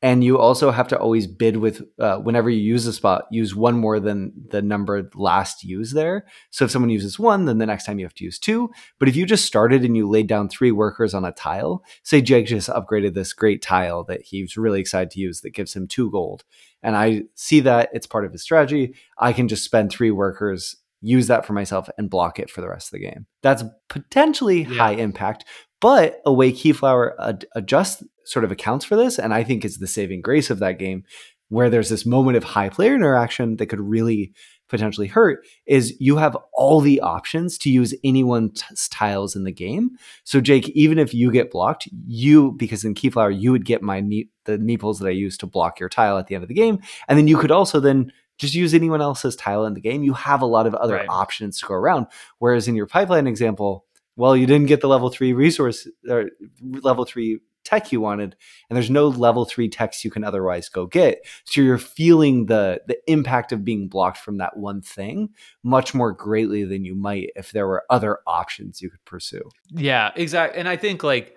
And 0.00 0.22
you 0.22 0.38
also 0.38 0.70
have 0.70 0.86
to 0.88 0.98
always 0.98 1.26
bid 1.26 1.56
with, 1.56 1.82
uh, 1.98 2.18
whenever 2.18 2.50
you 2.50 2.60
use 2.60 2.86
a 2.86 2.92
spot, 2.92 3.24
use 3.30 3.54
one 3.54 3.78
more 3.78 3.98
than 3.98 4.32
the 4.50 4.60
number 4.60 5.10
last 5.14 5.64
used 5.64 5.94
there. 5.94 6.26
So 6.50 6.66
if 6.66 6.70
someone 6.70 6.90
uses 6.90 7.18
one, 7.18 7.46
then 7.46 7.56
the 7.56 7.64
next 7.64 7.84
time 7.86 7.98
you 7.98 8.04
have 8.04 8.14
to 8.16 8.24
use 8.24 8.38
two. 8.38 8.70
But 8.98 9.08
if 9.08 9.16
you 9.16 9.24
just 9.24 9.46
started 9.46 9.82
and 9.82 9.96
you 9.96 10.06
laid 10.06 10.26
down 10.26 10.50
three 10.50 10.72
workers 10.72 11.14
on 11.14 11.24
a 11.24 11.32
tile, 11.32 11.82
say 12.02 12.20
Jake 12.20 12.46
just 12.46 12.68
upgraded 12.68 13.14
this 13.14 13.32
great 13.32 13.62
tile 13.62 14.04
that 14.04 14.20
he's 14.20 14.58
really 14.58 14.78
excited 14.78 15.10
to 15.12 15.20
use 15.20 15.40
that 15.40 15.54
gives 15.54 15.74
him 15.74 15.88
two 15.88 16.10
gold. 16.10 16.44
And 16.82 16.96
I 16.96 17.22
see 17.34 17.60
that 17.60 17.88
it's 17.94 18.06
part 18.06 18.26
of 18.26 18.32
his 18.32 18.42
strategy. 18.42 18.94
I 19.18 19.32
can 19.32 19.48
just 19.48 19.64
spend 19.64 19.90
three 19.90 20.10
workers 20.10 20.76
use 21.00 21.26
that 21.26 21.44
for 21.44 21.52
myself 21.52 21.88
and 21.98 22.10
block 22.10 22.38
it 22.38 22.50
for 22.50 22.60
the 22.60 22.68
rest 22.68 22.88
of 22.88 22.92
the 22.92 23.06
game. 23.06 23.26
That's 23.42 23.62
potentially 23.88 24.62
yeah. 24.62 24.76
high 24.76 24.92
impact, 24.92 25.44
but 25.84 26.22
a 26.24 26.32
way 26.32 26.50
Keyflower 26.50 27.12
ad- 27.20 27.44
adjusts 27.54 28.02
sort 28.24 28.42
of 28.42 28.50
accounts 28.50 28.86
for 28.86 28.96
this, 28.96 29.18
and 29.18 29.34
I 29.34 29.44
think 29.44 29.66
is 29.66 29.76
the 29.76 29.86
saving 29.86 30.22
grace 30.22 30.48
of 30.48 30.58
that 30.60 30.78
game, 30.78 31.04
where 31.50 31.68
there's 31.68 31.90
this 31.90 32.06
moment 32.06 32.38
of 32.38 32.44
high 32.44 32.70
player 32.70 32.94
interaction 32.94 33.58
that 33.58 33.66
could 33.66 33.82
really 33.82 34.32
potentially 34.70 35.08
hurt, 35.08 35.44
is 35.66 35.94
you 36.00 36.16
have 36.16 36.38
all 36.54 36.80
the 36.80 37.02
options 37.02 37.58
to 37.58 37.70
use 37.70 37.92
anyone's 38.02 38.64
tiles 38.88 39.36
in 39.36 39.44
the 39.44 39.52
game. 39.52 39.90
So 40.24 40.40
Jake, 40.40 40.70
even 40.70 40.98
if 40.98 41.12
you 41.12 41.30
get 41.30 41.50
blocked, 41.50 41.86
you 42.06 42.52
because 42.52 42.82
in 42.82 42.94
Keyflower 42.94 43.38
you 43.38 43.52
would 43.52 43.66
get 43.66 43.82
my 43.82 44.00
ne- 44.00 44.30
the 44.46 44.56
meeples 44.56 45.00
that 45.00 45.08
I 45.08 45.10
use 45.10 45.36
to 45.36 45.46
block 45.46 45.78
your 45.78 45.90
tile 45.90 46.16
at 46.16 46.28
the 46.28 46.34
end 46.34 46.44
of 46.44 46.48
the 46.48 46.54
game, 46.54 46.78
and 47.08 47.18
then 47.18 47.28
you 47.28 47.36
could 47.36 47.50
also 47.50 47.78
then 47.78 48.10
just 48.38 48.54
use 48.54 48.72
anyone 48.72 49.02
else's 49.02 49.36
tile 49.36 49.66
in 49.66 49.74
the 49.74 49.82
game. 49.82 50.02
You 50.02 50.14
have 50.14 50.40
a 50.40 50.46
lot 50.46 50.66
of 50.66 50.74
other 50.74 50.94
right. 50.94 51.08
options 51.10 51.60
to 51.60 51.66
go 51.66 51.74
around. 51.74 52.06
Whereas 52.38 52.68
in 52.68 52.74
your 52.74 52.86
pipeline 52.86 53.26
example, 53.26 53.84
well, 54.16 54.36
you 54.36 54.46
didn't 54.46 54.66
get 54.66 54.80
the 54.80 54.88
level 54.88 55.10
three 55.10 55.32
resource 55.32 55.88
or 56.08 56.30
level 56.60 57.04
three 57.04 57.40
tech 57.64 57.92
you 57.92 58.00
wanted, 58.00 58.36
and 58.68 58.76
there's 58.76 58.90
no 58.90 59.08
level 59.08 59.44
three 59.44 59.68
techs 59.68 60.04
you 60.04 60.10
can 60.10 60.22
otherwise 60.22 60.68
go 60.68 60.86
get. 60.86 61.26
So 61.44 61.60
you're 61.60 61.78
feeling 61.78 62.46
the 62.46 62.80
the 62.86 62.98
impact 63.10 63.52
of 63.52 63.64
being 63.64 63.88
blocked 63.88 64.18
from 64.18 64.38
that 64.38 64.56
one 64.56 64.82
thing 64.82 65.30
much 65.62 65.94
more 65.94 66.12
greatly 66.12 66.64
than 66.64 66.84
you 66.84 66.94
might 66.94 67.30
if 67.34 67.52
there 67.52 67.66
were 67.66 67.84
other 67.90 68.18
options 68.26 68.80
you 68.80 68.90
could 68.90 69.04
pursue. 69.04 69.42
Yeah, 69.70 70.12
exactly. 70.14 70.60
And 70.60 70.68
I 70.68 70.76
think 70.76 71.02
like 71.02 71.36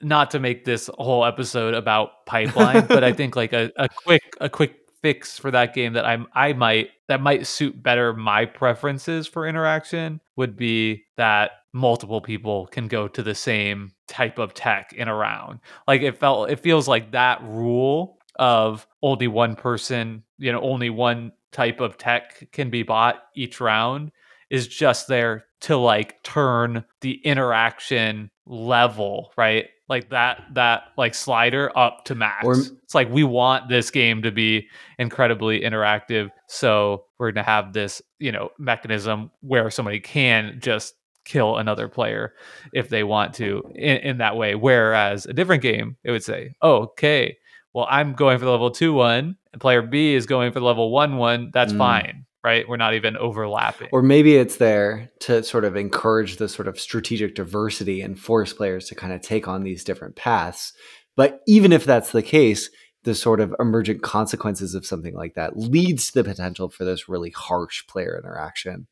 not 0.00 0.30
to 0.32 0.40
make 0.40 0.64
this 0.64 0.88
whole 0.98 1.24
episode 1.24 1.74
about 1.74 2.26
pipeline, 2.26 2.86
but 2.86 3.02
I 3.02 3.12
think 3.14 3.36
like 3.36 3.52
a, 3.52 3.72
a 3.76 3.88
quick 3.88 4.22
a 4.40 4.48
quick 4.48 4.76
fix 5.02 5.38
for 5.38 5.50
that 5.50 5.74
game 5.74 5.94
that 5.94 6.06
I'm 6.06 6.26
I 6.34 6.52
might 6.52 6.90
that 7.08 7.20
might 7.20 7.46
suit 7.46 7.82
better 7.82 8.14
my 8.14 8.46
preferences 8.46 9.26
for 9.26 9.46
interaction 9.46 10.20
would 10.36 10.56
be 10.56 11.04
that 11.16 11.50
multiple 11.74 12.20
people 12.20 12.66
can 12.68 12.86
go 12.86 13.08
to 13.08 13.22
the 13.22 13.34
same 13.34 13.92
type 14.06 14.38
of 14.38 14.54
tech 14.54 14.92
in 14.94 15.08
a 15.08 15.14
round. 15.14 15.58
Like 15.86 16.02
it 16.02 16.16
felt 16.16 16.48
it 16.48 16.60
feels 16.60 16.88
like 16.88 17.10
that 17.12 17.42
rule 17.42 18.18
of 18.36 18.86
only 19.02 19.26
one 19.26 19.56
person, 19.56 20.22
you 20.38 20.52
know, 20.52 20.60
only 20.60 20.88
one 20.88 21.32
type 21.52 21.80
of 21.80 21.98
tech 21.98 22.50
can 22.52 22.70
be 22.70 22.84
bought 22.84 23.24
each 23.36 23.60
round 23.60 24.12
is 24.50 24.68
just 24.68 25.08
there 25.08 25.44
to 25.62 25.76
like 25.76 26.22
turn 26.22 26.84
the 27.00 27.20
interaction 27.24 28.30
level, 28.46 29.32
right? 29.36 29.66
Like 29.88 30.10
that 30.10 30.42
that 30.54 30.84
like 30.96 31.14
slider 31.14 31.76
up 31.76 32.04
to 32.04 32.14
max. 32.14 32.46
Or- 32.46 32.56
it's 32.84 32.94
like 32.94 33.10
we 33.10 33.24
want 33.24 33.68
this 33.68 33.90
game 33.90 34.22
to 34.22 34.30
be 34.30 34.68
incredibly 34.98 35.60
interactive. 35.60 36.30
So 36.46 37.06
we're 37.18 37.32
gonna 37.32 37.44
have 37.44 37.72
this, 37.72 38.00
you 38.20 38.30
know, 38.30 38.50
mechanism 38.60 39.32
where 39.40 39.70
somebody 39.70 39.98
can 39.98 40.58
just 40.60 40.94
kill 41.24 41.56
another 41.56 41.88
player 41.88 42.34
if 42.72 42.88
they 42.88 43.02
want 43.04 43.34
to 43.34 43.62
in, 43.74 43.96
in 43.98 44.18
that 44.18 44.36
way. 44.36 44.54
Whereas 44.54 45.26
a 45.26 45.32
different 45.32 45.62
game, 45.62 45.96
it 46.04 46.10
would 46.10 46.22
say, 46.24 46.54
oh, 46.62 46.82
okay, 46.82 47.36
well, 47.72 47.86
I'm 47.90 48.12
going 48.12 48.38
for 48.38 48.44
the 48.44 48.50
level 48.50 48.70
two 48.70 48.92
one, 48.92 49.36
and 49.52 49.60
player 49.60 49.82
B 49.82 50.14
is 50.14 50.26
going 50.26 50.52
for 50.52 50.60
the 50.60 50.66
level 50.66 50.90
one 50.90 51.16
one. 51.16 51.50
That's 51.52 51.72
Mm. 51.72 51.78
fine, 51.78 52.26
right? 52.44 52.68
We're 52.68 52.76
not 52.76 52.94
even 52.94 53.16
overlapping. 53.16 53.88
Or 53.92 54.02
maybe 54.02 54.36
it's 54.36 54.56
there 54.56 55.10
to 55.20 55.42
sort 55.42 55.64
of 55.64 55.74
encourage 55.76 56.36
the 56.36 56.48
sort 56.48 56.68
of 56.68 56.78
strategic 56.78 57.34
diversity 57.34 58.00
and 58.00 58.18
force 58.18 58.52
players 58.52 58.88
to 58.88 58.94
kind 58.94 59.12
of 59.12 59.22
take 59.22 59.48
on 59.48 59.64
these 59.64 59.82
different 59.82 60.14
paths. 60.16 60.72
But 61.16 61.40
even 61.46 61.72
if 61.72 61.84
that's 61.84 62.12
the 62.12 62.22
case, 62.22 62.70
the 63.04 63.14
sort 63.14 63.38
of 63.40 63.54
emergent 63.60 64.02
consequences 64.02 64.74
of 64.74 64.86
something 64.86 65.14
like 65.14 65.34
that 65.34 65.56
leads 65.58 66.06
to 66.12 66.22
the 66.22 66.28
potential 66.28 66.68
for 66.70 66.84
this 66.84 67.08
really 67.08 67.30
harsh 67.30 67.86
player 67.86 68.18
interaction. 68.22 68.86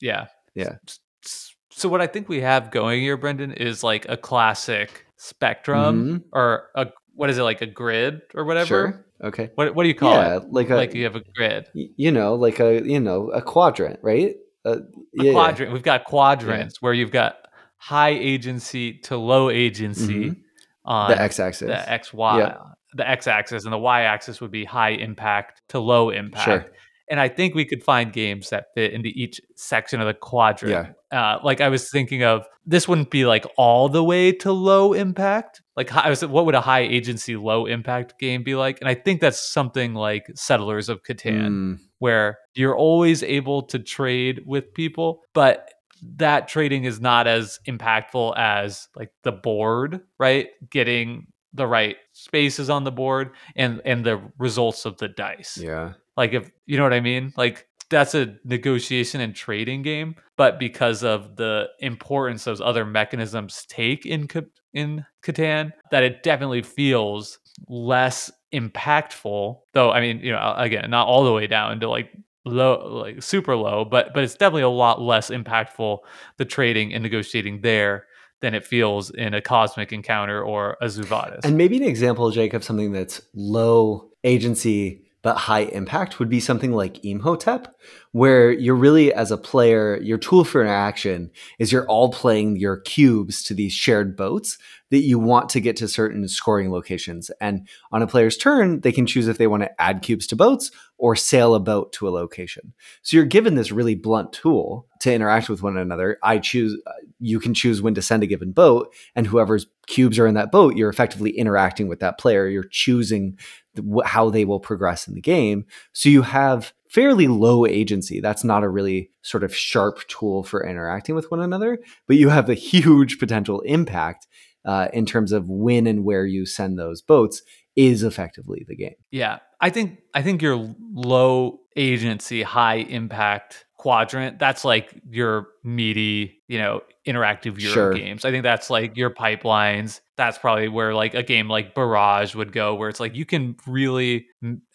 yeah. 0.00 0.26
Yeah. 0.54 0.76
S- 0.88 0.98
s- 1.24 1.54
So 1.78 1.88
what 1.88 2.00
I 2.00 2.08
think 2.08 2.28
we 2.28 2.40
have 2.40 2.70
going 2.72 3.00
here, 3.00 3.16
Brendan, 3.16 3.52
is 3.52 3.84
like 3.84 4.04
a 4.08 4.16
classic 4.16 5.06
spectrum 5.16 6.04
Mhm. 6.04 6.24
or 6.32 6.68
a 6.74 6.88
what 7.14 7.30
is 7.30 7.38
it 7.38 7.42
like 7.42 7.62
a 7.62 7.66
grid 7.66 8.22
or 8.34 8.44
whatever? 8.44 8.66
Sure. 8.66 9.04
Okay. 9.22 9.50
What 9.54 9.74
what 9.74 9.82
do 9.84 9.88
you 9.88 9.94
call 9.94 10.12
yeah, 10.14 10.36
it? 10.36 10.44
like 10.52 10.70
a 10.70 10.74
like 10.76 10.94
you 10.94 11.04
have 11.04 11.16
a 11.16 11.22
grid. 11.36 11.68
you 11.74 12.10
know, 12.12 12.34
like 12.34 12.58
a 12.60 12.82
you 12.84 13.00
know 13.00 13.30
a 13.30 13.40
quadrant, 13.42 14.00
right? 14.02 14.34
Uh, 14.64 14.70
A 14.70 14.76
yeah, 15.14 15.22
yeah. 15.24 15.32
quadrant. 15.32 15.72
We've 15.72 15.82
got 15.82 16.04
quadrants 16.04 16.82
where 16.82 16.92
you've 16.92 17.10
got 17.12 17.36
high 17.76 18.10
agency 18.10 18.94
to 19.04 19.16
low 19.16 19.48
agency 19.50 20.30
Mhm. 20.30 20.36
on 20.84 21.10
the 21.10 21.20
x-axis. 21.22 21.68
the 21.68 21.90
X 21.92 22.12
Y 22.12 22.56
the 22.94 23.08
X 23.08 23.26
axis 23.26 23.64
and 23.64 23.72
the 23.72 23.78
Y 23.78 24.02
axis 24.02 24.40
would 24.40 24.50
be 24.50 24.64
high 24.64 24.90
impact 24.90 25.62
to 25.68 25.78
low 25.78 26.10
impact. 26.10 26.44
Sure. 26.44 26.66
And 27.10 27.18
I 27.18 27.28
think 27.28 27.54
we 27.54 27.64
could 27.64 27.82
find 27.82 28.12
games 28.12 28.50
that 28.50 28.66
fit 28.74 28.92
into 28.92 29.08
each 29.14 29.40
section 29.56 30.00
of 30.00 30.06
the 30.06 30.14
quadrant. 30.14 30.94
Uh, 31.10 31.38
like 31.42 31.60
I 31.60 31.68
was 31.68 31.90
thinking 31.90 32.22
of 32.22 32.46
this 32.66 32.86
wouldn't 32.86 33.10
be 33.10 33.24
like 33.24 33.46
all 33.56 33.88
the 33.88 34.04
way 34.04 34.32
to 34.32 34.52
low 34.52 34.92
impact. 34.92 35.62
Like 35.76 35.92
I 35.92 36.10
was, 36.10 36.24
what 36.24 36.44
would 36.44 36.54
a 36.54 36.60
high 36.60 36.82
agency, 36.82 37.36
low 37.36 37.66
impact 37.66 38.18
game 38.18 38.42
be 38.42 38.54
like? 38.54 38.78
And 38.80 38.88
I 38.88 38.94
think 38.94 39.20
that's 39.20 39.40
something 39.40 39.94
like 39.94 40.26
Settlers 40.34 40.88
of 40.88 41.02
Catan 41.02 41.48
Mm, 41.48 41.78
where 41.98 42.38
you're 42.54 42.76
always 42.76 43.22
able 43.22 43.62
to 43.62 43.78
trade 43.78 44.42
with 44.44 44.74
people, 44.74 45.22
but 45.32 45.70
that 46.16 46.48
trading 46.48 46.84
is 46.84 47.00
not 47.00 47.26
as 47.26 47.58
impactful 47.66 48.36
as 48.36 48.88
like 48.94 49.10
the 49.22 49.32
board, 49.32 50.00
right? 50.18 50.48
Getting 50.70 51.26
the 51.54 51.66
right 51.66 51.96
spaces 52.12 52.68
on 52.70 52.84
the 52.84 52.92
board 52.92 53.30
and 53.56 53.80
and 53.84 54.04
the 54.04 54.20
results 54.38 54.84
of 54.84 54.98
the 54.98 55.08
dice. 55.08 55.58
yeah. 55.58 55.94
Like 56.18 56.32
if 56.32 56.50
you 56.66 56.76
know 56.76 56.82
what 56.82 56.92
I 56.92 57.00
mean? 57.00 57.32
Like 57.36 57.68
that's 57.90 58.14
a 58.14 58.36
negotiation 58.44 59.20
and 59.20 59.34
trading 59.34 59.82
game, 59.82 60.16
but 60.36 60.58
because 60.58 61.04
of 61.04 61.36
the 61.36 61.68
importance 61.78 62.42
those 62.42 62.60
other 62.60 62.84
mechanisms 62.84 63.64
take 63.68 64.04
in 64.04 64.28
in 64.74 65.06
Catan, 65.22 65.72
that 65.92 66.02
it 66.02 66.24
definitely 66.24 66.62
feels 66.62 67.38
less 67.68 68.32
impactful. 68.52 69.60
Though 69.72 69.92
I 69.92 70.00
mean, 70.00 70.18
you 70.18 70.32
know, 70.32 70.54
again, 70.56 70.90
not 70.90 71.06
all 71.06 71.24
the 71.24 71.32
way 71.32 71.46
down 71.46 71.78
to 71.80 71.88
like 71.88 72.10
low, 72.44 73.00
like 73.04 73.22
super 73.22 73.54
low, 73.54 73.84
but 73.84 74.12
but 74.12 74.24
it's 74.24 74.34
definitely 74.34 74.62
a 74.62 74.68
lot 74.68 75.00
less 75.00 75.30
impactful 75.30 75.98
the 76.36 76.44
trading 76.44 76.92
and 76.92 77.04
negotiating 77.04 77.60
there 77.60 78.06
than 78.40 78.54
it 78.54 78.66
feels 78.66 79.10
in 79.10 79.34
a 79.34 79.40
cosmic 79.40 79.92
encounter 79.92 80.42
or 80.42 80.76
a 80.80 80.88
Zoo 80.88 81.04
Vadis. 81.04 81.44
And 81.44 81.56
maybe 81.56 81.76
an 81.76 81.84
example, 81.84 82.30
Jake, 82.32 82.54
of 82.54 82.64
something 82.64 82.90
that's 82.90 83.22
low 83.34 84.10
agency 84.24 85.07
but 85.28 85.36
high 85.36 85.64
impact 85.64 86.18
would 86.18 86.30
be 86.30 86.40
something 86.40 86.72
like 86.72 87.04
Imhotep, 87.04 87.76
where 88.12 88.50
you're 88.50 88.74
really, 88.74 89.12
as 89.12 89.30
a 89.30 89.36
player, 89.36 90.00
your 90.00 90.16
tool 90.16 90.42
for 90.42 90.62
interaction 90.62 91.30
is 91.58 91.70
you're 91.70 91.86
all 91.86 92.10
playing 92.10 92.56
your 92.56 92.78
cubes 92.80 93.42
to 93.42 93.52
these 93.52 93.74
shared 93.74 94.16
boats 94.16 94.56
that 94.90 95.02
you 95.02 95.18
want 95.18 95.50
to 95.50 95.60
get 95.60 95.76
to 95.76 95.86
certain 95.86 96.26
scoring 96.28 96.70
locations. 96.70 97.30
And 97.42 97.68
on 97.92 98.00
a 98.00 98.06
player's 98.06 98.38
turn, 98.38 98.80
they 98.80 98.90
can 98.90 99.04
choose 99.04 99.28
if 99.28 99.36
they 99.36 99.46
want 99.46 99.64
to 99.64 99.82
add 99.82 100.00
cubes 100.00 100.26
to 100.28 100.36
boats 100.36 100.70
or 100.96 101.14
sail 101.14 101.54
a 101.54 101.60
boat 101.60 101.92
to 101.92 102.08
a 102.08 102.10
location. 102.10 102.72
So 103.02 103.18
you're 103.18 103.26
given 103.26 103.54
this 103.54 103.70
really 103.70 103.94
blunt 103.94 104.32
tool 104.32 104.86
to 105.00 105.12
interact 105.12 105.50
with 105.50 105.62
one 105.62 105.76
another. 105.76 106.18
I 106.22 106.38
choose, 106.38 106.80
you 107.20 107.38
can 107.38 107.52
choose 107.52 107.82
when 107.82 107.94
to 107.96 108.02
send 108.02 108.22
a 108.22 108.26
given 108.26 108.52
boat, 108.52 108.94
and 109.14 109.26
whoever's 109.26 109.66
cubes 109.86 110.18
are 110.18 110.26
in 110.26 110.34
that 110.34 110.50
boat, 110.50 110.74
you're 110.74 110.88
effectively 110.88 111.30
interacting 111.30 111.86
with 111.86 112.00
that 112.00 112.18
player. 112.18 112.48
You're 112.48 112.64
choosing 112.64 113.38
wh- 113.78 114.06
how 114.06 114.30
they 114.30 114.44
will 114.44 114.60
progress 114.60 115.08
in 115.08 115.14
the 115.14 115.20
game. 115.20 115.64
So 115.92 116.08
you 116.08 116.22
have 116.22 116.72
fairly 116.90 117.28
low 117.28 117.66
agency. 117.66 118.20
That's 118.20 118.44
not 118.44 118.64
a 118.64 118.68
really 118.68 119.10
sort 119.22 119.44
of 119.44 119.54
sharp 119.54 120.06
tool 120.08 120.42
for 120.42 120.66
interacting 120.66 121.14
with 121.14 121.30
one 121.30 121.40
another, 121.40 121.78
but 122.06 122.16
you 122.16 122.28
have 122.30 122.48
a 122.48 122.54
huge 122.54 123.18
potential 123.18 123.60
impact 123.60 124.26
uh, 124.64 124.88
in 124.92 125.06
terms 125.06 125.32
of 125.32 125.48
when 125.48 125.86
and 125.86 126.04
where 126.04 126.26
you 126.26 126.46
send 126.46 126.78
those 126.78 127.02
boats 127.02 127.42
is 127.76 128.02
effectively 128.02 128.64
the 128.66 128.76
game. 128.76 128.96
Yeah, 129.10 129.38
I 129.60 129.70
think 129.70 129.98
I 130.14 130.22
think 130.22 130.42
your 130.42 130.74
low 130.92 131.60
agency, 131.76 132.42
high 132.42 132.76
impact 132.76 133.64
quadrant. 133.78 134.38
That's 134.38 134.64
like 134.64 135.00
your 135.08 135.48
meaty, 135.64 136.42
you 136.48 136.58
know, 136.58 136.82
interactive 137.06 137.58
Euro 137.60 137.72
Sure. 137.74 137.92
games. 137.94 138.24
I 138.24 138.30
think 138.30 138.42
that's 138.42 138.68
like 138.68 138.96
your 138.96 139.10
pipelines. 139.10 140.00
That's 140.16 140.36
probably 140.36 140.68
where 140.68 140.94
like 140.94 141.14
a 141.14 141.22
game 141.22 141.48
like 141.48 141.74
Barrage 141.74 142.34
would 142.34 142.52
go, 142.52 142.74
where 142.74 142.88
it's 142.88 143.00
like 143.00 143.14
you 143.14 143.24
can 143.24 143.56
really 143.66 144.26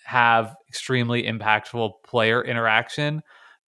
have 0.06 0.56
extremely 0.68 1.24
impactful 1.24 1.92
player 2.06 2.44
interaction, 2.44 3.22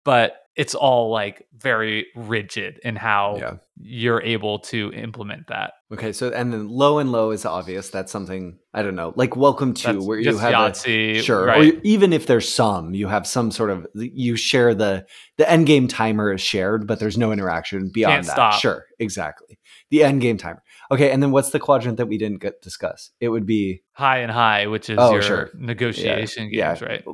but 0.04 0.36
it's 0.54 0.74
all 0.74 1.10
like 1.10 1.46
very 1.56 2.06
rigid 2.14 2.78
in 2.84 2.94
how 2.96 3.36
Yeah. 3.40 3.54
you're 3.80 4.20
able 4.22 4.58
to 4.58 4.92
implement 4.92 5.46
that. 5.48 5.72
Okay, 5.92 6.12
so 6.12 6.28
and 6.30 6.52
then 6.52 6.68
low 6.68 6.98
and 6.98 7.10
low 7.10 7.30
is 7.30 7.44
obvious. 7.46 7.88
That's 7.90 8.12
something 8.12 8.58
I 8.74 8.82
don't 8.82 8.94
know, 8.94 9.12
like 9.16 9.34
Welcome 9.36 9.72
to, 9.74 9.92
That's 9.94 10.06
where 10.06 10.18
you 10.18 10.36
have 10.38 10.76
a, 10.86 11.22
sure, 11.22 11.46
right? 11.46 11.74
or 11.74 11.80
even 11.84 12.12
if 12.12 12.26
there's 12.26 12.52
some, 12.52 12.94
you 12.94 13.08
have 13.08 13.26
some 13.26 13.50
sort 13.50 13.70
of 13.70 13.86
you 13.94 14.36
share 14.36 14.74
the 14.74 15.06
the 15.38 15.50
end 15.50 15.66
game 15.66 15.88
timer 15.88 16.32
is 16.32 16.40
shared, 16.42 16.86
but 16.86 16.98
there's 17.00 17.16
no 17.18 17.32
interaction 17.32 17.90
beyond 17.92 18.14
Can't 18.14 18.26
that. 18.26 18.32
stop. 18.32 18.60
Sure, 18.60 18.84
exactly. 18.98 19.58
The 19.90 20.04
end 20.04 20.20
game 20.20 20.36
timer. 20.38 20.62
Okay, 20.90 21.10
and 21.10 21.22
then 21.22 21.30
what's 21.32 21.50
the 21.50 21.58
quadrant 21.60 21.96
that 21.98 22.06
we 22.06 22.18
didn't 22.18 22.40
get 22.42 22.60
discuss? 22.62 23.10
It 23.20 23.28
would 23.30 23.46
be 23.46 23.82
high 23.92 24.18
and 24.18 24.30
high, 24.30 24.66
which 24.66 24.88
is 24.90 24.98
Oh, 25.00 25.12
your 25.12 25.22
sure. 25.22 25.50
negotiation 25.54 26.48
Yeah, 26.52 26.74
games, 26.74 26.82
right? 26.82 27.04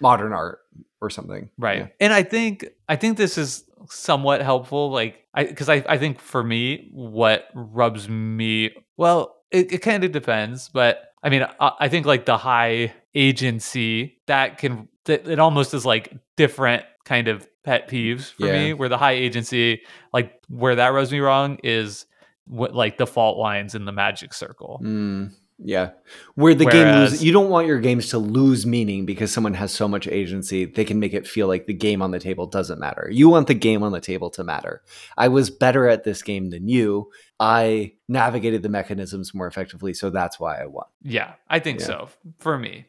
modern 0.00 0.32
art 0.32 0.60
or 1.00 1.10
something. 1.10 1.50
Right. 1.58 1.78
Yeah. 1.78 1.86
And 2.00 2.12
I 2.12 2.22
think 2.22 2.66
I 2.88 2.96
think 2.96 3.16
this 3.16 3.36
is 3.38 3.64
somewhat 3.88 4.42
helpful. 4.42 4.90
Like 4.90 5.24
I 5.34 5.44
because 5.44 5.68
I, 5.68 5.84
I 5.88 5.98
think 5.98 6.20
for 6.20 6.42
me, 6.42 6.88
what 6.92 7.48
rubs 7.54 8.08
me 8.08 8.70
well, 8.96 9.36
it, 9.50 9.72
it 9.72 9.78
kind 9.78 10.04
of 10.04 10.12
depends, 10.12 10.68
but 10.68 11.12
I 11.22 11.28
mean 11.28 11.46
I, 11.60 11.72
I 11.80 11.88
think 11.88 12.06
like 12.06 12.24
the 12.26 12.38
high 12.38 12.92
agency 13.14 14.18
that 14.26 14.58
can 14.58 14.88
that 15.04 15.26
it 15.28 15.38
almost 15.38 15.74
is 15.74 15.84
like 15.86 16.12
different 16.36 16.84
kind 17.04 17.28
of 17.28 17.46
pet 17.64 17.88
peeves 17.88 18.32
for 18.32 18.46
Yeah. 18.46 18.52
me 18.52 18.72
where 18.74 18.88
the 18.88 18.98
high 18.98 19.12
agency 19.12 19.82
like 20.12 20.32
where 20.48 20.74
that 20.76 20.88
rubs 20.88 21.10
me 21.12 21.18
wrong 21.20 21.58
is 21.64 22.06
what 22.46 22.74
like 22.74 22.96
the 22.98 23.06
fault 23.06 23.38
lines 23.38 23.74
in 23.74 23.84
the 23.84 23.92
magic 23.92 24.32
circle 24.34 24.80
Mm, 24.82 25.32
yeah. 25.58 25.90
Where 26.34 26.54
the 26.54 26.66
game 26.66 26.94
loses, 26.98 27.24
you 27.24 27.32
don't 27.32 27.48
want 27.48 27.66
your 27.66 27.80
games 27.80 28.10
to 28.10 28.18
lose 28.18 28.66
meaning 28.66 29.06
because 29.06 29.32
someone 29.32 29.54
has 29.54 29.72
so 29.72 29.88
much 29.88 30.06
agency, 30.06 30.64
they 30.66 30.84
can 30.84 31.00
make 31.00 31.14
it 31.14 31.26
feel 31.26 31.48
like 31.48 31.66
the 31.66 31.74
game 31.74 32.02
on 32.02 32.10
the 32.10 32.18
table 32.18 32.46
doesn't 32.46 32.78
matter. 32.78 33.08
You 33.10 33.28
want 33.28 33.46
the 33.46 33.54
game 33.54 33.82
on 33.82 33.92
the 33.92 34.00
table 34.00 34.30
to 34.30 34.44
matter. 34.44 34.82
I 35.16 35.28
was 35.28 35.48
better 35.50 35.88
at 35.88 36.04
this 36.04 36.22
game 36.22 36.50
than 36.50 36.68
you. 36.68 37.10
I 37.40 37.92
navigated 38.08 38.62
the 38.62 38.68
mechanisms 38.68 39.34
more 39.34 39.46
effectively, 39.46 39.94
so 39.94 40.10
that's 40.10 40.38
why 40.38 40.60
I 40.60 40.66
won. 40.66 40.86
Yeah, 41.02 41.34
I 41.48 41.58
think 41.58 41.80
Yeah. 41.80 41.86
so 41.86 42.08
for 42.38 42.58
me. 42.58 42.86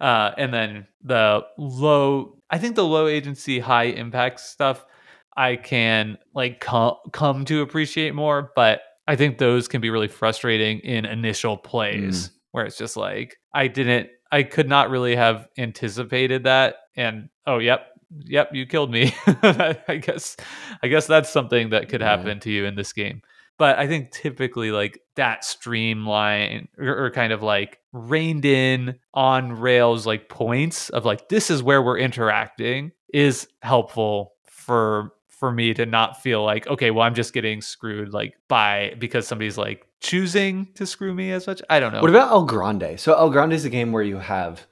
Uh, 0.00 0.32
and 0.38 0.52
then 0.52 0.86
the 1.04 1.44
low, 1.58 2.38
I 2.48 2.56
think 2.58 2.76
the 2.76 2.84
low 2.86 3.06
agency, 3.06 3.58
high 3.58 3.84
impact 3.84 4.40
stuff, 4.40 4.84
I 5.36 5.56
can 5.56 6.18
like 6.34 6.60
come 6.60 6.94
come 7.12 7.44
to 7.46 7.62
appreciate 7.62 8.14
more. 8.14 8.50
But 8.56 8.80
I 9.06 9.16
think 9.16 9.38
those 9.38 9.68
can 9.68 9.80
be 9.80 9.90
really 9.90 10.08
frustrating 10.08 10.80
in 10.80 11.04
initial 11.04 11.56
plays, 11.56 12.28
mm. 12.28 12.32
where 12.52 12.64
it's 12.64 12.78
just 12.78 12.96
like 12.96 13.36
I 13.54 13.66
didn't, 13.68 14.08
I 14.30 14.42
could 14.44 14.68
not 14.68 14.90
really 14.90 15.16
have 15.16 15.48
anticipated 15.58 16.44
that, 16.44 16.76
and 16.96 17.28
oh, 17.46 17.58
yep, 17.58 17.86
yep, 18.24 18.50
you 18.52 18.66
killed 18.66 18.90
me. 18.90 19.14
I 19.26 20.00
guess, 20.00 20.36
I 20.82 20.88
guess 20.88 21.06
that's 21.06 21.30
something 21.30 21.70
that 21.70 21.88
could 21.88 22.00
Yeah. 22.00 22.16
happen 22.16 22.40
to 22.40 22.50
you 22.50 22.64
in 22.66 22.74
this 22.74 22.92
game 22.92 23.22
but 23.58 23.78
I 23.78 23.86
think 23.86 24.10
typically 24.10 24.70
like 24.72 24.98
that 25.16 25.44
streamline 25.44 26.68
or, 26.78 27.04
or 27.04 27.10
kind 27.10 27.30
of 27.30 27.42
like 27.42 27.78
reined 27.92 28.46
in 28.46 28.98
on 29.12 29.52
rails 29.52 30.06
like 30.06 30.30
points 30.30 30.88
of 30.88 31.04
like 31.04 31.28
this 31.28 31.50
is 31.50 31.62
where 31.62 31.82
we're 31.82 31.98
interacting 31.98 32.92
is 33.12 33.46
helpful 33.60 34.32
for 34.46 35.12
for 35.40 35.50
me 35.50 35.74
to 35.74 35.86
not 35.86 36.22
feel 36.22 36.44
like 36.44 36.66
okay 36.68 36.90
well 36.90 37.04
i'm 37.04 37.14
just 37.14 37.32
getting 37.32 37.60
screwed 37.60 38.12
like 38.12 38.34
by 38.46 38.94
because 38.98 39.26
somebody's 39.26 39.58
like 39.58 39.86
choosing 40.00 40.68
to 40.74 40.86
screw 40.86 41.12
me 41.12 41.32
as 41.32 41.46
much 41.46 41.60
i 41.68 41.80
don't 41.80 41.92
know 41.92 42.00
What 42.00 42.10
about 42.10 42.30
El 42.30 42.44
Grande? 42.44 43.00
So 43.00 43.14
El 43.14 43.30
Grande 43.30 43.54
is 43.54 43.64
a 43.64 43.70
game 43.70 43.90
where 43.90 44.02
you 44.02 44.18
have 44.18 44.66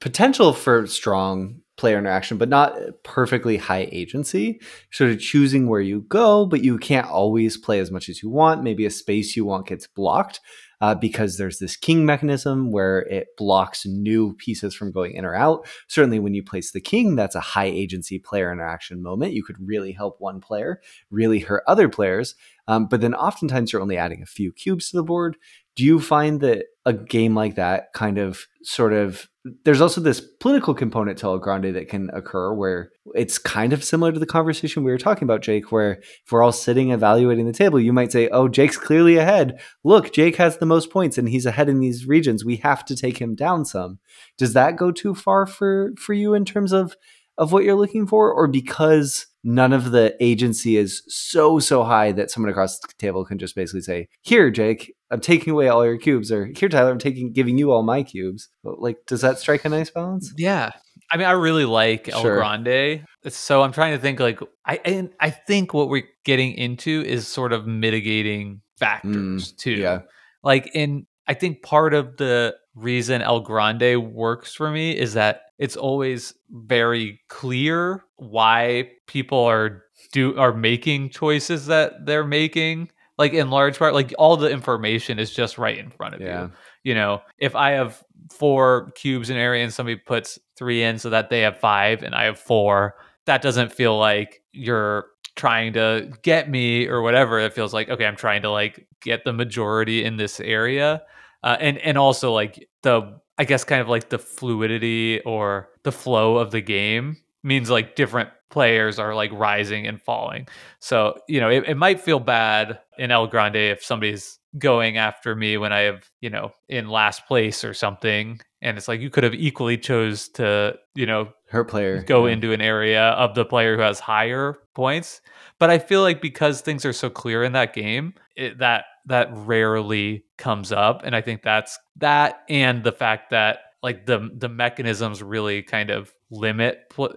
potential 0.00 0.52
for 0.52 0.86
strong 0.86 1.60
player 1.76 1.98
interaction, 1.98 2.36
but 2.38 2.48
not 2.48 2.76
perfectly 3.02 3.56
high 3.56 3.88
agency. 3.90 4.60
Sort 4.92 5.10
of 5.10 5.18
choosing 5.18 5.68
where 5.68 5.80
you 5.80 6.02
go, 6.02 6.46
but 6.46 6.62
you 6.62 6.78
can't 6.78 7.06
always 7.08 7.56
play 7.56 7.78
as 7.80 7.90
much 7.90 8.08
as 8.08 8.22
you 8.22 8.28
want. 8.28 8.62
Maybe 8.62 8.84
a 8.84 8.90
space 8.90 9.36
you 9.36 9.44
want 9.44 9.66
gets 9.66 9.86
blocked 9.86 10.40
uh, 10.82 10.96
because 10.96 11.38
there's 11.38 11.60
this 11.60 11.76
king 11.76 12.04
mechanism 12.04 12.72
where 12.72 13.02
it 13.02 13.28
blocks 13.38 13.86
new 13.86 14.34
pieces 14.34 14.74
from 14.74 14.90
going 14.90 15.12
in 15.12 15.24
or 15.24 15.32
out. 15.32 15.64
Certainly, 15.86 16.18
when 16.18 16.34
you 16.34 16.42
place 16.42 16.72
the 16.72 16.80
king, 16.80 17.14
that's 17.14 17.36
a 17.36 17.40
high 17.40 17.66
agency 17.66 18.18
player 18.18 18.52
interaction 18.52 19.00
moment. 19.00 19.32
You 19.32 19.44
could 19.44 19.56
really 19.60 19.92
help 19.92 20.20
one 20.20 20.40
player, 20.40 20.82
really 21.08 21.38
hurt 21.38 21.62
other 21.68 21.88
players. 21.88 22.34
Um, 22.66 22.86
but 22.86 23.00
then 23.00 23.14
oftentimes 23.14 23.72
you're 23.72 23.82
only 23.82 23.96
adding 23.96 24.22
a 24.22 24.26
few 24.26 24.52
cubes 24.52 24.90
to 24.90 24.96
the 24.96 25.04
board. 25.04 25.36
Do 25.76 25.84
you 25.84 26.00
find 26.00 26.40
that 26.40 26.66
a 26.84 26.92
game 26.92 27.34
like 27.34 27.54
that 27.54 27.92
kind 27.94 28.18
of 28.18 28.46
sort 28.62 28.92
of 28.92 29.28
there's 29.64 29.80
also 29.80 30.00
this 30.00 30.20
political 30.20 30.72
component 30.72 31.18
to 31.18 31.26
El 31.26 31.38
Grande 31.38 31.74
that 31.74 31.88
can 31.88 32.10
occur 32.12 32.54
where 32.54 32.90
it's 33.14 33.38
kind 33.38 33.72
of 33.72 33.82
similar 33.82 34.12
to 34.12 34.20
the 34.20 34.26
conversation 34.26 34.84
we 34.84 34.92
were 34.92 34.98
talking 34.98 35.24
about, 35.24 35.42
Jake, 35.42 35.72
where 35.72 35.94
if 35.94 36.30
we're 36.30 36.44
all 36.44 36.52
sitting 36.52 36.92
evaluating 36.92 37.46
the 37.46 37.52
table, 37.52 37.80
you 37.80 37.92
might 37.92 38.12
say, 38.12 38.28
Oh, 38.28 38.46
Jake's 38.46 38.76
clearly 38.76 39.16
ahead. 39.16 39.60
Look, 39.82 40.12
Jake 40.12 40.36
has 40.36 40.58
the 40.58 40.66
most 40.66 40.90
points 40.90 41.18
and 41.18 41.28
he's 41.28 41.46
ahead 41.46 41.68
in 41.68 41.80
these 41.80 42.06
regions. 42.06 42.44
We 42.44 42.56
have 42.58 42.84
to 42.84 42.94
take 42.94 43.18
him 43.18 43.34
down 43.34 43.64
some. 43.64 43.98
Does 44.38 44.52
that 44.52 44.76
go 44.76 44.92
too 44.92 45.14
far 45.14 45.46
for 45.46 45.92
for 45.98 46.12
you 46.12 46.34
in 46.34 46.44
terms 46.44 46.72
of 46.72 46.94
of 47.36 47.50
what 47.50 47.64
you're 47.64 47.74
looking 47.74 48.06
for? 48.06 48.32
Or 48.32 48.46
because 48.46 49.26
none 49.44 49.72
of 49.72 49.90
the 49.90 50.16
agency 50.20 50.76
is 50.76 51.02
so 51.08 51.58
so 51.58 51.82
high 51.84 52.12
that 52.12 52.30
someone 52.30 52.50
across 52.50 52.78
the 52.78 52.88
table 52.98 53.24
can 53.24 53.38
just 53.38 53.54
basically 53.56 53.80
say 53.80 54.08
here 54.20 54.50
jake 54.50 54.94
i'm 55.10 55.20
taking 55.20 55.52
away 55.52 55.68
all 55.68 55.84
your 55.84 55.98
cubes 55.98 56.30
or 56.30 56.46
here 56.56 56.68
tyler 56.68 56.90
i'm 56.92 56.98
taking 56.98 57.32
giving 57.32 57.58
you 57.58 57.72
all 57.72 57.82
my 57.82 58.02
cubes. 58.02 58.48
Like 58.62 58.98
does 59.06 59.20
that 59.22 59.38
strike 59.38 59.64
a 59.64 59.68
nice 59.68 59.90
balance? 59.90 60.32
Yeah. 60.36 60.70
I 61.10 61.16
mean 61.16 61.26
i 61.26 61.32
really 61.32 61.64
like 61.64 62.08
el 62.08 62.22
Sure. 62.22 62.36
grande. 62.36 63.04
So 63.28 63.62
i'm 63.62 63.72
trying 63.72 63.92
to 63.96 63.98
think 64.00 64.20
like 64.20 64.38
i 64.64 64.78
and 64.84 65.10
i 65.20 65.30
think 65.30 65.74
what 65.74 65.88
we're 65.88 66.08
getting 66.24 66.52
into 66.52 67.02
is 67.04 67.26
sort 67.26 67.52
of 67.52 67.66
mitigating 67.66 68.60
factors 68.78 69.52
too. 69.52 69.76
Mm, 69.76 69.80
yeah. 69.80 69.98
like 70.42 70.70
in 70.74 71.06
i 71.28 71.34
think 71.34 71.62
part 71.62 71.94
of 71.94 72.16
the 72.16 72.54
reason 72.74 73.20
el 73.22 73.40
grande 73.40 73.96
works 73.96 74.54
for 74.54 74.70
me 74.70 74.96
is 74.96 75.12
that 75.14 75.42
it's 75.58 75.76
always 75.76 76.34
very 76.50 77.20
clear 77.28 78.04
why 78.16 78.90
people 79.06 79.38
are 79.44 79.84
do 80.12 80.36
are 80.38 80.52
making 80.52 81.08
choices 81.10 81.66
that 81.66 82.06
they're 82.06 82.24
making. 82.26 82.90
Like 83.18 83.34
in 83.34 83.50
large 83.50 83.78
part 83.78 83.94
like 83.94 84.12
all 84.18 84.36
the 84.36 84.50
information 84.50 85.18
is 85.18 85.30
just 85.32 85.58
right 85.58 85.76
in 85.78 85.90
front 85.90 86.14
of 86.14 86.20
Yeah. 86.20 86.44
you 86.44 86.50
you 86.84 86.94
know 86.94 87.20
if 87.38 87.54
i 87.54 87.70
have 87.70 88.02
four 88.32 88.90
cubes 88.96 89.28
in 89.30 89.36
area 89.36 89.62
and 89.62 89.72
somebody 89.72 89.96
puts 89.96 90.38
three 90.56 90.82
in 90.82 90.98
so 90.98 91.10
that 91.10 91.28
they 91.28 91.40
have 91.42 91.58
five 91.60 92.02
and 92.02 92.14
i 92.14 92.24
have 92.24 92.38
four 92.38 92.96
that 93.26 93.42
doesn't 93.42 93.70
feel 93.70 93.96
like 93.98 94.42
you're 94.52 95.06
trying 95.36 95.72
to 95.74 96.10
get 96.22 96.50
me 96.50 96.86
or 96.88 97.00
whatever. 97.02 97.38
It 97.38 97.52
feels 97.52 97.72
like 97.72 97.88
okay 97.90 98.06
i'm 98.06 98.16
trying 98.16 98.42
to 98.42 98.50
like 98.50 98.86
get 99.02 99.24
the 99.24 99.32
majority 99.32 100.02
in 100.04 100.16
this 100.16 100.40
area 100.40 101.02
uh, 101.42 101.56
and 101.60 101.78
and 101.78 101.98
also 101.98 102.32
like 102.32 102.68
the 102.82 103.20
i 103.38 103.44
guess 103.44 103.64
kind 103.64 103.80
of 103.80 103.88
like 103.88 104.08
the 104.08 104.18
fluidity 104.18 105.20
or 105.22 105.68
the 105.82 105.92
flow 105.92 106.36
of 106.36 106.50
the 106.50 106.60
game 106.60 107.16
means 107.42 107.70
like 107.70 107.96
different 107.96 108.30
players 108.50 108.98
are 108.98 109.14
like 109.14 109.32
rising 109.32 109.86
and 109.86 110.00
falling 110.00 110.46
so 110.78 111.18
you 111.28 111.40
know 111.40 111.48
it, 111.48 111.64
it 111.66 111.76
might 111.76 112.00
feel 112.00 112.20
bad 112.20 112.78
in 112.98 113.10
el 113.10 113.26
grande 113.26 113.56
if 113.56 113.82
somebody's 113.82 114.38
going 114.58 114.98
after 114.98 115.34
me 115.34 115.56
when 115.56 115.72
i 115.72 115.80
have 115.80 116.10
you 116.20 116.28
know 116.28 116.52
in 116.68 116.88
last 116.88 117.26
place 117.26 117.64
or 117.64 117.72
something 117.72 118.38
and 118.60 118.76
it's 118.76 118.88
like 118.88 119.00
you 119.00 119.08
could 119.08 119.24
have 119.24 119.34
equally 119.34 119.78
chose 119.78 120.28
to 120.28 120.78
you 120.94 121.06
know 121.06 121.32
her 121.52 121.64
player 121.64 122.02
go 122.02 122.26
yeah. 122.26 122.32
into 122.32 122.52
an 122.52 122.62
area 122.62 123.10
of 123.10 123.34
the 123.34 123.44
player 123.44 123.76
who 123.76 123.82
has 123.82 124.00
higher 124.00 124.56
points. 124.74 125.20
But 125.58 125.70
I 125.70 125.78
feel 125.78 126.00
like 126.00 126.22
because 126.22 126.60
things 126.60 126.84
are 126.84 126.94
so 126.94 127.10
clear 127.10 127.44
in 127.44 127.52
that 127.52 127.74
game, 127.74 128.14
it, 128.36 128.58
that 128.58 128.86
that 129.06 129.28
rarely 129.32 130.24
comes 130.38 130.72
up, 130.72 131.02
and 131.04 131.14
I 131.14 131.20
think 131.20 131.42
that's 131.42 131.78
that, 131.96 132.42
and 132.48 132.82
the 132.82 132.92
fact 132.92 133.30
that 133.30 133.58
like 133.82 134.06
the 134.06 134.30
the 134.34 134.48
mechanisms 134.48 135.22
really 135.22 135.62
kind 135.62 135.90
of 135.90 136.12
limit 136.32 136.88
pl- 136.90 137.14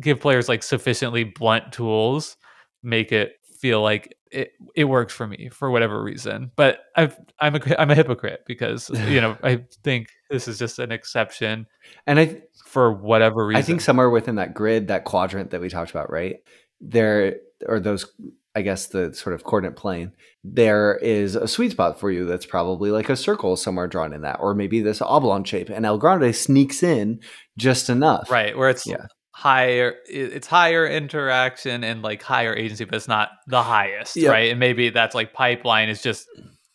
give 0.00 0.20
players 0.20 0.48
like 0.48 0.62
sufficiently 0.62 1.24
blunt 1.24 1.72
tools, 1.72 2.36
make 2.82 3.12
it 3.12 3.34
feel 3.58 3.82
like 3.82 4.16
it, 4.30 4.52
it 4.74 4.84
works 4.84 5.12
for 5.12 5.26
me 5.26 5.50
for 5.52 5.70
whatever 5.70 6.02
reason. 6.02 6.50
But 6.56 6.80
I've, 6.96 7.18
I'm 7.38 7.56
a 7.56 7.60
I'm 7.78 7.90
a 7.90 7.94
hypocrite 7.94 8.44
because 8.46 8.88
you 9.08 9.20
know 9.20 9.36
I 9.42 9.64
think 9.82 10.08
this 10.30 10.48
is 10.48 10.58
just 10.58 10.78
an 10.78 10.90
exception 10.90 11.66
and 12.06 12.18
i 12.18 12.40
for 12.64 12.90
whatever 12.92 13.46
reason. 13.46 13.58
I 13.58 13.62
think 13.62 13.82
somewhere 13.82 14.08
within 14.08 14.36
that 14.36 14.54
grid, 14.54 14.88
that 14.88 15.04
quadrant 15.04 15.50
that 15.50 15.60
we 15.60 15.68
talked 15.68 15.90
about, 15.90 16.10
right? 16.10 16.36
There 16.80 17.36
or 17.66 17.80
those 17.80 18.10
I 18.54 18.62
guess 18.62 18.86
the 18.86 19.14
sort 19.14 19.34
of 19.34 19.44
coordinate 19.44 19.76
plane, 19.76 20.12
there 20.44 20.96
is 20.96 21.36
a 21.36 21.48
sweet 21.48 21.70
spot 21.72 21.98
for 21.98 22.10
you 22.10 22.26
that's 22.26 22.44
probably 22.46 22.90
like 22.90 23.08
a 23.08 23.16
circle 23.16 23.56
somewhere 23.56 23.86
drawn 23.88 24.12
in 24.12 24.20
that, 24.22 24.38
or 24.40 24.54
maybe 24.54 24.80
this 24.82 25.00
oblong 25.00 25.44
shape. 25.44 25.70
And 25.70 25.86
El 25.86 25.98
Grande 25.98 26.34
sneaks 26.34 26.82
in 26.82 27.20
just 27.56 27.88
enough. 27.88 28.30
right 28.30 28.56
where 28.56 28.68
it's 28.68 28.86
Yeah. 28.86 29.06
higher 29.34 29.94
it's 30.06 30.46
higher 30.46 30.86
interaction 30.86 31.82
and 31.82 32.02
like 32.02 32.22
higher 32.22 32.54
agency 32.54 32.84
but 32.84 32.94
it's 32.96 33.08
not 33.08 33.30
the 33.46 33.62
highest 33.62 34.16
right 34.22 34.50
and 34.50 34.60
maybe 34.60 34.90
that's 34.90 35.14
like 35.14 35.32
pipeline 35.32 35.88
is 35.88 36.02
just 36.02 36.28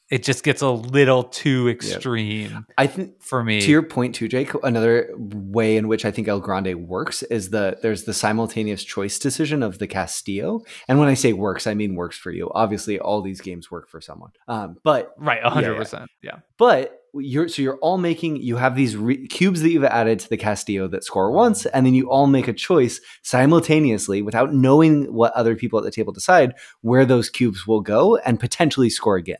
it 0.10 0.24
just 0.24 0.44
gets 0.44 0.62
a 0.62 0.70
little 0.70 1.24
too 1.24 1.68
extreme 1.70 2.66
I 2.78 2.88
think 2.88 3.22
for 3.22 3.44
me 3.44 3.62
to 3.62 3.72
your 3.72 3.84
point 3.84 4.16
too, 4.16 4.28
Jake, 4.28 4.52
another 4.64 5.10
way 5.18 5.78
in 5.78 5.88
which 5.88 6.06
I 6.06 6.12
think 6.12 6.28
El 6.28 6.40
Grande 6.40 6.88
works 6.88 7.24
is 7.24 7.50
the 7.50 7.78
there's 7.82 8.04
the 8.04 8.14
simultaneous 8.14 8.84
choice 8.84 9.20
decision 9.20 9.64
of 9.64 9.80
the 9.80 9.88
Castillo. 9.88 10.62
And 10.88 11.00
when 11.00 11.08
I 11.08 11.14
say 11.14 11.34
works, 11.34 11.68
I 11.68 11.74
mean 11.74 11.96
works 11.96 12.18
for 12.18 12.32
you. 12.32 12.52
Obviously, 12.54 13.00
all 13.00 13.22
these 13.22 13.42
games 13.42 13.72
work 13.72 13.90
for 13.90 14.02
someone. 14.02 14.32
Um, 14.48 14.78
but 14.84 15.14
right 15.18 15.42
100% 15.42 16.08
yeah, 16.22 16.40
But 16.58 17.02
you're 17.14 17.48
so 17.48 17.62
you're 17.62 17.78
all 17.78 17.98
making 17.98 18.38
you 18.38 18.58
have 18.58 18.76
these 18.76 18.96
re- 18.96 19.28
cubes 19.28 19.62
that 19.62 19.70
you've 19.70 19.84
added 19.84 20.20
to 20.20 20.30
the 20.30 20.38
Castillo 20.38 20.88
that 20.90 21.04
score 21.04 21.32
once, 21.32 21.66
and 21.66 21.86
then 21.86 21.94
you 21.94 22.10
all 22.10 22.28
make 22.28 22.48
a 22.48 22.54
choice 22.54 23.00
simultaneously 23.24 24.22
without 24.22 24.54
knowing 24.54 25.12
what 25.14 25.34
other 25.34 25.56
people 25.56 25.80
at 25.80 25.86
the 25.86 25.92
table 25.92 26.14
decide 26.14 26.54
where 26.82 27.06
those 27.06 27.30
cubes 27.30 27.66
will 27.66 27.82
go 27.82 28.18
and 28.18 28.40
potentially 28.40 28.90
score 28.90 29.16
again 29.16 29.38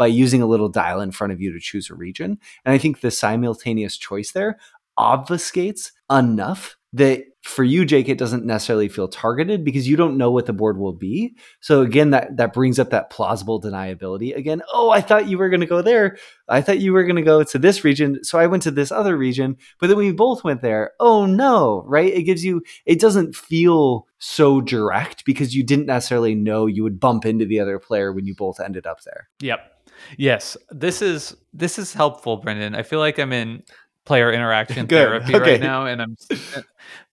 by 0.00 0.06
using 0.06 0.40
a 0.40 0.46
little 0.46 0.70
dial 0.70 1.02
in 1.02 1.10
front 1.10 1.30
of 1.30 1.42
you 1.42 1.52
to 1.52 1.60
choose 1.60 1.90
a 1.90 1.94
region. 1.94 2.38
And 2.64 2.72
I 2.72 2.78
think 2.78 3.02
the 3.02 3.10
simultaneous 3.10 3.98
choice 3.98 4.32
there 4.32 4.58
obfuscates 4.98 5.92
enough 6.10 6.78
that 6.94 7.24
for 7.42 7.64
you, 7.64 7.84
Jake, 7.84 8.08
it 8.08 8.16
doesn't 8.16 8.46
necessarily 8.46 8.88
feel 8.88 9.08
targeted 9.08 9.62
because 9.62 9.86
you 9.86 9.96
don't 9.96 10.16
know 10.16 10.30
what 10.30 10.46
the 10.46 10.54
board 10.54 10.78
will 10.78 10.94
be. 10.94 11.36
So 11.60 11.82
again, 11.82 12.10
that 12.10 12.38
that 12.38 12.54
brings 12.54 12.78
up 12.78 12.88
that 12.90 13.10
plausible 13.10 13.60
deniability 13.60 14.34
again. 14.34 14.62
Oh, 14.72 14.88
I 14.88 15.02
thought 15.02 15.28
you 15.28 15.36
were 15.36 15.50
going 15.50 15.60
to 15.60 15.66
go 15.66 15.82
there. 15.82 16.16
I 16.48 16.62
thought 16.62 16.80
you 16.80 16.94
were 16.94 17.04
going 17.04 17.16
to 17.16 17.22
go 17.22 17.42
to 17.42 17.58
this 17.58 17.84
region, 17.84 18.24
so 18.24 18.38
I 18.38 18.46
went 18.46 18.62
to 18.62 18.70
this 18.70 18.90
other 18.90 19.18
region. 19.18 19.58
But 19.78 19.88
then 19.88 19.98
we 19.98 20.12
both 20.12 20.44
went 20.44 20.62
there. 20.62 20.92
Oh 20.98 21.26
no, 21.26 21.84
right? 21.86 22.10
It 22.10 22.22
gives 22.22 22.42
you. 22.42 22.62
It 22.86 23.00
doesn't 23.00 23.36
feel 23.36 24.06
so 24.18 24.62
direct 24.62 25.26
because 25.26 25.54
you 25.54 25.62
didn't 25.62 25.86
necessarily 25.86 26.34
know 26.34 26.64
you 26.64 26.82
would 26.84 27.00
bump 27.00 27.26
into 27.26 27.44
the 27.44 27.60
other 27.60 27.78
player 27.78 28.14
when 28.14 28.24
you 28.24 28.34
both 28.34 28.60
ended 28.60 28.86
up 28.86 29.02
there. 29.02 29.28
yep 29.40 29.79
yes 30.18 30.56
this 30.70 31.02
is 31.02 31.36
this 31.52 31.78
is 31.78 31.92
helpful 31.92 32.36
brendan. 32.38 32.74
I 32.74 32.82
feel 32.82 32.98
like 32.98 33.18
i'm 33.18 33.32
in 33.32 33.62
player 34.06 34.32
interaction 34.32 34.86
therapy 34.88 35.34
okay. 35.34 35.52
right 35.52 35.60
now 35.60 35.86
and 35.86 36.00
i'm 36.02 36.16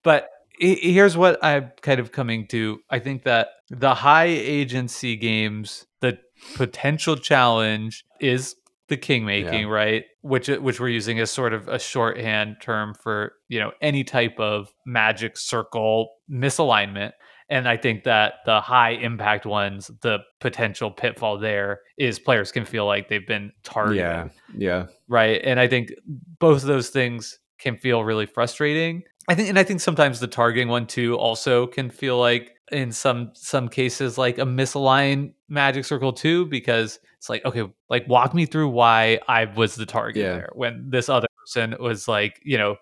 but 0.04 0.30
here's 0.60 1.16
what 1.16 1.44
i'm 1.44 1.72
kind 1.82 2.00
of 2.00 2.12
coming 2.12 2.48
to. 2.48 2.80
I 2.90 3.00
think 3.00 3.24
that 3.24 3.50
the 3.70 3.94
high 3.94 4.26
agency 4.26 5.16
games 5.16 5.86
the 6.02 6.18
potential 6.56 7.16
challenge 7.16 8.04
is 8.20 8.56
the 8.88 8.98
king 8.98 9.26
making 9.26 9.68
Yeah. 9.68 9.74
right? 9.74 10.04
Which 10.22 10.48
which 10.48 10.80
we're 10.80 10.90
using 10.90 11.20
as 11.20 11.30
sort 11.30 11.54
of 11.54 11.68
a 11.68 11.78
shorthand 11.78 12.58
term 12.62 12.96
for 13.04 13.34
you 13.50 13.60
know 13.60 13.72
any 13.82 14.04
type 14.04 14.40
of 14.40 14.70
magic 14.86 15.38
circle 15.38 16.10
misalignment 16.32 17.12
and 17.50 17.68
i 17.68 17.78
think 17.78 18.04
that 18.04 18.36
the 18.46 18.60
high 18.62 18.92
impact 18.92 19.46
ones 19.46 19.90
the 20.02 20.20
potential 20.40 20.92
pitfall 20.92 21.38
there 21.38 21.82
is 21.98 22.20
players 22.20 22.52
can 22.52 22.66
feel 22.66 22.86
like 22.86 23.08
they've 23.10 23.28
been 23.28 23.52
targeted. 23.64 23.98
Yeah, 23.98 24.30
yeah, 24.56 24.86
right? 25.08 25.42
And 25.44 25.60
i 25.60 25.68
think 25.68 25.92
both 26.40 26.62
of 26.62 26.68
those 26.68 26.90
things 26.90 27.40
can 27.60 27.78
feel 27.78 28.04
really 28.04 28.26
frustrating. 28.26 29.04
I 29.30 29.36
think 29.36 29.50
and 29.50 29.60
i 29.60 29.64
think 29.64 29.82
sometimes 29.82 30.20
the 30.20 30.28
targeting 30.28 30.68
one 30.70 30.88
too 30.88 31.16
also 31.18 31.68
can 31.68 31.90
feel 31.90 32.18
like 32.20 32.54
in 32.72 32.92
some 32.92 33.32
some 33.34 33.68
cases 33.70 34.18
like 34.18 34.38
a 34.38 34.46
misaligned 34.46 35.34
magic 35.50 35.86
circle 35.86 36.14
too 36.14 36.46
because 36.46 37.00
it's 37.18 37.30
like 37.30 37.44
okay 37.46 37.64
like 37.90 38.08
walk 38.08 38.34
me 38.34 38.46
through 38.46 38.70
why 38.70 39.20
i 39.28 39.46
was 39.46 39.76
the 39.76 39.86
target 39.86 40.24
Yeah. 40.24 40.34
there 40.36 40.50
when 40.54 40.90
this 40.90 41.10
other 41.10 41.28
person 41.40 41.76
was 41.80 42.08
like 42.08 42.40
you 42.44 42.58
know 42.58 42.76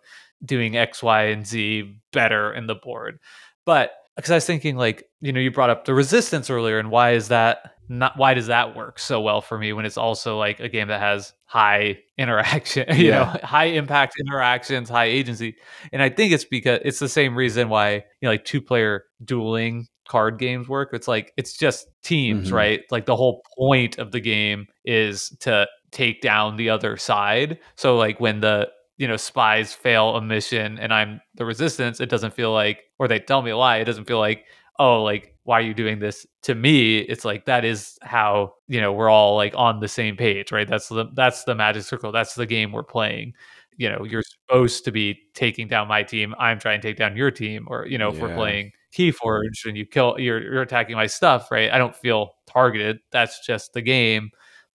doing 0.44 0.76
x 0.78 1.02
y 1.02 1.24
and 1.26 1.48
z 1.48 1.98
better 2.12 2.54
in 2.54 2.68
the 2.68 2.76
board. 2.76 3.20
But 3.66 3.92
because 4.16 4.32
I 4.32 4.36
was 4.36 4.46
thinking 4.46 4.76
like 4.78 5.06
you 5.22 5.32
know 5.34 5.40
you 5.40 5.52
brought 5.52 5.70
up 5.70 5.86
the 5.86 5.94
resistance 5.94 6.50
earlier, 6.50 6.80
and 6.80 6.90
why 6.92 7.12
is 7.14 7.28
that 7.30 7.72
not? 7.90 8.18
Why 8.18 8.34
does 8.34 8.48
that 8.48 8.76
work 8.76 9.00
so 9.00 9.22
well 9.22 9.42
for 9.42 9.58
me 9.58 9.74
when 9.74 9.86
it's 9.86 9.98
also 9.98 10.38
like 10.38 10.60
a 10.60 10.70
game 10.70 10.88
that 10.88 11.00
has 11.02 11.34
high 11.46 12.00
interaction, 12.18 12.86
you 12.98 13.08
Yeah. 13.10 13.20
know, 13.20 13.26
high 13.48 13.66
impact 13.66 14.16
interactions, 14.20 14.90
high 14.90 15.06
agency, 15.06 15.56
and 15.92 16.02
I 16.02 16.10
think 16.10 16.32
it's 16.34 16.46
because 16.46 16.80
it's 16.84 17.00
the 17.00 17.10
same 17.10 17.36
reason 17.36 17.70
why 17.70 17.94
you 17.94 18.02
know 18.24 18.30
like 18.30 18.46
two 18.46 18.62
player 18.62 19.04
dueling 19.24 19.88
card 20.08 20.38
games 20.38 20.68
work. 20.68 20.90
It's 20.94 21.08
like 21.08 21.34
it's 21.38 21.58
just 21.58 21.88
teams, 22.04 22.50
Mhm. 22.50 22.54
right? 22.54 22.82
Like 22.92 23.06
the 23.08 23.16
whole 23.16 23.42
point 23.58 23.98
of 23.98 24.12
the 24.12 24.20
game 24.20 24.68
is 24.86 25.30
to 25.42 25.68
take 25.92 26.22
down 26.22 26.58
the 26.58 26.70
other 26.70 26.96
side. 26.98 27.58
So 27.76 27.96
like 27.98 28.20
when 28.20 28.42
the 28.42 28.70
you 28.98 29.08
know 29.08 29.18
spies 29.18 29.74
fail 29.74 30.16
a 30.16 30.22
mission 30.22 30.78
and 30.80 30.94
I'm 30.94 31.22
the 31.36 31.46
resistance, 31.46 32.00
it 32.00 32.10
doesn't 32.10 32.34
feel 32.34 32.54
like 32.54 32.84
or 33.00 33.08
they 33.08 33.20
tell 33.20 33.42
me 33.42 33.52
a 33.52 33.58
lie, 33.58 33.78
it 33.78 33.86
doesn't 33.86 34.06
feel 34.06 34.20
like 34.20 34.46
oh 34.80 35.04
like 35.04 35.36
why 35.44 35.60
are 35.60 35.64
you 35.64 35.74
doing 35.76 36.00
this 36.00 36.26
to 36.44 36.56
me? 36.56 37.00
It's 37.00 37.24
like 37.26 37.46
that 37.46 37.64
is 37.66 37.98
how 38.02 38.54
you 38.68 38.82
know 38.82 38.94
we're 38.94 39.10
all 39.10 39.36
like 39.36 39.54
on 39.56 39.80
the 39.80 39.88
same 39.88 40.16
page 40.18 40.52
right? 40.52 40.68
That's 40.68 40.90
the 40.90 41.06
that's 41.16 41.44
the 41.46 41.56
magic 41.56 41.84
circle 41.84 42.12
that's 42.12 42.36
the 42.36 42.46
game 42.46 42.72
we're 42.72 42.84
playing. 42.84 43.34
You 43.78 43.90
know 43.90 44.04
you're 44.06 44.24
supposed 44.24 44.86
to 44.86 44.92
be 44.92 45.20
taking 45.34 45.68
down 45.68 45.90
my 45.90 46.02
team 46.02 46.34
i'm 46.40 46.58
trying 46.60 46.80
to 46.80 46.88
take 46.88 46.96
down 46.98 47.18
your 47.18 47.30
team 47.30 47.66
or 47.68 47.86
you 47.86 47.98
know 47.98 48.10
if 48.10 48.22
we're 48.22 48.30
Yeah. 48.30 48.34
playing 48.36 48.72
keyforge 48.98 49.66
and 49.66 49.76
you 49.78 49.86
kill 49.86 50.18
you're, 50.18 50.42
you're 50.42 50.62
attacking 50.62 50.96
my 50.96 51.08
stuff 51.08 51.52
right? 51.52 51.70
I 51.72 51.78
don't 51.78 51.96
feel 51.96 52.36
targeted 52.48 53.00
that's 53.12 53.46
just 53.46 53.74
the 53.74 53.82
game. 53.82 54.30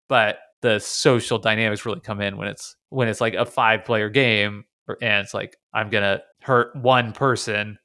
But 0.09 0.39
the 0.63 0.79
social 0.81 1.39
dynamics 1.39 1.87
really 1.87 2.01
come 2.01 2.21
in 2.21 2.37
when 2.37 2.49
it's 2.49 2.77
when 2.91 3.09
it's 3.09 3.21
like 3.21 3.35
a 3.35 3.47
five 3.47 3.85
player 3.85 4.09
game 4.09 4.65
or- 4.89 4.99
and 5.03 5.25
it's 5.25 5.35
like 5.35 5.57
i'm 5.73 5.91
gonna 5.91 6.21
hurt 6.43 6.75
one 6.77 7.13
person 7.13 7.79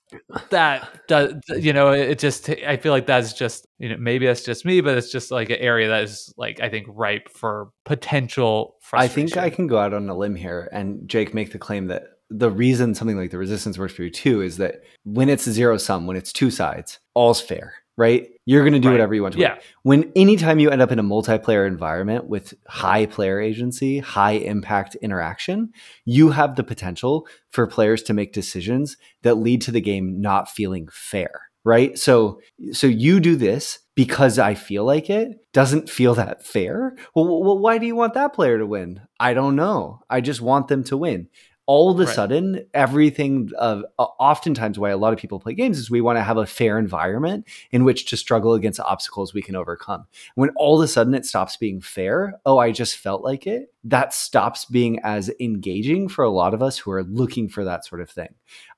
that 0.50 0.88
does 1.08 1.34
you 1.58 1.74
know 1.74 1.92
it 1.92 2.20
just 2.20 2.50
i 2.50 2.78
feel 2.78 2.92
like 2.92 3.06
that's 3.06 3.34
just 3.34 3.68
you 3.80 3.90
know 3.90 3.98
maybe 3.98 4.26
that's 4.26 4.44
just 4.44 4.66
me 4.66 4.82
but 4.82 4.98
it's 4.98 5.12
just 5.12 5.32
like 5.32 5.50
an 5.50 5.58
area 5.58 5.88
that 5.88 6.04
is 6.04 6.34
like 6.38 6.60
i 6.62 6.70
think 6.70 6.86
ripe 6.90 7.30
for 7.30 7.70
potential 7.86 8.76
frustration. 8.82 9.24
I 9.24 9.28
think 9.28 9.38
I 9.38 9.56
can 9.56 9.68
go 9.68 9.78
out 9.78 9.94
on 9.94 10.08
a 10.10 10.16
limb 10.16 10.36
here 10.36 10.70
and 10.72 11.08
Jake 11.08 11.34
make 11.34 11.52
the 11.52 11.60
claim 11.60 11.88
that 11.88 12.04
the 12.30 12.50
reason 12.50 12.96
something 12.96 13.18
like 13.18 13.32
the 13.32 13.38
resistance 13.38 13.78
works 13.78 13.94
for 13.94 14.04
you 14.04 14.10
too 14.10 14.42
is 14.42 14.58
that 14.58 14.82
when 15.04 15.30
it's 15.30 15.44
zero 15.50 15.78
sum, 15.78 16.08
when 16.08 16.18
it's 16.18 16.34
two 16.34 16.50
sides, 16.50 17.00
all's 17.14 17.42
fair, 17.42 17.74
right? 17.98 18.30
You're 18.46 18.62
going 18.64 18.74
to 18.74 18.80
do 18.80 18.90
Right. 18.90 18.94
whatever 18.96 19.14
you 19.16 19.22
want 19.24 19.34
to. 19.34 19.40
win. 19.40 19.50
yeah 19.56 19.62
When 19.84 20.12
anytime 20.16 20.60
you 20.60 20.70
end 20.70 20.82
up 20.82 20.92
in 20.92 21.00
a 21.00 21.04
multiplayer 21.04 21.66
environment 21.66 22.28
with 22.28 22.54
high 22.68 23.06
player 23.06 23.40
agency, 23.40 24.00
high 24.00 24.34
impact 24.34 24.96
interaction, 24.96 25.72
you 26.04 26.30
have 26.32 26.56
the 26.56 26.64
potential 26.64 27.28
for 27.52 27.66
players 27.68 28.04
to 28.04 28.14
make 28.14 28.34
decisions 28.34 28.98
that 29.24 29.36
lead 29.36 29.62
to 29.62 29.72
the 29.72 29.82
game 29.82 30.20
not 30.22 30.50
feeling 30.50 30.88
fair, 30.92 31.42
right? 31.64 31.98
So 31.98 32.40
so 32.74 32.88
you 32.88 33.20
do 33.20 33.36
this 33.36 33.80
because 33.96 34.38
I 34.40 34.56
feel 34.56 34.84
like 34.84 35.10
it 35.10 35.30
doesn't 35.54 35.90
feel 35.90 36.16
that 36.16 36.46
fair. 36.46 36.96
Well, 37.16 37.42
well, 37.44 37.58
why 37.58 37.78
do 37.78 37.86
you 37.86 37.96
want 37.96 38.14
that 38.16 38.34
player 38.34 38.58
to 38.58 38.66
win? 38.66 39.00
I 39.22 39.34
don't 39.34 39.56
know. 39.56 40.02
I 40.10 40.20
just 40.20 40.42
want 40.42 40.68
them 40.68 40.84
to 40.86 40.98
win. 40.98 41.30
All 41.68 41.90
of 41.90 42.00
a 42.00 42.06
Right. 42.06 42.14
sudden, 42.14 42.66
everything 42.76 43.50
of 43.58 43.84
uh, 43.98 44.04
oftentimes 44.20 44.78
why 44.78 44.92
a 44.92 44.98
lot 44.98 45.14
of 45.14 45.20
people 45.20 45.40
play 45.40 45.54
games 45.54 45.80
is 45.80 45.90
we 45.90 46.00
want 46.02 46.18
to 46.18 46.24
have 46.24 46.38
a 46.38 46.46
fair 46.46 46.78
environment 46.78 47.48
in 47.72 47.84
which 47.84 48.06
to 48.08 48.18
struggle 48.18 48.54
against 48.54 48.80
obstacles 48.80 49.34
we 49.34 49.42
can 49.42 49.56
overcome. 49.56 50.06
When 50.36 50.52
all 50.58 50.80
of 50.80 50.86
a 50.86 50.88
sudden 50.88 51.16
it 51.16 51.26
stops 51.26 51.58
being 51.58 51.82
fair, 51.82 52.40
oh, 52.46 52.60
I 52.60 52.72
just 52.72 52.98
felt 52.98 53.24
like 53.24 53.48
it, 53.48 53.74
that 53.84 54.14
stops 54.14 54.66
being 54.66 55.00
as 55.04 55.32
engaging 55.40 56.08
for 56.08 56.24
a 56.24 56.30
lot 56.30 56.54
of 56.54 56.62
us 56.62 56.78
who 56.78 56.92
are 56.92 57.04
looking 57.04 57.50
for 57.50 57.64
that 57.64 57.84
sort 57.86 58.02
of 58.02 58.10
thing. 58.10 58.30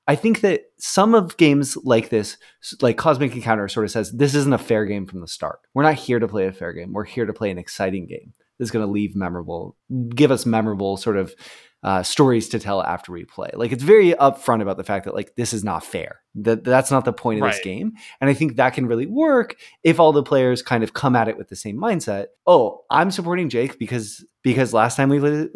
I 0.06 0.14
think 0.16 0.40
that 0.40 0.62
some 0.78 1.14
of 1.14 1.36
games 1.36 1.76
like 1.84 2.08
this, 2.08 2.38
like 2.80 2.96
Cosmic 2.96 3.34
Encounter, 3.36 3.68
sort 3.68 3.84
of 3.84 3.90
says 3.90 4.12
this 4.12 4.34
isn't 4.34 4.52
a 4.54 4.58
fair 4.58 4.86
game 4.86 5.04
from 5.04 5.20
the 5.20 5.28
start. 5.28 5.60
We're 5.74 5.82
not 5.82 5.94
here 5.96 6.18
to 6.18 6.28
play 6.28 6.46
a 6.46 6.52
fair 6.52 6.72
game. 6.72 6.94
We're 6.94 7.04
here 7.04 7.26
to 7.26 7.34
play 7.34 7.50
an 7.50 7.58
exciting 7.58 8.06
game. 8.06 8.32
This 8.58 8.66
is 8.68 8.70
going 8.72 8.84
to 8.86 8.90
leave 8.90 9.14
memorable, 9.14 9.76
give 10.14 10.30
us 10.30 10.44
memorable 10.46 10.96
sort 10.96 11.16
of 11.16 11.34
uh, 11.82 12.02
stories 12.02 12.48
to 12.48 12.58
tell 12.58 12.82
after 12.82 13.12
we 13.12 13.24
play. 13.24 13.50
Like 13.54 13.70
it's 13.70 13.84
very 13.84 14.12
upfront 14.12 14.62
about 14.62 14.76
the 14.76 14.84
fact 14.84 15.04
that 15.04 15.14
like 15.14 15.36
this 15.36 15.52
is 15.52 15.62
not 15.62 15.84
fair. 15.84 16.20
That 16.34 16.64
that's 16.64 16.90
not 16.90 17.04
the 17.04 17.12
point 17.12 17.42
of 17.42 17.50
this 17.50 17.60
game. 17.60 17.92
And 18.20 18.28
I 18.28 18.34
think 18.34 18.56
that 18.56 18.74
can 18.74 18.86
really 18.86 19.06
work 19.06 19.56
if 19.84 20.00
all 20.00 20.12
the 20.12 20.22
players 20.22 20.60
kind 20.60 20.82
of 20.82 20.92
come 20.92 21.14
at 21.14 21.28
it 21.28 21.36
with 21.36 21.48
the 21.48 21.56
same 21.56 21.76
mindset. 21.76 22.26
Oh, 22.46 22.82
I'm 22.90 23.10
supporting 23.10 23.48
Jake 23.48 23.78
because 23.78 24.24
because 24.42 24.72
last 24.72 24.96
time 24.96 25.08
we 25.08 25.20
played 25.20 25.50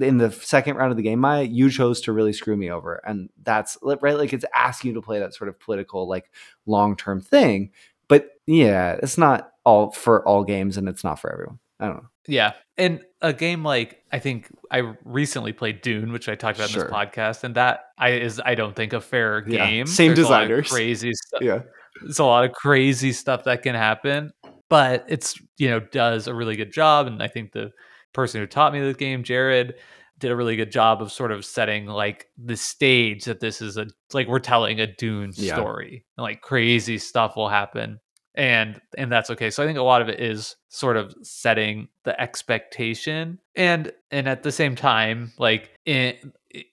in 0.00 0.18
the 0.18 0.30
second 0.30 0.76
round 0.76 0.92
of 0.92 0.96
the 0.96 1.02
game, 1.02 1.20
Maya, 1.20 1.42
you 1.42 1.70
chose 1.70 2.00
to 2.02 2.12
really 2.12 2.32
screw 2.32 2.56
me 2.56 2.70
over, 2.70 3.02
and 3.06 3.28
that's 3.42 3.76
right. 3.82 4.16
Like 4.16 4.32
it's 4.32 4.44
asking 4.54 4.90
you 4.90 4.94
to 4.94 5.02
play 5.02 5.18
that 5.18 5.34
sort 5.34 5.48
of 5.48 5.60
political, 5.60 6.08
like 6.08 6.30
long 6.66 6.96
term 6.96 7.20
thing. 7.20 7.70
But 8.08 8.30
yeah, 8.46 8.98
it's 9.02 9.18
not 9.18 9.52
all 9.64 9.90
for 9.90 10.26
all 10.26 10.44
games, 10.44 10.76
and 10.78 10.88
it's 10.88 11.04
not 11.04 11.18
for 11.18 11.32
everyone. 11.32 11.58
I 11.78 11.86
don't 11.86 11.96
know. 11.96 12.08
yeah 12.26 12.52
and 12.76 13.00
a 13.22 13.32
game 13.32 13.62
like 13.62 14.02
i 14.12 14.18
think 14.18 14.48
i 14.70 14.78
recently 15.04 15.52
played 15.52 15.80
dune 15.82 16.10
which 16.12 16.28
i 16.28 16.34
talked 16.34 16.58
about 16.58 16.70
Sure. 16.70 16.84
in 16.84 16.90
this 16.90 16.96
podcast 16.96 17.44
and 17.44 17.54
that 17.56 17.86
i 17.98 18.10
is 18.10 18.40
i 18.44 18.54
don't 18.54 18.74
think 18.74 18.92
a 18.92 19.00
fair 19.00 19.44
Yeah. 19.46 19.66
game 19.66 19.86
Same 19.86 20.14
There's 20.14 20.26
a 20.26 20.30
lot 20.30 20.42
of 20.44 20.48
designers. 20.48 20.70
crazy 20.70 21.12
stuff 21.14 21.42
Yeah, 21.42 21.62
it's 22.06 22.18
a 22.18 22.24
lot 22.24 22.44
of 22.44 22.52
crazy 22.52 23.12
stuff 23.12 23.44
that 23.44 23.62
can 23.62 23.74
happen 23.74 24.30
but 24.68 25.04
it's 25.08 25.38
you 25.58 25.68
know 25.68 25.80
does 25.80 26.28
a 26.28 26.34
really 26.34 26.56
good 26.56 26.72
job 26.72 27.06
and 27.06 27.22
i 27.22 27.28
think 27.28 27.52
the 27.52 27.70
person 28.14 28.40
who 28.40 28.46
taught 28.46 28.72
me 28.72 28.80
the 28.80 28.94
game 28.94 29.22
jared 29.22 29.74
did 30.18 30.30
a 30.30 30.36
really 30.36 30.56
good 30.56 30.70
job 30.70 31.00
of 31.00 31.10
sort 31.10 31.32
of 31.32 31.44
setting 31.44 31.86
like 31.86 32.26
the 32.36 32.56
stage 32.56 33.24
that 33.24 33.40
this 33.40 33.62
is 33.62 33.76
a 33.78 33.86
like 34.12 34.28
we're 34.28 34.38
telling 34.38 34.80
a 34.80 34.86
dune 34.86 35.32
Yeah. 35.34 35.54
story 35.56 36.04
and 36.16 36.22
like 36.22 36.40
crazy 36.42 36.98
stuff 36.98 37.36
will 37.36 37.48
happen 37.48 38.00
and 38.34 38.80
and 38.96 39.10
that's 39.10 39.30
okay. 39.30 39.50
So 39.50 39.62
i 39.62 39.66
think 39.66 39.78
a 39.78 39.82
lot 39.82 40.02
of 40.02 40.08
it 40.08 40.20
is 40.20 40.56
sort 40.68 40.96
of 40.96 41.14
setting 41.22 41.88
the 42.04 42.18
expectation 42.20 43.38
and 43.56 43.92
and 44.10 44.28
at 44.28 44.42
the 44.42 44.52
same 44.52 44.76
time 44.76 45.32
like 45.38 45.70
in, 45.86 46.14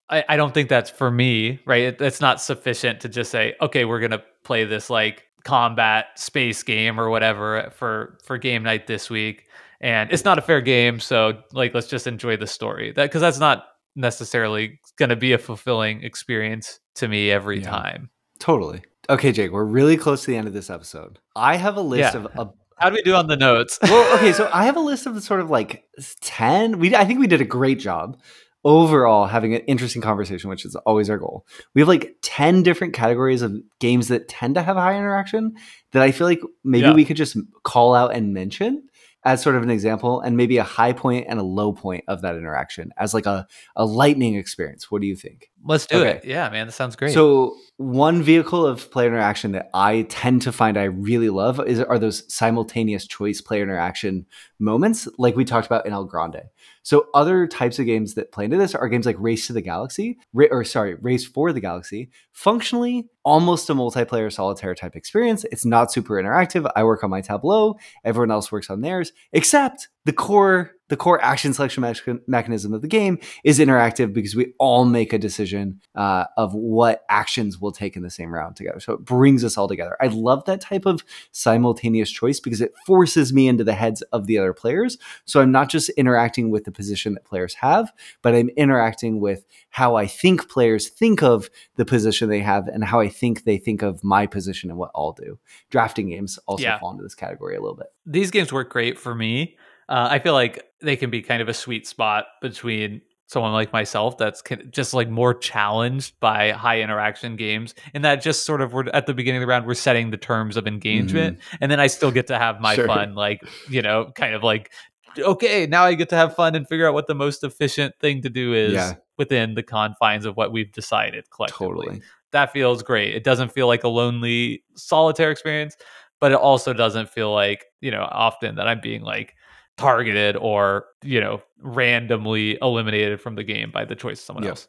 I, 0.10 0.24
I 0.30 0.38
don't 0.38 0.54
think 0.54 0.70
that's 0.70 0.90
for 0.90 1.10
me 1.12 1.60
right? 1.66 1.84
It, 1.84 2.02
it's 2.02 2.22
not 2.22 2.42
sufficient 2.42 3.02
to 3.02 3.10
just 3.10 3.32
say 3.32 3.56
okay 3.62 3.86
we're 3.86 4.00
gonna 4.00 4.24
play 4.44 4.64
this 4.66 4.90
like 4.90 5.24
combat 5.44 6.08
space 6.16 6.62
game 6.64 7.00
or 7.00 7.10
whatever 7.10 7.72
for 7.76 8.18
for 8.24 8.38
game 8.38 8.64
night 8.64 8.88
this 8.88 9.10
week. 9.10 9.46
And 9.80 10.12
it's 10.12 10.26
not 10.26 10.38
a 10.40 10.42
fair 10.42 10.62
game 10.62 11.00
so 11.00 11.40
like 11.54 11.74
let's 11.74 11.88
just 11.88 12.08
enjoy 12.08 12.38
the 12.38 12.48
story. 12.48 12.92
That 12.92 13.04
because 13.06 13.22
that's 13.22 13.40
not 13.40 13.66
necessarily 13.96 14.80
going 14.98 15.10
to 15.10 15.16
be 15.16 15.34
a 15.34 15.38
fulfilling 15.38 16.04
experience 16.04 16.80
to 16.96 17.08
me 17.08 17.32
every 17.32 17.62
Yeah. 17.62 17.70
time. 17.72 18.10
Totally. 18.40 18.82
Okay, 19.10 19.32
Jake, 19.32 19.52
we're 19.52 19.64
really 19.64 19.98
close 19.98 20.22
to 20.22 20.28
the 20.32 20.38
end 20.38 20.48
of 20.48 20.54
this 20.54 20.70
episode. 20.70 21.20
I 21.36 21.56
have 21.56 21.78
a 21.78 21.82
list 21.82 22.14
Yeah. 22.14 22.20
of 22.22 22.26
a 22.38 22.54
how 22.80 22.90
do 22.92 22.94
we 22.96 23.02
do 23.02 23.16
on 23.16 23.26
the 23.28 23.36
notes 23.38 23.80
well, 23.84 24.16
okay, 24.18 24.32
so 24.34 24.48
I 24.54 24.66
have 24.66 24.76
a 24.78 24.82
list 24.82 25.08
of 25.08 25.16
the 25.16 25.22
sort 25.22 25.40
of 25.40 25.50
like 25.50 25.86
ten. 26.22 26.78
We 26.80 26.96
I 26.96 27.06
think 27.06 27.20
we 27.20 27.26
did 27.28 27.42
a 27.42 27.46
great 27.46 27.80
job 27.80 28.20
overall 28.64 29.26
having 29.28 29.56
an 29.56 29.62
interesting 29.62 30.02
conversation, 30.02 30.50
which 30.50 30.66
is 30.66 30.76
always 30.86 31.10
our 31.10 31.18
goal. 31.18 31.46
We 31.74 31.82
have 31.82 31.88
like 31.88 32.18
ten 32.22 32.62
different 32.64 32.94
categories 32.94 33.42
of 33.42 33.56
games 33.80 34.10
that 34.10 34.28
tend 34.28 34.56
to 34.56 34.62
have 34.62 34.76
high 34.76 34.96
interaction 34.98 35.56
that 35.94 36.04
I 36.04 36.12
feel 36.12 36.28
like 36.28 36.42
maybe 36.64 36.88
Yeah. 36.88 36.94
we 36.94 37.06
could 37.06 37.18
just 37.18 37.36
call 37.64 37.96
out 37.96 38.14
and 38.14 38.34
mention 38.34 38.84
as 39.26 39.42
sort 39.42 39.56
of 39.56 39.64
an 39.64 39.70
example, 39.70 40.22
and 40.22 40.38
maybe 40.38 40.58
a 40.58 40.64
high 40.64 40.94
point 40.94 41.26
and 41.28 41.40
a 41.40 41.44
low 41.44 41.74
point 41.74 42.04
of 42.08 42.22
that 42.22 42.36
interaction 42.36 42.92
as 42.98 43.14
like 43.14 43.26
a 43.26 43.46
a 43.76 43.86
lightning 43.86 44.36
experience. 44.36 44.90
What 44.92 45.02
do 45.02 45.08
you 45.08 45.16
think? 45.16 45.50
let's 45.66 45.86
do 45.88 45.98
Okay. 45.98 46.12
it 46.18 46.26
yeah 46.26 46.48
man 46.50 46.68
that 46.68 46.72
sounds 46.72 46.96
great 46.96 47.12
So 47.14 47.56
one 47.78 48.22
vehicle 48.22 48.66
of 48.66 48.90
player 48.92 49.08
interaction 49.08 49.52
that 49.54 49.70
I 49.74 50.04
tend 50.04 50.44
to 50.44 50.52
find 50.52 50.78
I 50.78 50.84
really 50.84 51.30
love 51.30 51.60
is 51.68 51.82
are 51.82 52.00
those 52.00 52.24
simultaneous 52.34 53.06
choice 53.08 53.42
player 53.42 53.64
interaction 53.64 54.26
moments, 54.60 55.08
like 55.18 55.36
we 55.36 55.44
talked 55.46 55.66
about 55.68 55.86
in 55.86 55.94
El 55.94 56.06
Grande. 56.06 56.44
So 56.88 57.08
other 57.14 57.48
types 57.48 57.80
of 57.80 57.86
games 57.86 58.14
that 58.14 58.32
play 58.32 58.46
into 58.46 58.56
this 58.56 58.74
are 58.74 58.88
games 58.88 59.06
like 59.06 59.18
Race 59.20 59.48
to 59.48 59.54
the 59.54 59.60
Galaxy, 59.60 60.20
or 60.34 60.64
sorry, 60.64 60.96
Race 60.96 61.28
for 61.28 61.52
the 61.52 61.60
Galaxy. 61.60 62.10
Functionally, 62.32 63.10
almost 63.26 63.70
a 63.70 63.74
multiplayer 63.74 64.32
solitaire 64.32 64.74
type 64.74 64.96
experience. 64.96 65.44
It's 65.52 65.66
not 65.66 65.92
super 65.92 66.14
interactive. 66.14 66.72
I 66.78 66.86
work 66.86 67.04
on 67.04 67.10
my 67.10 67.20
tableau. 67.20 67.76
Everyone 68.06 68.32
else 68.32 68.54
works 68.54 68.70
on 68.70 68.80
theirs, 68.80 69.12
except 69.34 69.90
the 70.08 70.14
core 70.14 70.72
the 70.90 70.96
core 70.96 71.22
action 71.22 71.54
selection 71.54 71.82
mech- 71.82 72.30
mechanism 72.30 72.74
of 72.74 72.82
the 72.82 72.88
game 72.88 73.20
is 73.44 73.60
interactive 73.60 74.14
because 74.14 74.38
we 74.38 74.54
all 74.58 74.86
make 74.86 75.12
a 75.12 75.18
decision 75.18 75.82
uh, 75.96 76.24
of 76.38 76.54
what 76.54 77.04
actions 77.10 77.60
we'll 77.60 77.74
take 77.74 77.98
in 77.98 78.04
the 78.04 78.10
same 78.10 78.34
round 78.34 78.56
together. 78.56 78.80
So 78.80 78.94
it 78.94 79.02
brings 79.04 79.44
us 79.44 79.58
all 79.58 79.68
together. 79.68 79.98
I 80.02 80.08
love 80.08 80.46
that 80.46 80.62
type 80.62 80.86
of 80.86 81.04
simultaneous 81.34 82.10
choice 82.10 82.40
because 82.40 82.62
it 82.62 82.74
forces 82.86 83.34
me 83.34 83.50
into 83.50 83.66
the 83.66 83.74
heads 83.74 84.02
of 84.14 84.28
the 84.28 84.38
other 84.38 84.54
players. 84.54 84.98
So 85.26 85.42
I'm 85.42 85.52
not 85.52 85.68
just 85.70 85.90
interacting 85.90 86.52
with 86.52 86.64
the 86.64 86.72
position 86.72 87.16
that 87.16 87.26
players 87.26 87.56
have, 87.56 87.92
but 88.22 88.34
I'm 88.34 88.48
interacting 88.56 89.20
with 89.20 89.46
how 89.72 89.98
I 89.98 90.08
think 90.08 90.50
players 90.50 90.88
think 90.88 91.22
of 91.22 91.50
the 91.76 91.84
position 91.86 92.30
they 92.30 92.40
have 92.40 92.70
and 92.70 92.84
how 92.86 93.02
I 93.02 93.10
think 93.10 93.44
they 93.44 93.58
think 93.58 93.82
of 93.82 94.06
my 94.06 94.26
position 94.26 94.70
and 94.70 94.80
what 94.80 94.92
I'll 94.96 95.12
do. 95.12 95.38
Drafting 95.70 96.08
games 96.12 96.40
also 96.48 96.64
Yeah. 96.64 96.80
fall 96.80 96.92
into 96.92 97.04
this 97.04 97.14
category 97.16 97.58
a 97.58 97.60
little 97.62 97.76
bit. 97.76 97.88
these 98.10 98.32
games 98.32 98.54
work 98.54 98.70
great 98.70 98.98
for 98.98 99.14
me. 99.14 99.58
Uh, 99.90 100.08
I 100.12 100.20
feel 100.20 100.34
like 100.34 100.64
they 100.82 100.96
can 100.96 101.10
be 101.10 101.22
kind 101.22 101.42
of 101.42 101.50
a 101.50 101.54
sweet 101.54 101.88
spot 101.88 102.26
between 102.42 103.02
someone 103.28 103.52
like 103.52 103.74
myself 103.74 104.18
that's 104.18 104.42
just 104.72 104.94
like 104.94 105.10
more 105.10 105.34
challenged 105.34 106.18
by 106.22 106.52
high 106.52 106.80
interaction 106.82 107.36
games 107.36 107.76
and 107.94 108.04
that 108.04 108.22
just 108.22 108.46
sort 108.46 108.62
of 108.62 108.72
we're 108.74 108.88
at 108.94 109.06
the 109.06 109.14
beginning 109.14 109.42
of 109.42 109.46
the 109.46 109.48
round 109.48 109.66
we're 109.68 109.74
setting 109.74 110.10
the 110.12 110.18
terms 110.18 110.56
of 110.56 110.66
engagement 110.66 111.38
mm-hmm. 111.38 111.58
and 111.60 111.70
then 111.70 111.80
i 111.80 111.88
still 111.88 112.10
get 112.10 112.26
to 112.26 112.38
have 112.38 112.62
my 112.62 112.74
sure. 112.74 112.88
fun 112.88 113.16
like 113.16 113.42
you 113.70 113.82
know 113.82 114.12
kind 114.16 114.34
of 114.34 114.44
like 114.44 114.72
okay 115.20 115.68
now 115.68 115.84
i 115.84 115.94
get 115.94 116.08
to 116.08 116.16
have 116.16 116.36
fun 116.36 116.56
and 116.56 116.68
figure 116.70 116.88
out 116.88 116.94
what 116.94 117.08
the 117.08 117.16
most 117.16 117.44
efficient 117.44 117.94
thing 118.00 118.22
to 118.22 118.30
do 118.30 118.54
is 118.54 118.74
yeah. 118.74 118.94
within 119.18 119.56
the 119.56 119.64
confines 119.64 120.26
of 120.26 120.38
what 120.38 120.54
we've 120.54 120.72
decided 120.72 121.30
collectively 121.30 121.86
totally. 121.86 122.02
that 122.32 122.54
feels 122.54 122.82
great 122.82 123.14
it 123.14 123.26
doesn't 123.26 123.52
feel 123.52 123.68
like 123.68 123.84
a 123.84 123.90
lonely 123.90 124.64
solitaire 124.78 125.32
experience 125.32 125.76
but 126.22 126.32
it 126.32 126.38
also 126.38 126.72
doesn't 126.72 127.10
feel 127.10 127.34
like 127.34 127.66
you 127.82 127.92
know 127.92 128.08
often 128.10 128.56
that 128.56 128.70
i'm 128.70 128.80
being 128.80 129.02
like 129.02 129.36
targeted 129.78 130.36
or 130.36 130.86
you 131.04 131.20
know 131.20 131.42
randomly 131.62 132.58
eliminated 132.62 133.22
from 133.22 133.36
the 133.36 133.44
game 133.44 133.72
by 133.72 133.86
the 133.86 133.96
choice 133.96 134.20
of 134.20 134.26
someone 134.26 134.44
yep. 134.44 134.52
else 134.52 134.68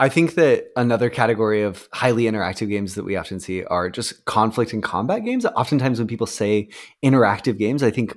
I 0.00 0.08
think 0.08 0.34
that 0.34 0.66
another 0.76 1.10
category 1.10 1.62
of 1.62 1.88
highly 1.92 2.24
interactive 2.24 2.68
games 2.68 2.94
that 2.94 3.04
we 3.04 3.16
often 3.16 3.40
see 3.40 3.64
are 3.64 3.90
just 3.90 4.24
conflict 4.26 4.72
and 4.72 4.82
combat 4.82 5.24
games. 5.24 5.44
Oftentimes, 5.44 5.98
when 5.98 6.06
people 6.06 6.28
say 6.28 6.68
interactive 7.04 7.58
games, 7.58 7.82
I 7.82 7.90
think 7.90 8.16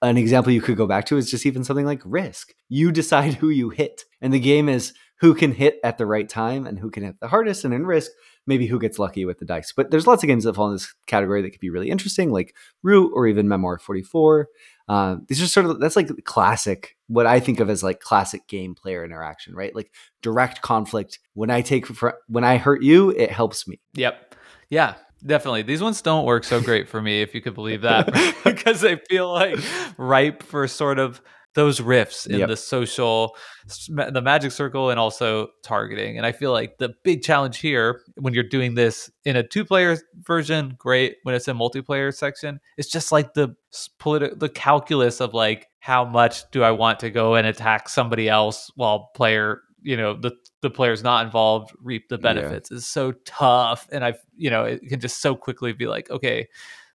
an 0.00 0.16
example 0.16 0.52
you 0.52 0.60
could 0.60 0.76
go 0.76 0.86
back 0.86 1.06
to 1.06 1.16
is 1.16 1.28
just 1.28 1.44
even 1.44 1.64
something 1.64 1.86
like 1.86 2.02
Risk. 2.04 2.54
You 2.68 2.92
decide 2.92 3.34
who 3.34 3.48
you 3.48 3.70
hit, 3.70 4.04
and 4.20 4.32
the 4.32 4.38
game 4.38 4.68
is 4.68 4.92
who 5.20 5.34
can 5.34 5.52
hit 5.52 5.80
at 5.82 5.98
the 5.98 6.06
right 6.06 6.28
time 6.28 6.66
and 6.66 6.78
who 6.78 6.90
can 6.90 7.02
hit 7.02 7.18
the 7.20 7.28
hardest. 7.28 7.64
And 7.64 7.74
in 7.74 7.84
Risk, 7.84 8.12
maybe 8.46 8.66
who 8.66 8.78
gets 8.78 8.98
lucky 8.98 9.24
with 9.24 9.38
the 9.38 9.44
dice. 9.44 9.72
But 9.72 9.90
there's 9.90 10.06
lots 10.06 10.22
of 10.22 10.28
games 10.28 10.44
that 10.44 10.54
fall 10.54 10.68
in 10.68 10.74
this 10.74 10.94
category 11.06 11.42
that 11.42 11.50
could 11.50 11.60
be 11.60 11.70
really 11.70 11.90
interesting, 11.90 12.30
like 12.30 12.54
Root 12.82 13.12
or 13.14 13.26
even 13.26 13.48
Memoir 13.48 13.78
44. 13.78 14.48
Uh, 14.88 15.16
these 15.26 15.42
are 15.42 15.46
sort 15.46 15.66
of 15.66 15.80
that's 15.80 15.96
like 15.96 16.08
classic, 16.24 16.96
what 17.08 17.26
I 17.26 17.40
think 17.40 17.60
of 17.60 17.68
as 17.68 17.82
like 17.82 18.00
classic 18.00 18.46
game 18.46 18.74
player 18.74 19.04
interaction, 19.04 19.54
right? 19.54 19.74
Like 19.74 19.92
direct 20.22 20.62
conflict. 20.62 21.18
When 21.34 21.50
I 21.50 21.62
take 21.62 21.86
when 22.28 22.44
I 22.44 22.56
hurt 22.56 22.82
you, 22.82 23.10
it 23.10 23.30
helps 23.30 23.66
me. 23.66 23.80
Yep. 23.94 24.34
Yeah. 24.70 24.94
Definitely. 25.24 25.62
These 25.62 25.82
ones 25.82 26.02
don't 26.02 26.26
work 26.26 26.44
so 26.44 26.60
great 26.60 26.88
for 26.88 27.00
me, 27.00 27.22
if 27.22 27.34
you 27.34 27.40
could 27.40 27.54
believe 27.54 27.82
that, 27.82 28.12
because 28.44 28.80
they 28.80 28.96
feel 29.08 29.32
like 29.32 29.58
ripe 29.96 30.42
for 30.42 30.68
sort 30.68 30.98
of 30.98 31.20
those 31.56 31.80
rifts 31.80 32.26
in 32.26 32.38
yep. 32.38 32.48
the 32.50 32.56
social 32.56 33.34
the 33.88 34.20
magic 34.22 34.52
circle 34.52 34.90
and 34.90 35.00
also 35.00 35.48
targeting 35.64 36.18
and 36.18 36.26
i 36.26 36.30
feel 36.30 36.52
like 36.52 36.76
the 36.76 36.94
big 37.02 37.22
challenge 37.22 37.58
here 37.58 38.02
when 38.16 38.34
you're 38.34 38.44
doing 38.44 38.74
this 38.74 39.10
in 39.24 39.36
a 39.36 39.42
two 39.42 39.64
player 39.64 39.96
version 40.20 40.74
great 40.78 41.16
when 41.22 41.34
it's 41.34 41.48
a 41.48 41.52
multiplayer 41.52 42.14
section 42.14 42.60
it's 42.76 42.90
just 42.90 43.10
like 43.10 43.32
the 43.32 43.56
political 43.98 44.36
the 44.36 44.50
calculus 44.50 45.18
of 45.18 45.32
like 45.32 45.66
how 45.80 46.04
much 46.04 46.48
do 46.50 46.62
i 46.62 46.70
want 46.70 47.00
to 47.00 47.10
go 47.10 47.34
and 47.34 47.46
attack 47.46 47.88
somebody 47.88 48.28
else 48.28 48.70
while 48.76 49.10
player 49.14 49.62
you 49.80 49.96
know 49.96 50.14
the 50.14 50.32
the 50.60 50.68
players 50.68 51.02
not 51.02 51.24
involved 51.24 51.74
reap 51.82 52.10
the 52.10 52.18
benefits 52.18 52.70
yeah. 52.70 52.76
is 52.76 52.86
so 52.86 53.12
tough 53.24 53.88
and 53.90 54.04
i've 54.04 54.18
you 54.36 54.50
know 54.50 54.64
it 54.64 54.86
can 54.88 55.00
just 55.00 55.22
so 55.22 55.34
quickly 55.34 55.72
be 55.72 55.86
like 55.86 56.10
okay 56.10 56.46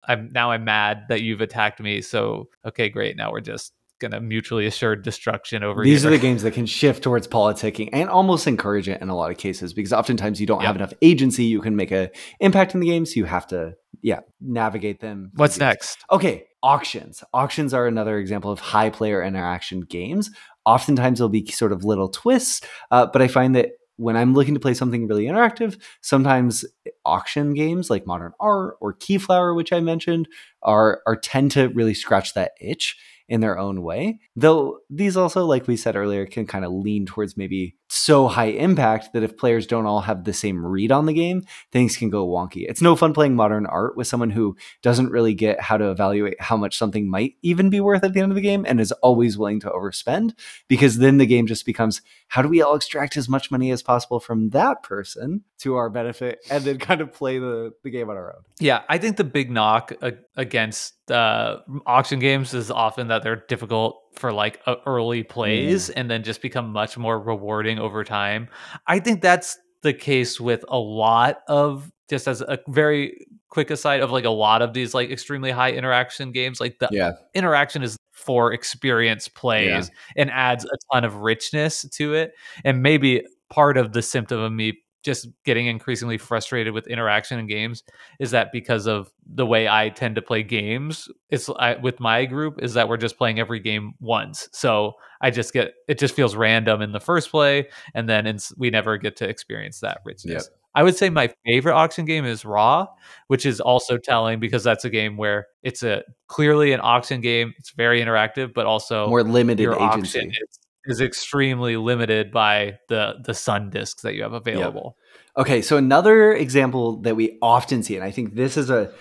i'm 0.08 0.32
now 0.32 0.50
i'm 0.50 0.64
mad 0.64 1.04
that 1.10 1.22
you've 1.22 1.42
attacked 1.42 1.80
me 1.80 2.02
so 2.02 2.50
okay 2.66 2.90
great 2.90 3.16
now 3.16 3.32
we're 3.32 3.40
just 3.40 3.74
gonna 4.00 4.20
mutually 4.20 4.66
assured 4.66 5.04
destruction 5.04 5.64
over 5.64 5.84
these 5.84 6.02
here. 6.02 6.10
are 6.10 6.12
the 6.12 6.20
games 6.20 6.44
that 6.44 6.52
can 6.52 6.66
shift 6.66 7.04
towards 7.04 7.28
politicking 7.28 7.90
and 7.94 8.10
almost 8.10 8.48
encourage 8.48 8.88
it 8.88 9.02
in 9.02 9.10
a 9.10 9.16
lot 9.16 9.32
of 9.32 9.38
cases 9.38 9.74
because 9.74 9.94
oftentimes 9.94 10.40
you 10.40 10.48
don't 10.48 10.62
yep. 10.62 10.68
have 10.68 10.76
enough 10.76 10.94
agency 11.02 11.44
you 11.44 11.62
can 11.62 11.76
make 11.76 11.92
a 11.92 12.10
impact 12.40 12.74
in 12.74 12.80
the 12.80 12.88
game 12.88 13.06
so 13.06 13.14
you 13.16 13.26
have 13.26 13.48
to 13.48 13.74
yeah 14.02 14.20
navigate 14.42 15.00
them 15.00 15.32
what's 15.36 15.58
next? 15.58 16.00
Okay 16.12 16.46
auctions. 16.64 17.24
Auctions 17.34 17.74
are 17.74 17.88
another 17.88 18.18
example 18.18 18.52
of 18.52 18.60
high 18.60 18.90
player 18.90 19.24
interaction 19.24 19.82
games. 19.82 20.32
Oftentimes 20.66 21.20
there'll 21.20 21.30
be 21.30 21.46
sort 21.46 21.72
of 21.72 21.84
little 21.84 22.10
twists 22.10 22.62
uh, 22.92 23.06
but 23.06 23.22
i 23.22 23.28
find 23.28 23.56
that 23.56 23.70
when 23.98 24.16
I'm 24.16 24.34
looking 24.34 24.54
to 24.54 24.60
play 24.60 24.76
something 24.76 25.08
really 25.08 25.26
interactive, 25.26 25.82
sometimes 26.02 26.64
auction 27.04 27.54
games 27.54 27.90
like 27.90 28.06
Modern 28.06 28.32
Art 28.40 28.76
or 28.80 28.94
Keyflower, 28.94 29.56
which 29.56 29.74
I 29.74 29.80
mentioned, 29.80 30.28
are 30.62 31.02
are 31.06 31.16
tend 31.16 31.52
to 31.52 31.70
really 31.70 31.94
scratch 31.94 32.34
that 32.36 32.52
itch 32.62 32.96
in 33.30 33.42
their 33.42 33.58
own 33.58 33.82
way. 33.82 34.20
Though 34.36 34.80
these 34.90 35.18
also, 35.18 35.46
like 35.46 35.68
we 35.68 35.78
said 35.78 35.96
earlier, 35.96 36.26
can 36.26 36.46
kind 36.46 36.66
of 36.66 36.72
lean 36.72 37.06
towards 37.06 37.38
maybe 37.38 37.76
so 37.88 38.28
high 38.28 38.46
impact 38.46 39.14
that 39.14 39.24
if 39.24 39.38
players 39.38 39.66
don't 39.66 39.86
all 39.86 40.02
have 40.02 40.24
the 40.24 40.34
same 40.34 40.66
read 40.66 40.92
on 40.92 41.06
the 41.06 41.14
game, 41.14 41.44
things 41.72 41.96
can 41.96 42.10
go 42.10 42.28
wonky. 42.28 42.66
It's 42.68 42.82
no 42.82 42.96
fun 42.96 43.14
playing 43.14 43.36
modern 43.36 43.66
art 43.66 43.96
with 43.96 44.08
someone 44.08 44.30
who 44.30 44.56
doesn't 44.82 45.12
really 45.12 45.34
get 45.34 45.62
how 45.62 45.78
to 45.78 45.90
evaluate 45.90 46.40
how 46.42 46.58
much 46.58 46.78
something 46.78 47.10
might 47.10 47.36
even 47.42 47.70
be 47.70 47.80
worth 47.80 48.04
at 48.04 48.14
the 48.14 48.20
end 48.20 48.32
of 48.32 48.36
the 48.36 48.42
game 48.42 48.66
and 48.68 48.82
is 48.82 48.92
always 48.94 49.38
willing 49.38 49.60
to 49.62 49.70
overspend 49.70 50.34
because 50.68 50.98
then 50.98 51.18
the 51.18 51.26
game 51.26 51.48
just 51.48 51.66
becomes 51.66 52.02
how 52.28 52.42
do 52.42 52.50
we 52.50 52.62
all 52.62 52.76
extract 52.76 53.16
as 53.16 53.30
much 53.30 53.52
money 53.52 53.72
as 53.72 53.82
possible 53.82 54.20
from 54.20 54.50
that 54.50 54.84
person 54.84 55.44
to 55.60 55.76
our 55.76 55.90
benefit 55.90 56.40
and 56.50 56.64
then 56.64 56.78
kind 56.78 57.02
of 57.02 57.14
play 57.14 57.40
the, 57.40 57.72
the 57.84 57.90
game 57.90 58.10
on 58.10 58.18
our 58.18 58.36
own. 58.36 58.42
Yeah, 58.60 58.84
I 58.90 58.98
think 58.98 59.18
the 59.18 59.24
big 59.24 59.50
knock 59.50 59.94
against 60.36 61.10
uh, 61.10 61.60
auction 61.86 62.20
games 62.20 62.54
is 62.54 62.70
often 62.70 63.08
that 63.08 63.24
they're 63.24 63.44
difficult 63.48 64.04
for 64.18 64.34
like 64.34 64.62
early 64.86 65.24
plays 65.24 65.90
mm. 65.90 65.94
and 65.96 66.10
then 66.10 66.24
just 66.24 66.42
become 66.42 66.72
much 66.72 66.98
more 66.98 67.20
rewarding 67.20 67.80
over 67.80 68.04
time. 68.04 68.50
I 68.88 69.00
think 69.00 69.22
that's 69.22 69.58
the 69.84 69.94
case 69.94 70.40
with 70.40 70.66
a 70.68 70.78
lot 70.78 71.40
of 71.48 71.92
just 72.10 72.28
as 72.28 72.42
a 72.42 72.60
very 72.68 73.28
quick 73.50 73.70
aside 73.70 74.02
of 74.02 74.12
like 74.12 74.26
a 74.26 74.30
lot 74.30 74.62
of 74.62 74.74
these 74.74 74.94
like 74.94 75.10
extremely 75.10 75.52
high 75.52 75.72
interaction 75.72 76.32
games 76.32 76.60
like 76.60 76.80
the 76.80 76.90
yeah. 76.92 77.12
interaction 77.34 77.82
is 77.82 77.98
for 78.12 78.52
experience 78.52 79.28
plays 79.28 79.90
yeah. 79.90 80.22
and 80.22 80.32
adds 80.32 80.66
a 80.66 80.78
ton 80.92 81.06
of 81.06 81.18
richness 81.18 81.84
to 81.90 82.14
it 82.14 82.34
and 82.66 82.82
maybe 82.84 83.24
part 83.50 83.78
of 83.78 83.94
the 83.94 84.02
symptom 84.02 84.40
of 84.40 84.52
me 84.52 84.78
just 85.08 85.30
getting 85.46 85.68
increasingly 85.68 86.18
frustrated 86.18 86.74
with 86.74 86.86
interaction 86.88 87.40
in 87.40 87.48
games 87.48 87.82
is 88.20 88.32
that 88.32 88.52
because 88.52 88.88
of 88.88 89.10
the 89.26 89.46
way 89.46 89.66
I 89.70 89.88
tend 89.88 90.16
to 90.16 90.22
play 90.22 90.44
games, 90.44 91.08
it's 91.30 91.50
I, 91.58 91.76
with 91.76 92.02
my 92.02 92.26
group 92.26 92.62
is 92.62 92.74
that 92.74 92.90
we're 92.90 92.98
just 92.98 93.18
playing 93.18 93.40
every 93.40 93.62
game 93.62 93.94
once. 94.02 94.50
So 94.52 94.96
I 95.22 95.32
just 95.32 95.54
get 95.54 95.76
it 95.88 95.98
just 95.98 96.14
feels 96.14 96.36
random 96.36 96.82
in 96.82 96.92
the 96.92 97.00
first 97.00 97.32
play, 97.32 97.70
and 97.96 98.10
then 98.10 98.28
in, 98.28 98.38
we 98.58 98.70
never 98.70 98.98
get 98.98 99.16
to 99.18 99.30
experience 99.30 99.80
that 99.80 100.02
richness. 100.04 100.44
Yep. 100.44 100.60
I 100.76 100.84
would 100.84 100.98
say 100.98 101.10
my 101.10 101.34
favorite 101.46 101.74
auction 101.74 102.04
game 102.04 102.26
is 102.26 102.44
Ra, 102.44 102.88
which 103.28 103.46
is 103.46 103.62
also 103.62 103.98
telling 103.98 104.42
because 104.42 104.64
that's 104.64 104.84
a 104.84 104.90
game 104.90 105.16
where 105.16 105.48
it's 105.64 105.84
a 105.84 106.04
clearly 106.28 106.74
an 106.74 106.82
auction 106.84 107.22
game. 107.22 107.54
It's 107.58 107.72
very 107.72 108.02
interactive, 108.02 108.54
but 108.54 108.66
also 108.66 109.08
more 109.08 109.24
limited 109.24 109.74
agency. 109.74 110.20
Is, 110.20 110.60
is 110.88 111.02
extremely 111.02 111.78
limited 111.78 112.32
by 112.32 112.80
the 112.88 113.16
the 113.24 113.34
sun 113.34 113.70
discs 113.70 114.02
that 114.04 114.16
you 114.16 114.24
have 114.24 114.34
available. 114.34 114.98
Yep. 114.98 115.46
Okay, 115.46 115.62
so 115.62 115.78
another 115.78 116.34
example 116.34 116.98
that 117.02 117.16
we 117.16 117.38
often 117.42 117.84
see, 117.84 117.96
and 117.96 118.04
I 118.04 118.12
think 118.12 118.36
this 118.36 118.58
is 118.58 118.70
a 118.70 118.92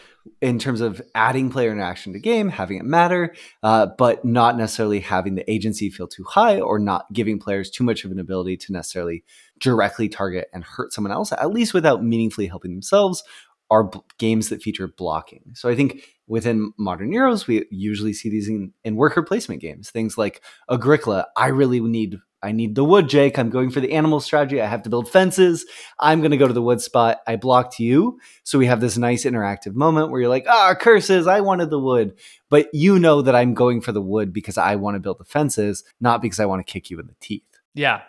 in 0.41 0.59
terms 0.59 0.81
of 0.81 1.01
adding 1.15 1.51
player 1.51 1.71
interaction 1.71 2.13
to 2.13 2.19
game, 2.19 2.49
having 2.49 2.79
it 2.79 2.85
matter, 2.85 3.35
uh, 3.63 3.87
but 3.99 4.25
not 4.25 4.57
necessarily 4.57 5.01
having 5.01 5.35
the 5.35 5.51
agency 5.51 5.91
feel 5.91 6.07
too 6.07 6.25
high 6.25 6.61
or 6.61 6.79
not 6.79 7.07
giving 7.13 7.39
players 7.39 7.71
too 7.71 7.85
much 7.85 8.05
of 8.05 8.11
an 8.11 8.19
ability 8.19 8.57
to 8.57 8.73
necessarily 8.73 9.25
directly 9.59 10.09
target 10.09 10.49
and 10.53 10.65
hurt 10.65 10.93
someone 10.93 11.13
else, 11.13 11.33
at 11.33 11.51
least 11.51 11.73
without 11.73 12.05
meaningfully 12.05 12.47
helping 12.47 12.73
themselves, 12.73 13.23
are 13.71 13.85
b- 13.85 14.01
games 14.19 14.49
that 14.49 14.63
feature 14.63 14.89
blocking. 14.89 15.43
So 15.55 15.69
I 15.69 15.75
think 15.75 16.03
within 16.27 16.73
modern 16.79 17.11
Euros, 17.11 17.47
we 17.47 17.67
usually 17.71 18.13
see 18.13 18.31
these 18.31 18.49
in, 18.49 18.73
in 18.85 18.97
worker 18.97 19.23
placement 19.23 19.61
games. 19.61 19.91
Things 19.91 20.17
like 20.17 20.43
Agricola, 20.71 21.27
I 21.37 21.49
really 21.49 21.81
need 21.81 22.19
I 22.43 22.53
need 22.53 22.75
the 22.77 22.85
wood, 22.85 23.09
Jake. 23.09 23.39
I'm 23.39 23.51
going 23.51 23.71
for 23.71 23.81
the 23.81 23.93
animal 23.93 24.21
strategy. 24.21 24.61
I 24.61 24.67
have 24.67 24.83
to 24.83 24.91
build 24.91 25.09
fences. 25.09 25.65
I'm 25.99 26.21
going 26.21 26.31
to 26.31 26.37
go 26.37 26.47
to 26.47 26.53
the 26.53 26.63
wood 26.63 26.81
spot. 26.81 27.19
I 27.27 27.35
blocked 27.35 27.81
you. 27.81 28.21
So 28.45 28.59
we 28.59 28.67
have 28.67 28.81
this 28.81 28.97
nice 28.97 29.25
interactive 29.25 29.75
moment 29.75 30.11
where 30.11 30.21
you're 30.21 30.31
like, 30.31 30.47
ah, 30.47 30.75
curses. 30.79 31.27
I 31.27 31.41
wanted 31.41 31.71
the 31.71 31.81
wood. 31.81 32.13
But 32.49 32.69
you 32.73 33.01
know 33.01 33.23
that 33.23 33.35
I'm 33.35 33.55
going 33.55 33.81
for 33.81 33.91
the 33.91 34.03
wood 34.03 34.33
because 34.33 34.59
I 34.59 34.77
want 34.77 34.95
to 34.95 35.01
build 35.01 35.19
the 35.19 35.25
fences, 35.25 35.83
not 36.01 36.23
because 36.23 36.39
I 36.39 36.47
want 36.47 36.65
to 36.65 36.71
kick 36.71 36.91
you 36.91 37.01
in 37.01 37.07
the 37.07 37.17
teeth. 37.21 37.43
Yeah. 37.75 38.03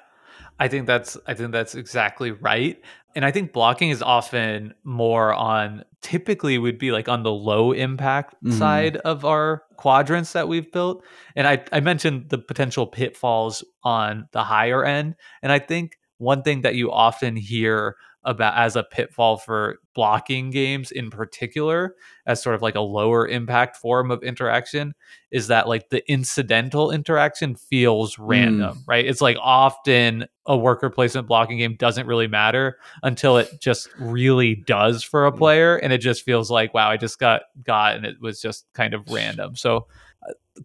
I 0.59 0.67
think 0.67 0.87
that's 0.87 1.17
I 1.25 1.33
think 1.33 1.51
that's 1.51 1.75
exactly 1.75 2.31
right. 2.31 2.81
And 3.17 3.25
I 3.25 3.31
think 3.31 3.51
blocking 3.51 3.89
is 3.89 4.03
often 4.03 4.75
more 4.83 5.33
on 5.33 5.83
typically 6.03 6.59
would 6.59 6.77
be 6.77 6.91
like 6.91 7.09
on 7.09 7.23
the 7.23 7.31
low 7.31 7.71
impact 7.71 8.35
mm-hmm. 8.35 8.55
side 8.55 8.97
of 8.97 9.25
our 9.25 9.63
quadrants 9.75 10.33
that 10.33 10.47
we've 10.47 10.71
built. 10.71 11.03
And 11.35 11.47
I, 11.47 11.65
I 11.71 11.79
mentioned 11.79 12.29
the 12.29 12.37
potential 12.37 12.85
pitfalls 12.85 13.63
on 13.83 14.27
the 14.33 14.43
higher 14.43 14.85
end. 14.85 15.15
And 15.41 15.51
I 15.51 15.57
think 15.57 15.97
one 16.19 16.43
thing 16.43 16.61
that 16.61 16.75
you 16.75 16.91
often 16.91 17.35
hear 17.35 17.95
about 18.27 18.55
as 18.57 18.75
a 18.75 18.83
pitfall 18.83 19.37
for 19.37 19.79
blocking 19.95 20.51
games 20.51 20.91
in 20.91 21.09
particular 21.09 21.95
as 22.27 22.43
sort 22.43 22.53
of 22.53 22.61
like 22.61 22.75
a 22.75 22.81
lower 22.81 23.27
impact 23.27 23.77
form 23.77 24.11
of 24.11 24.21
interaction 24.21 24.93
is 25.31 25.47
that 25.47 25.67
like 25.67 25.89
the 25.89 26.07
incidental 26.11 26.91
interaction 26.91 27.55
feels 27.55 28.19
random 28.19 28.75
mm. 28.75 28.83
right? 28.85 29.07
It's 29.07 29.21
like 29.21 29.37
often 29.41 30.27
a 30.45 30.55
worker 30.55 30.89
placement 30.89 31.27
blocking 31.27 31.57
game 31.57 31.75
doesn't 31.75 32.05
really 32.05 32.27
matter 32.27 32.77
until 33.01 33.37
it 33.37 33.49
just 33.59 33.89
really 33.97 34.55
does 34.67 35.03
for 35.03 35.25
a 35.25 35.31
player 35.31 35.77
and 35.77 35.91
it 35.91 35.97
just 35.97 36.23
feels 36.23 36.49
like 36.49 36.73
wow 36.73 36.89
i 36.89 36.95
just 36.95 37.19
got 37.19 37.41
got 37.63 37.95
and 37.95 38.05
it 38.05 38.15
was 38.21 38.39
just 38.39 38.65
kind 38.73 38.93
of 38.93 39.09
random. 39.09 39.55
So 39.55 39.87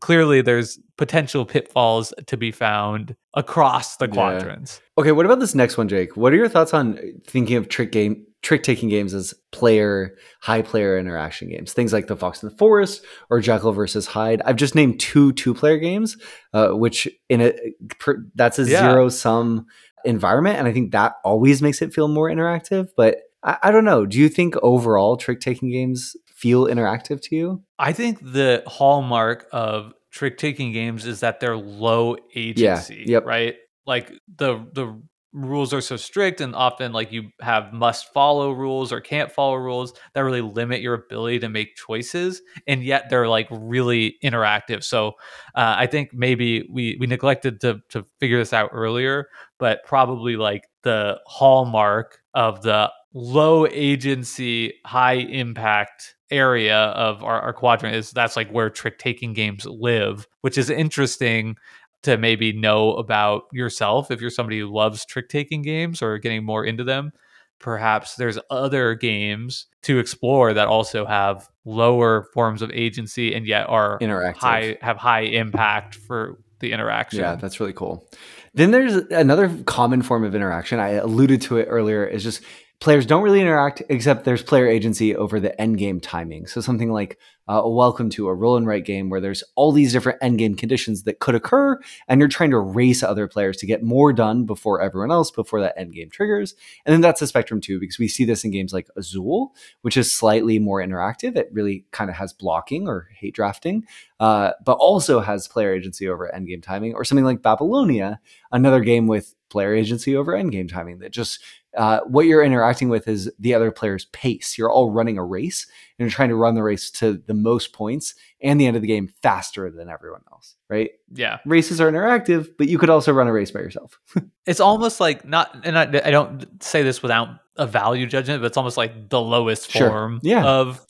clearly 0.00 0.40
there's 0.40 0.78
potential 0.96 1.44
pitfalls 1.44 2.14
to 2.26 2.36
be 2.36 2.50
found 2.50 3.14
across 3.34 3.96
the 3.96 4.06
Yeah. 4.06 4.12
quadrants. 4.12 4.80
Okay, 4.98 5.12
what 5.12 5.26
about 5.26 5.38
this 5.40 5.54
next 5.54 5.76
one, 5.76 5.88
Jake? 5.88 6.16
What 6.16 6.32
are 6.32 6.36
your 6.36 6.48
thoughts 6.48 6.72
on 6.72 6.98
thinking 7.26 7.56
of 7.56 7.68
trick 7.68 7.92
game 7.92 8.26
trick 8.42 8.64
taking 8.64 8.88
games 8.88 9.14
as 9.14 9.32
player 9.52 10.16
high 10.40 10.62
player 10.62 10.98
interaction 10.98 11.48
games? 11.48 11.72
Things 11.72 11.92
like 11.92 12.06
the 12.08 12.16
Fox 12.16 12.42
and 12.42 12.50
the 12.50 12.56
Forest 12.56 13.04
or 13.30 13.40
Jekyll 13.40 13.72
versus 13.72 14.06
Hyde. 14.06 14.42
I've 14.44 14.56
just 14.56 14.74
named 14.74 14.98
two 14.98 15.32
two 15.34 15.54
player 15.54 15.76
games, 15.78 16.16
uh, 16.52 16.70
which 16.70 17.06
in 17.28 17.40
a 17.40 17.52
per, 18.00 18.24
that's 18.34 18.58
a 18.58 18.64
Yeah. 18.64 18.80
zero 18.90 19.08
sum 19.10 19.66
environment, 20.04 20.58
and 20.58 20.66
I 20.66 20.72
think 20.72 20.92
that 20.92 21.14
always 21.24 21.62
makes 21.62 21.80
it 21.82 21.94
feel 21.94 22.08
more 22.08 22.28
interactive. 22.30 22.88
But 22.96 23.18
I, 23.42 23.58
I 23.64 23.70
don't 23.70 23.84
know. 23.84 24.06
Do 24.06 24.18
you 24.18 24.28
think 24.28 24.54
overall 24.62 25.16
trick 25.16 25.40
taking 25.40 25.70
games 25.70 26.16
feel 26.26 26.66
interactive 26.66 27.20
to 27.22 27.36
you? 27.36 27.62
I 27.78 27.92
think 27.92 28.20
the 28.20 28.62
hallmark 28.66 29.46
of 29.52 29.92
trick 30.10 30.38
taking 30.38 30.72
games 30.72 31.06
is 31.06 31.20
that 31.20 31.40
they're 31.40 31.56
low 31.56 32.16
agency, 32.34 33.04
yep. 33.06 33.24
right? 33.24 33.56
Like 33.86 34.12
the 34.36 34.66
the 34.72 35.00
rules 35.32 35.72
are 35.72 35.80
so 35.80 35.96
strict 35.96 36.40
and 36.42 36.54
often 36.54 36.92
like 36.92 37.10
you 37.10 37.30
have 37.40 37.72
must 37.72 38.12
follow 38.12 38.52
rules 38.52 38.92
or 38.92 39.00
can't 39.00 39.32
follow 39.32 39.54
rules 39.54 39.94
that 40.12 40.20
really 40.20 40.42
limit 40.42 40.82
your 40.82 40.92
ability 40.92 41.38
to 41.38 41.48
make 41.48 41.74
choices 41.74 42.42
and 42.66 42.84
yet 42.84 43.08
they're 43.08 43.28
like 43.28 43.48
really 43.50 44.16
interactive 44.22 44.84
so 44.84 45.08
uh, 45.54 45.74
i 45.78 45.86
think 45.86 46.10
maybe 46.12 46.68
we 46.70 46.98
we 47.00 47.06
neglected 47.06 47.62
to 47.62 47.80
to 47.88 48.04
figure 48.20 48.38
this 48.38 48.52
out 48.52 48.68
earlier 48.74 49.26
but 49.58 49.82
probably 49.86 50.36
like 50.36 50.68
the 50.82 51.18
hallmark 51.26 52.18
of 52.34 52.60
the 52.60 52.90
low 53.14 53.66
agency 53.66 54.74
high 54.84 55.14
impact 55.14 56.14
area 56.30 56.76
of 56.76 57.22
our, 57.22 57.40
our 57.40 57.52
quadrant 57.52 57.94
is 57.94 58.10
that's 58.10 58.36
like 58.36 58.50
where 58.50 58.70
trick 58.70 58.98
taking 58.98 59.34
games 59.34 59.66
live 59.66 60.26
which 60.40 60.56
is 60.56 60.70
interesting 60.70 61.56
to 62.02 62.16
maybe 62.16 62.52
know 62.52 62.94
about 62.94 63.44
yourself 63.52 64.10
if 64.10 64.20
you're 64.20 64.30
somebody 64.30 64.58
who 64.58 64.72
loves 64.72 65.04
trick 65.04 65.28
taking 65.28 65.60
games 65.60 66.00
or 66.00 66.16
getting 66.18 66.42
more 66.42 66.64
into 66.64 66.84
them 66.84 67.12
perhaps 67.58 68.16
there's 68.16 68.38
other 68.50 68.94
games 68.94 69.66
to 69.82 69.98
explore 69.98 70.54
that 70.54 70.66
also 70.66 71.04
have 71.04 71.48
lower 71.64 72.24
forms 72.34 72.62
of 72.62 72.70
agency 72.72 73.34
and 73.34 73.46
yet 73.46 73.68
are 73.68 73.98
Interactive. 74.00 74.36
high 74.36 74.78
have 74.80 74.96
high 74.96 75.20
impact 75.20 75.94
for 75.94 76.38
the 76.62 76.72
interaction 76.72 77.20
Yeah, 77.20 77.34
that's 77.34 77.60
really 77.60 77.72
cool. 77.72 78.08
Then 78.54 78.70
there's 78.70 78.94
another 78.94 79.50
common 79.64 80.02
form 80.02 80.24
of 80.24 80.34
interaction. 80.34 80.78
I 80.78 80.90
alluded 80.90 81.40
to 81.42 81.56
it 81.56 81.66
earlier. 81.70 82.04
Is 82.04 82.22
just 82.22 82.42
players 82.82 83.06
don't 83.06 83.22
really 83.22 83.40
interact 83.40 83.80
except 83.90 84.24
there's 84.24 84.42
player 84.42 84.66
agency 84.66 85.14
over 85.14 85.38
the 85.38 85.58
end 85.60 85.78
game 85.78 86.00
timing. 86.00 86.48
So 86.48 86.60
something 86.60 86.90
like 86.90 87.16
uh, 87.48 87.62
a 87.62 87.70
welcome 87.70 88.10
to 88.10 88.26
a 88.26 88.34
roll 88.34 88.56
and 88.56 88.66
write 88.66 88.84
game 88.84 89.08
where 89.08 89.20
there's 89.20 89.44
all 89.54 89.70
these 89.70 89.92
different 89.92 90.18
end 90.20 90.38
game 90.38 90.56
conditions 90.56 91.04
that 91.04 91.20
could 91.20 91.36
occur, 91.36 91.78
and 92.08 92.20
you're 92.20 92.28
trying 92.28 92.50
to 92.50 92.58
race 92.58 93.04
other 93.04 93.28
players 93.28 93.56
to 93.58 93.66
get 93.66 93.84
more 93.84 94.12
done 94.12 94.46
before 94.46 94.80
everyone 94.80 95.12
else 95.12 95.30
before 95.30 95.60
that 95.60 95.78
end 95.78 95.94
game 95.94 96.10
triggers. 96.10 96.56
And 96.84 96.92
then 96.92 97.00
that's 97.00 97.22
a 97.22 97.26
spectrum 97.28 97.60
too, 97.60 97.78
because 97.78 98.00
we 98.00 98.08
see 98.08 98.24
this 98.24 98.44
in 98.44 98.50
games 98.50 98.72
like 98.72 98.88
Azul, 98.96 99.54
which 99.82 99.96
is 99.96 100.12
slightly 100.12 100.58
more 100.58 100.82
interactive. 100.82 101.36
It 101.36 101.50
really 101.52 101.84
kind 101.92 102.10
of 102.10 102.16
has 102.16 102.32
blocking 102.32 102.88
or 102.88 103.10
hate 103.14 103.36
drafting, 103.36 103.84
uh, 104.18 104.52
but 104.64 104.74
also 104.74 105.20
has 105.20 105.46
player 105.46 105.72
agency 105.72 106.08
over 106.08 106.34
end 106.34 106.48
game 106.48 106.60
timing, 106.60 106.94
or 106.94 107.04
something 107.04 107.24
like 107.24 107.42
Babylonia, 107.42 108.20
another 108.50 108.80
game 108.80 109.06
with 109.06 109.36
player 109.50 109.72
agency 109.74 110.16
over 110.16 110.34
end 110.34 110.50
game 110.50 110.66
timing 110.66 110.98
that 110.98 111.12
just 111.12 111.40
uh, 111.76 112.00
what 112.00 112.26
you're 112.26 112.42
interacting 112.42 112.88
with 112.88 113.08
is 113.08 113.30
the 113.38 113.54
other 113.54 113.70
player's 113.70 114.04
pace. 114.06 114.58
You're 114.58 114.70
all 114.70 114.90
running 114.90 115.16
a 115.18 115.24
race 115.24 115.66
and 115.98 116.04
you're 116.06 116.10
trying 116.14 116.28
to 116.28 116.34
run 116.36 116.54
the 116.54 116.62
race 116.62 116.90
to 116.92 117.22
the 117.26 117.34
most 117.34 117.72
points 117.72 118.14
and 118.40 118.60
the 118.60 118.66
end 118.66 118.76
of 118.76 118.82
the 118.82 118.88
game 118.88 119.08
faster 119.22 119.70
than 119.70 119.88
everyone 119.88 120.20
else, 120.32 120.56
right? 120.68 120.90
yeah 121.14 121.38
Races 121.46 121.80
are 121.80 121.90
interactive, 121.90 122.50
but 122.58 122.68
you 122.68 122.78
could 122.78 122.90
also 122.90 123.12
run 123.12 123.26
a 123.28 123.32
race 123.32 123.50
by 123.50 123.60
yourself. 123.60 123.98
it's 124.46 124.60
almost 124.60 125.00
like 125.00 125.24
not 125.24 125.64
and 125.64 125.78
I, 125.78 125.82
I 125.84 126.10
don't 126.10 126.62
say 126.62 126.82
this 126.82 127.02
without 127.02 127.28
a 127.56 127.66
value 127.66 128.06
judgment 128.06 128.40
but 128.42 128.46
it's 128.46 128.56
almost 128.56 128.76
like 128.76 129.08
the 129.10 129.20
lowest 129.20 129.70
Sure. 129.70 129.88
form 129.88 130.20
Yeah. 130.22 130.44
of 130.44 130.84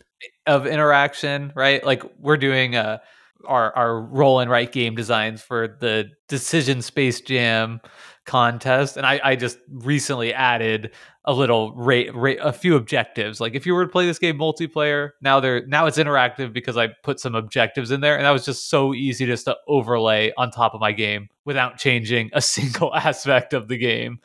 of 0.46 0.66
interaction 0.66 1.52
right 1.56 1.84
like 1.84 2.02
we're 2.18 2.36
doing 2.36 2.76
uh 2.76 2.98
our 3.44 3.74
our 3.76 4.00
roll 4.00 4.38
and 4.38 4.48
write 4.50 4.70
game 4.70 4.94
designs 4.94 5.42
for 5.42 5.66
the 5.80 6.08
decision 6.28 6.80
space 6.80 7.20
jam 7.20 7.80
contest 8.24 8.96
and 8.96 9.04
i 9.04 9.20
i 9.24 9.34
just 9.34 9.58
recently 9.68 10.32
added 10.32 10.92
a 11.24 11.32
little 11.32 11.72
rate 11.74 12.12
rate 12.14 12.38
a 12.42 12.52
few 12.52 12.74
objectives. 12.74 13.40
Like 13.40 13.54
if 13.54 13.64
you 13.64 13.74
were 13.74 13.84
to 13.84 13.90
play 13.90 14.06
this 14.06 14.18
game 14.18 14.38
multiplayer 14.38 15.10
now 15.20 15.40
they're 15.40 15.64
now 15.66 15.86
it's 15.86 15.98
interactive 15.98 16.52
because 16.52 16.76
i 16.76 16.88
put 17.04 17.20
some 17.20 17.34
objectives 17.34 17.90
in 17.90 18.00
there 18.00 18.16
and 18.16 18.24
that 18.24 18.30
was 18.30 18.44
just 18.44 18.68
so 18.68 18.92
easy 18.94 19.26
just 19.26 19.44
to 19.44 19.56
overlay 19.68 20.32
on 20.36 20.50
top 20.50 20.74
of 20.74 20.80
my 20.80 20.92
game 20.92 21.28
without 21.44 21.78
changing 21.78 22.30
a 22.32 22.40
single 22.40 22.94
aspect 22.94 23.54
of 23.54 23.68
the 23.68 23.76
game 23.76 24.18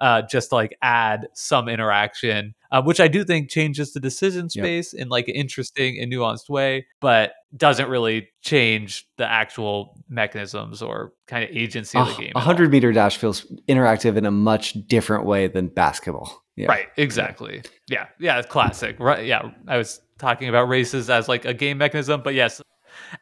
uh, 0.00 0.22
just 0.22 0.52
like 0.52 0.76
add 0.82 1.28
some 1.34 1.68
interaction, 1.68 2.54
uh, 2.72 2.82
which 2.82 3.00
I 3.00 3.08
do 3.08 3.24
think 3.24 3.50
changes 3.50 3.92
the 3.92 4.00
decision 4.00 4.48
Yep. 4.52 4.64
space 4.64 4.92
in 4.92 5.08
like 5.08 5.28
an 5.28 5.34
interesting 5.34 5.98
and 6.00 6.12
nuanced 6.12 6.48
way, 6.48 6.86
but 7.00 7.32
doesn't 7.56 7.88
really 7.88 8.28
change 8.42 9.06
the 9.18 9.30
actual 9.30 10.02
mechanisms 10.08 10.80
or 10.82 11.12
kind 11.26 11.44
of 11.44 11.50
agency 11.54 11.98
of 11.98 12.08
the 12.08 12.22
game. 12.22 12.32
A 12.34 12.40
hundred 12.40 12.70
meter 12.70 12.92
dash 12.92 13.16
feels 13.16 13.44
interactive 13.68 14.16
in 14.16 14.24
a 14.24 14.30
much 14.30 14.74
different 14.86 15.26
way 15.26 15.48
than 15.48 15.68
basketball. 15.68 16.42
Yeah. 16.56 16.68
Right, 16.68 16.86
exactly. 16.96 17.62
Yeah, 17.88 18.06
yeah, 18.18 18.38
it's 18.38 18.48
classic. 18.48 19.00
Right, 19.00 19.26
yeah. 19.26 19.50
I 19.66 19.76
was 19.78 20.00
talking 20.18 20.48
about 20.48 20.68
races 20.68 21.08
as 21.08 21.28
like 21.28 21.44
a 21.44 21.54
game 21.54 21.78
mechanism, 21.78 22.22
but 22.22 22.34
yes, 22.34 22.60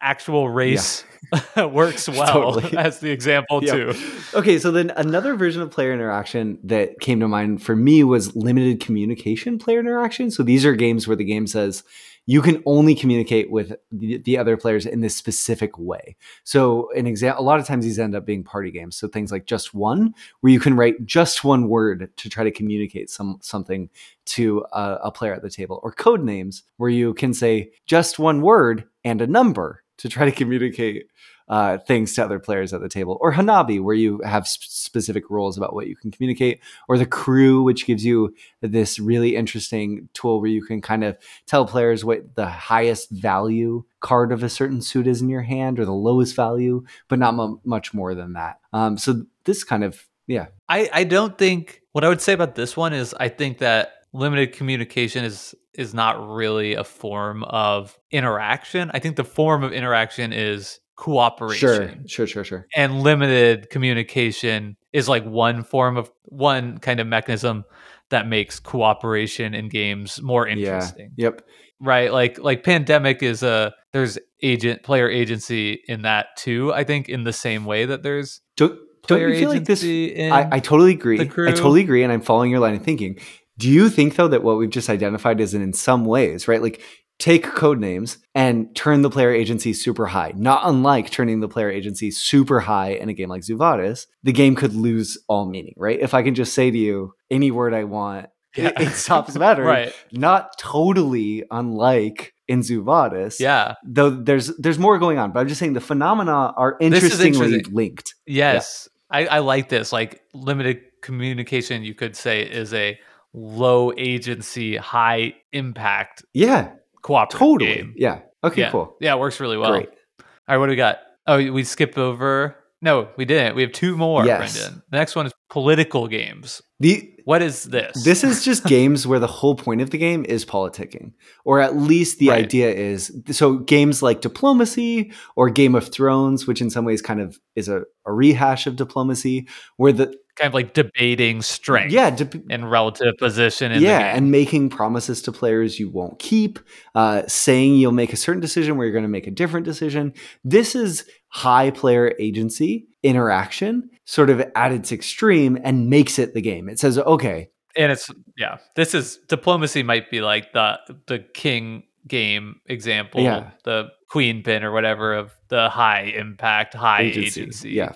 actual 0.01 0.49
race 0.49 1.05
works 1.57 2.09
well 2.09 2.53
Totally. 2.55 2.77
as 2.79 3.01
the 3.01 3.11
example 3.11 3.63
Yeah. 3.63 3.73
too. 3.75 3.95
Okay, 4.35 4.59
so 4.59 4.71
then 4.71 4.91
another 4.97 5.35
version 5.35 5.63
of 5.63 5.71
player 5.71 5.93
interaction 5.93 6.59
that 6.65 7.01
came 7.01 7.21
to 7.21 7.29
mind 7.29 7.63
for 7.63 7.77
me 7.77 8.05
was 8.05 8.35
limited 8.37 8.81
communication 8.81 9.59
player 9.59 9.81
interaction. 9.81 10.31
So 10.31 10.43
these 10.43 10.65
are 10.65 10.75
games 10.75 11.07
where 11.07 11.17
the 11.17 11.25
game 11.25 11.47
says 11.47 11.83
you 12.27 12.43
can 12.43 12.63
only 12.67 12.95
communicate 12.95 13.51
with 13.51 13.73
the, 13.91 14.19
the 14.19 14.37
other 14.37 14.59
players 14.59 14.85
in 14.85 15.01
this 15.01 15.17
specific 15.17 15.79
way. 15.79 16.15
So 16.45 16.91
an 16.95 17.07
example, 17.07 17.43
a 17.43 17.47
lot 17.47 17.59
of 17.59 17.67
times 17.67 17.87
these 17.87 17.99
end 17.99 18.15
up 18.15 18.27
being 18.27 18.45
party 18.45 18.71
games. 18.71 18.97
So 18.99 19.09
things 19.09 19.33
like 19.33 19.47
just 19.47 19.73
one, 19.73 20.15
where 20.41 20.53
you 20.53 20.61
can 20.61 20.77
write 20.77 21.07
just 21.07 21.43
one 21.43 21.71
word 21.71 22.11
to 22.15 22.29
try 22.29 22.45
to 22.45 22.51
communicate 22.51 23.09
some 23.09 23.39
something 23.41 23.89
to 24.27 24.63
a, 24.73 24.99
a 25.05 25.11
player 25.11 25.33
at 25.33 25.41
the 25.41 25.49
table, 25.49 25.81
or 25.83 25.91
code 25.91 26.23
names, 26.23 26.65
where 26.77 26.91
you 26.91 27.15
can 27.15 27.33
say 27.33 27.71
just 27.87 28.19
one 28.19 28.43
word 28.43 28.85
and 29.09 29.21
a 29.21 29.27
number 29.27 29.83
to 29.99 30.09
try 30.09 30.25
to 30.25 30.33
communicate 30.33 31.07
uh, 31.49 31.79
things 31.79 32.15
to 32.15 32.23
other 32.25 32.39
players 32.39 32.75
at 32.75 32.81
the 32.83 32.89
table, 32.89 33.17
or 33.21 33.33
Hanabi, 33.33 33.81
where 33.81 33.95
you 33.95 34.21
have 34.21 34.47
sp- 34.47 34.69
specific 34.69 35.31
rules 35.31 35.57
about 35.57 35.75
what 35.75 35.87
you 35.87 35.97
can 35.97 36.11
communicate, 36.11 36.61
or 36.89 36.99
the 36.99 37.07
crew, 37.07 37.63
which 37.63 37.87
gives 37.87 38.05
you 38.05 38.35
this 38.61 38.99
really 38.99 39.35
interesting 39.35 40.09
tool 40.13 40.41
where 40.41 40.51
you 40.51 40.63
can 40.63 40.83
kind 40.83 41.05
of 41.05 41.17
tell 41.47 41.65
players 41.65 42.05
what 42.05 42.35
the 42.35 42.47
highest 42.47 43.11
value 43.11 43.83
card 44.01 44.31
of 44.31 44.43
a 44.43 44.49
certain 44.49 44.83
suit 44.83 45.07
is 45.07 45.23
in 45.23 45.31
your 45.31 45.43
hand, 45.43 45.81
or 45.81 45.87
the 45.87 45.93
lowest 45.93 46.37
value, 46.37 46.85
but 47.09 47.19
not 47.19 47.35
mu 47.35 47.57
much 47.65 47.95
more 47.95 48.15
than 48.15 48.35
that. 48.35 48.59
Um, 48.75 48.99
so 48.99 49.25
this 49.45 49.65
kind 49.65 49.85
of 49.85 50.07
yeah, 50.29 50.49
I, 50.69 50.91
I 50.93 51.05
don't 51.05 51.37
think 51.37 51.83
what 51.93 52.05
I 52.05 52.09
would 52.09 52.21
say 52.21 52.35
about 52.35 52.55
this 52.55 52.77
one 52.77 52.93
is 52.93 53.15
I 53.15 53.31
think 53.31 53.59
that 53.59 53.98
limited 54.19 54.53
communication 54.53 55.25
is 55.25 55.55
is 55.75 55.95
not 55.95 56.29
really 56.29 56.75
a 56.75 56.85
form 56.85 57.45
of 57.45 57.97
interaction. 58.11 58.91
I 58.93 58.99
think 58.99 59.17
the 59.17 59.25
form 59.25 59.63
of 59.63 59.73
interaction 59.73 60.33
is 60.33 60.81
cooperation. 60.97 62.05
sure, 62.07 62.27
sure, 62.27 62.27
sure. 62.27 62.45
sure. 62.45 62.67
And 62.75 63.03
limited 63.03 63.71
communication 63.71 64.77
is 64.93 65.09
like 65.09 65.25
one 65.25 65.63
form 65.63 65.97
of 65.97 66.11
one 66.25 66.79
kind 66.79 66.99
of 66.99 67.07
mechanism 67.07 67.65
that 68.11 68.27
makes 68.27 68.59
cooperation 68.59 69.55
in 69.55 69.69
games 69.69 70.21
more 70.21 70.47
interesting. 70.47 71.13
Yeah, 71.17 71.27
yep. 71.27 71.43
Right? 71.81 72.13
Like 72.13 72.39
like 72.39 72.65
pandemic 72.65 73.23
is 73.23 73.43
a 73.45 73.73
there's 73.93 74.19
agent 74.43 74.83
player 74.83 75.09
agency 75.09 75.81
in 75.87 76.03
that 76.03 76.37
too. 76.37 76.73
I 76.73 76.85
think 76.85 77.09
in 77.09 77.25
the 77.25 77.33
same 77.33 77.65
way 77.65 77.85
that 77.85 78.03
there's 78.03 78.41
Don't, 78.57 78.79
don't 79.07 79.21
you 79.21 79.39
feel 79.39 79.51
like 79.51 79.65
this? 79.65 79.85
I, 79.85 80.49
I 80.51 80.61
totally 80.61 80.93
agree. 80.93 81.21
I 81.21 81.25
totally 81.25 81.83
agree, 81.83 82.03
and 82.03 82.13
I'm 82.13 82.21
following 82.21 82.51
your 82.51 82.61
line 82.61 82.75
of 82.75 82.83
thinking. 82.83 83.21
Do 83.59 83.69
you 83.69 83.91
think 83.91 84.17
though 84.17 84.29
that 84.29 84.43
what 84.43 84.57
we've 84.57 84.71
just 84.71 84.89
identified 84.89 85.41
is 85.41 85.53
in 85.53 85.73
some 85.75 86.05
ways, 86.05 86.49
right? 86.49 86.63
Like 86.63 86.81
take 87.19 87.43
code 87.43 87.81
names 87.81 88.19
and 88.35 88.75
turn 88.77 89.03
the 89.03 89.11
player 89.11 89.33
agency 89.33 89.73
super 89.73 90.07
high. 90.07 90.33
Not 90.37 90.61
unlike 90.65 91.11
turning 91.11 91.41
the 91.41 91.49
player 91.49 91.69
agency 91.69 92.13
super 92.13 92.61
high 92.61 92.91
in 92.91 93.09
a 93.09 93.13
game 93.13 93.29
like 93.29 93.43
Zoo 93.43 93.57
Vadis, 93.57 94.07
the 94.23 94.33
game 94.33 94.55
could 94.55 94.75
lose 94.75 95.19
all 95.29 95.47
meaning, 95.47 95.75
right? 95.77 95.99
If 95.99 96.15
I 96.15 96.23
can 96.23 96.37
just 96.37 96.55
say 96.55 96.71
to 96.71 96.79
you 96.79 97.15
any 97.31 97.51
word 97.51 97.75
I 97.75 97.83
want, 97.85 98.27
Yeah. 98.57 98.69
it, 98.69 98.81
it 98.81 98.91
stops 98.93 99.35
mattering. 99.35 99.67
right. 99.79 99.93
Not 100.13 100.57
totally 100.59 101.43
unlike 101.51 102.35
in 102.47 102.63
Zoo 102.63 102.85
Vadis. 102.85 103.41
Yeah. 103.41 103.75
Though 103.85 104.11
there's 104.11 104.57
there's 104.57 104.79
more 104.79 104.99
going 105.01 105.19
on, 105.19 105.33
but 105.33 105.41
I'm 105.41 105.49
just 105.49 105.59
saying 105.59 105.73
the 105.73 105.81
phenomena 105.81 106.53
are 106.57 106.77
interestingly 106.81 107.27
interesting. 107.55 107.75
linked. 107.75 108.15
Yes. 108.27 108.89
I, 109.11 109.27
I 109.27 109.39
like 109.41 109.69
this. 109.71 109.93
Like 109.93 110.23
limited 110.35 110.83
communication, 111.03 111.83
you 111.83 111.95
could 111.95 112.15
say, 112.15 112.43
is 112.43 112.73
a 112.75 112.97
low 113.35 113.93
agency, 113.97 114.77
high 114.77 115.35
impact 115.53 116.25
Yeah, 116.35 116.73
cooperative 117.03 117.39
totally. 117.39 117.75
game. 117.75 117.95
Yeah. 117.97 118.21
Okay, 118.45 118.63
yeah. 118.63 118.71
cool. 118.71 118.97
Yeah, 119.01 119.15
it 119.15 119.19
works 119.21 119.41
really 119.41 119.57
well. 119.59 119.71
Great. 119.73 119.89
All 119.89 120.25
right, 120.49 120.57
what 120.59 120.67
do 120.67 120.71
we 120.71 120.77
got? 120.77 120.99
Oh, 121.27 121.37
we 121.53 121.65
skip 121.65 121.99
over. 121.99 122.57
No, 122.81 123.09
we 123.17 123.25
didn't. 123.25 123.57
We 123.57 123.63
have 123.63 123.73
two 123.73 123.97
more, 123.97 124.25
Yes. 124.25 124.57
Brendan. 124.57 124.83
The 124.91 124.97
next 124.99 125.17
one 125.17 125.27
is 125.27 125.33
political 125.51 126.07
games. 126.07 126.63
The 126.79 127.13
What 127.25 127.43
is 127.43 127.65
this? 127.65 128.05
this 128.05 128.23
is 128.23 128.45
just 128.45 128.65
games 128.77 129.05
where 129.05 129.19
the 129.19 129.27
whole 129.27 129.57
point 129.57 129.81
of 129.81 129.91
the 129.91 129.99
game 129.99 130.25
is 130.29 130.47
politicking, 130.47 131.13
or 131.45 131.61
at 131.61 131.77
least 131.77 132.21
the 132.21 132.29
Right. 132.29 132.45
idea 132.45 132.71
is 132.73 133.13
so 133.33 133.57
games 133.59 134.01
like 134.01 134.21
diplomacy 134.21 135.13
or 135.35 135.51
Game 135.51 135.75
of 135.75 135.89
Thrones, 135.89 136.47
which 136.47 136.61
in 136.61 136.71
some 136.71 136.85
ways 136.85 137.03
kind 137.03 137.21
of 137.21 137.37
is 137.57 137.69
a, 137.69 137.83
a 138.07 138.13
rehash 138.13 138.69
of 138.69 138.77
diplomacy, 138.77 139.49
where 139.77 139.93
the 139.93 140.15
kind 140.39 140.49
of 140.49 140.55
like 140.55 140.73
debating 140.73 141.43
strength 141.43 141.93
yeah 141.93 142.11
dip- 142.11 142.45
and 142.51 142.71
relative 142.71 143.15
position 143.19 143.73
in 143.73 143.83
yeah, 143.83 144.15
and 144.17 144.31
making 144.31 144.71
promises 144.71 145.21
to 145.23 145.33
players 145.33 145.79
you 145.81 145.91
won't 145.91 146.19
keep, 146.19 146.59
uh, 146.95 147.23
saying 147.27 147.75
you'll 147.77 147.93
make 147.93 148.13
a 148.13 148.17
certain 148.17 148.41
decision 148.41 148.77
where 148.77 148.87
you're 148.87 148.93
going 148.93 149.03
to 149.03 149.09
make 149.09 149.27
a 149.27 149.31
different 149.33 149.65
decision. 149.67 150.13
This 150.45 150.75
is 150.75 151.05
high 151.29 151.71
player 151.71 152.15
agency 152.19 152.87
interaction, 153.03 153.91
sort 154.05 154.31
of 154.31 154.41
at 154.55 154.73
its 154.73 154.93
extreme, 154.93 155.59
and 155.63 155.89
makes 155.91 156.19
it 156.19 156.35
the 156.35 156.41
game. 156.41 156.69
It 156.69 156.79
says, 156.79 156.99
okay, 156.99 157.51
and 157.77 157.93
it's 157.93 158.11
yeah 158.37 158.59
this 158.77 158.95
is 158.95 159.19
diplomacy 159.29 159.83
might 159.83 160.11
be 160.11 160.21
like 160.21 160.53
the 160.53 160.79
the 161.07 161.19
king 161.35 161.85
game 162.07 162.57
example 162.67 163.21
Yeah. 163.21 163.51
the 163.65 163.89
queen 164.09 164.43
pin 164.43 164.65
or 164.65 164.73
whatever 164.73 165.15
of 165.15 165.33
the 165.49 165.69
high 165.69 166.03
impact 166.17 166.75
high 166.75 167.03
Agency, 167.03 167.41
agency, 167.43 167.71
yeah. 167.71 167.93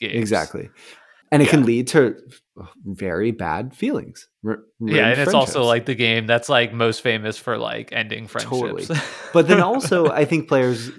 games. 0.00 0.14
exactly, 0.14 0.68
and 1.32 1.42
it 1.42 1.48
can 1.48 1.64
lead 1.64 1.88
to 1.88 2.16
very 2.84 3.30
bad 3.32 3.74
feelings. 3.74 4.28
r- 4.46 4.62
yeah 4.78 5.08
and 5.08 5.20
it's 5.20 5.34
also 5.34 5.64
like 5.64 5.86
the 5.86 5.94
game 5.94 6.26
that's 6.26 6.48
like 6.48 6.72
most 6.72 7.00
famous 7.00 7.38
for 7.38 7.56
like 7.56 7.90
ending 7.92 8.28
Totally. 8.28 8.84
friendships 8.84 9.30
but 9.32 9.48
then 9.48 9.60
also 9.60 10.08
i 10.10 10.24
think 10.24 10.48
players 10.48 10.90